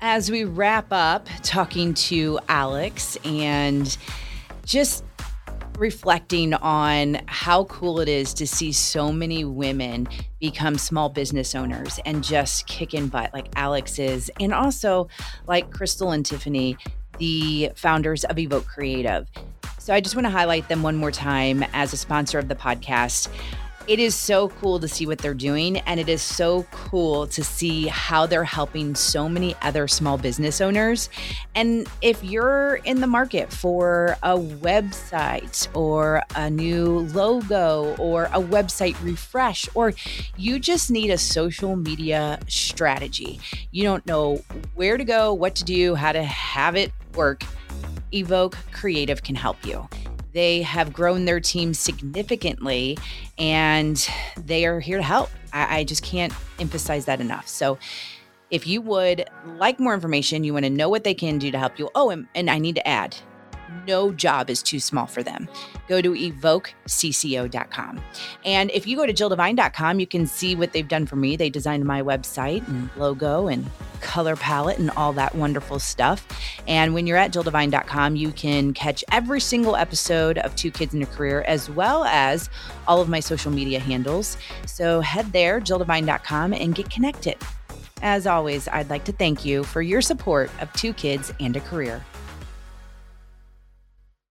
As 0.00 0.30
we 0.30 0.44
wrap 0.44 0.86
up 0.90 1.28
talking 1.42 1.94
to 1.94 2.38
Alex 2.48 3.16
and 3.24 3.96
just 4.64 5.04
reflecting 5.78 6.54
on 6.54 7.20
how 7.26 7.64
cool 7.64 8.00
it 8.00 8.08
is 8.08 8.34
to 8.34 8.46
see 8.46 8.72
so 8.72 9.12
many 9.12 9.44
women 9.44 10.08
become 10.40 10.76
small 10.76 11.08
business 11.08 11.54
owners 11.54 12.00
and 12.04 12.22
just 12.24 12.66
kicking 12.66 13.08
butt 13.08 13.32
like 13.32 13.48
Alex 13.56 13.98
is, 13.98 14.30
and 14.40 14.52
also 14.52 15.08
like 15.46 15.70
Crystal 15.70 16.10
and 16.10 16.26
Tiffany, 16.26 16.76
the 17.18 17.70
founders 17.74 18.24
of 18.24 18.38
Evoke 18.38 18.66
Creative. 18.66 19.26
So 19.78 19.94
I 19.94 20.00
just 20.00 20.14
want 20.14 20.26
to 20.26 20.30
highlight 20.30 20.68
them 20.68 20.82
one 20.82 20.96
more 20.96 21.12
time 21.12 21.64
as 21.72 21.92
a 21.92 21.96
sponsor 21.96 22.38
of 22.38 22.48
the 22.48 22.54
podcast 22.54 23.28
it 23.88 23.98
is 23.98 24.14
so 24.14 24.50
cool 24.50 24.78
to 24.78 24.86
see 24.86 25.06
what 25.06 25.18
they're 25.18 25.32
doing. 25.32 25.78
And 25.78 25.98
it 25.98 26.10
is 26.10 26.20
so 26.20 26.64
cool 26.70 27.26
to 27.28 27.42
see 27.42 27.86
how 27.86 28.26
they're 28.26 28.44
helping 28.44 28.94
so 28.94 29.28
many 29.28 29.54
other 29.62 29.88
small 29.88 30.18
business 30.18 30.60
owners. 30.60 31.08
And 31.54 31.88
if 32.02 32.22
you're 32.22 32.76
in 32.84 33.00
the 33.00 33.06
market 33.06 33.50
for 33.50 34.18
a 34.22 34.36
website 34.36 35.74
or 35.74 36.22
a 36.36 36.50
new 36.50 37.00
logo 37.14 37.96
or 37.96 38.24
a 38.26 38.40
website 38.40 39.02
refresh, 39.02 39.66
or 39.74 39.94
you 40.36 40.58
just 40.58 40.90
need 40.90 41.10
a 41.10 41.18
social 41.18 41.74
media 41.74 42.38
strategy, 42.46 43.40
you 43.70 43.84
don't 43.84 44.06
know 44.06 44.42
where 44.74 44.98
to 44.98 45.04
go, 45.04 45.32
what 45.32 45.54
to 45.56 45.64
do, 45.64 45.94
how 45.94 46.12
to 46.12 46.22
have 46.22 46.76
it 46.76 46.92
work, 47.14 47.42
Evoke 48.12 48.56
Creative 48.70 49.22
can 49.22 49.34
help 49.34 49.64
you. 49.64 49.88
They 50.38 50.62
have 50.62 50.92
grown 50.92 51.24
their 51.24 51.40
team 51.40 51.74
significantly 51.74 52.96
and 53.38 54.08
they 54.36 54.66
are 54.66 54.78
here 54.78 54.98
to 54.98 55.02
help. 55.02 55.30
I, 55.52 55.78
I 55.78 55.84
just 55.84 56.04
can't 56.04 56.32
emphasize 56.60 57.06
that 57.06 57.20
enough. 57.20 57.48
So, 57.48 57.76
if 58.48 58.64
you 58.64 58.80
would 58.82 59.28
like 59.56 59.80
more 59.80 59.94
information, 59.94 60.44
you 60.44 60.52
want 60.52 60.64
to 60.64 60.70
know 60.70 60.88
what 60.88 61.02
they 61.02 61.12
can 61.12 61.38
do 61.38 61.50
to 61.50 61.58
help 61.58 61.76
you. 61.76 61.90
Oh, 61.96 62.10
and, 62.10 62.28
and 62.36 62.48
I 62.48 62.60
need 62.60 62.76
to 62.76 62.86
add 62.86 63.16
no 63.86 64.12
job 64.12 64.50
is 64.50 64.62
too 64.62 64.80
small 64.80 65.06
for 65.06 65.22
them. 65.22 65.48
Go 65.88 66.00
to 66.00 66.12
evokecco.com. 66.12 68.00
And 68.44 68.70
if 68.72 68.86
you 68.86 68.96
go 68.96 69.06
to 69.06 69.12
jilldevine.com, 69.12 70.00
you 70.00 70.06
can 70.06 70.26
see 70.26 70.54
what 70.54 70.72
they've 70.72 70.86
done 70.86 71.06
for 71.06 71.16
me. 71.16 71.36
They 71.36 71.50
designed 71.50 71.84
my 71.84 72.02
website 72.02 72.66
and 72.68 72.90
logo 72.96 73.48
and 73.48 73.66
color 74.00 74.36
palette 74.36 74.78
and 74.78 74.90
all 74.90 75.12
that 75.14 75.34
wonderful 75.34 75.78
stuff. 75.78 76.26
And 76.66 76.94
when 76.94 77.06
you're 77.06 77.16
at 77.16 77.32
jilldevine.com, 77.32 78.16
you 78.16 78.30
can 78.32 78.72
catch 78.72 79.02
every 79.10 79.40
single 79.40 79.76
episode 79.76 80.38
of 80.38 80.54
Two 80.56 80.70
Kids 80.70 80.94
and 80.94 81.02
a 81.02 81.06
Career 81.06 81.42
as 81.42 81.70
well 81.70 82.04
as 82.04 82.50
all 82.86 83.00
of 83.00 83.08
my 83.08 83.20
social 83.20 83.50
media 83.50 83.80
handles. 83.80 84.36
So 84.66 85.00
head 85.00 85.32
there, 85.32 85.60
jilldevine.com, 85.60 86.52
and 86.52 86.74
get 86.74 86.90
connected. 86.90 87.36
As 88.02 88.26
always, 88.26 88.68
I'd 88.68 88.90
like 88.90 89.04
to 89.06 89.12
thank 89.12 89.44
you 89.44 89.64
for 89.64 89.82
your 89.82 90.00
support 90.00 90.50
of 90.60 90.72
Two 90.74 90.92
Kids 90.92 91.32
and 91.40 91.56
a 91.56 91.60
Career. 91.60 92.04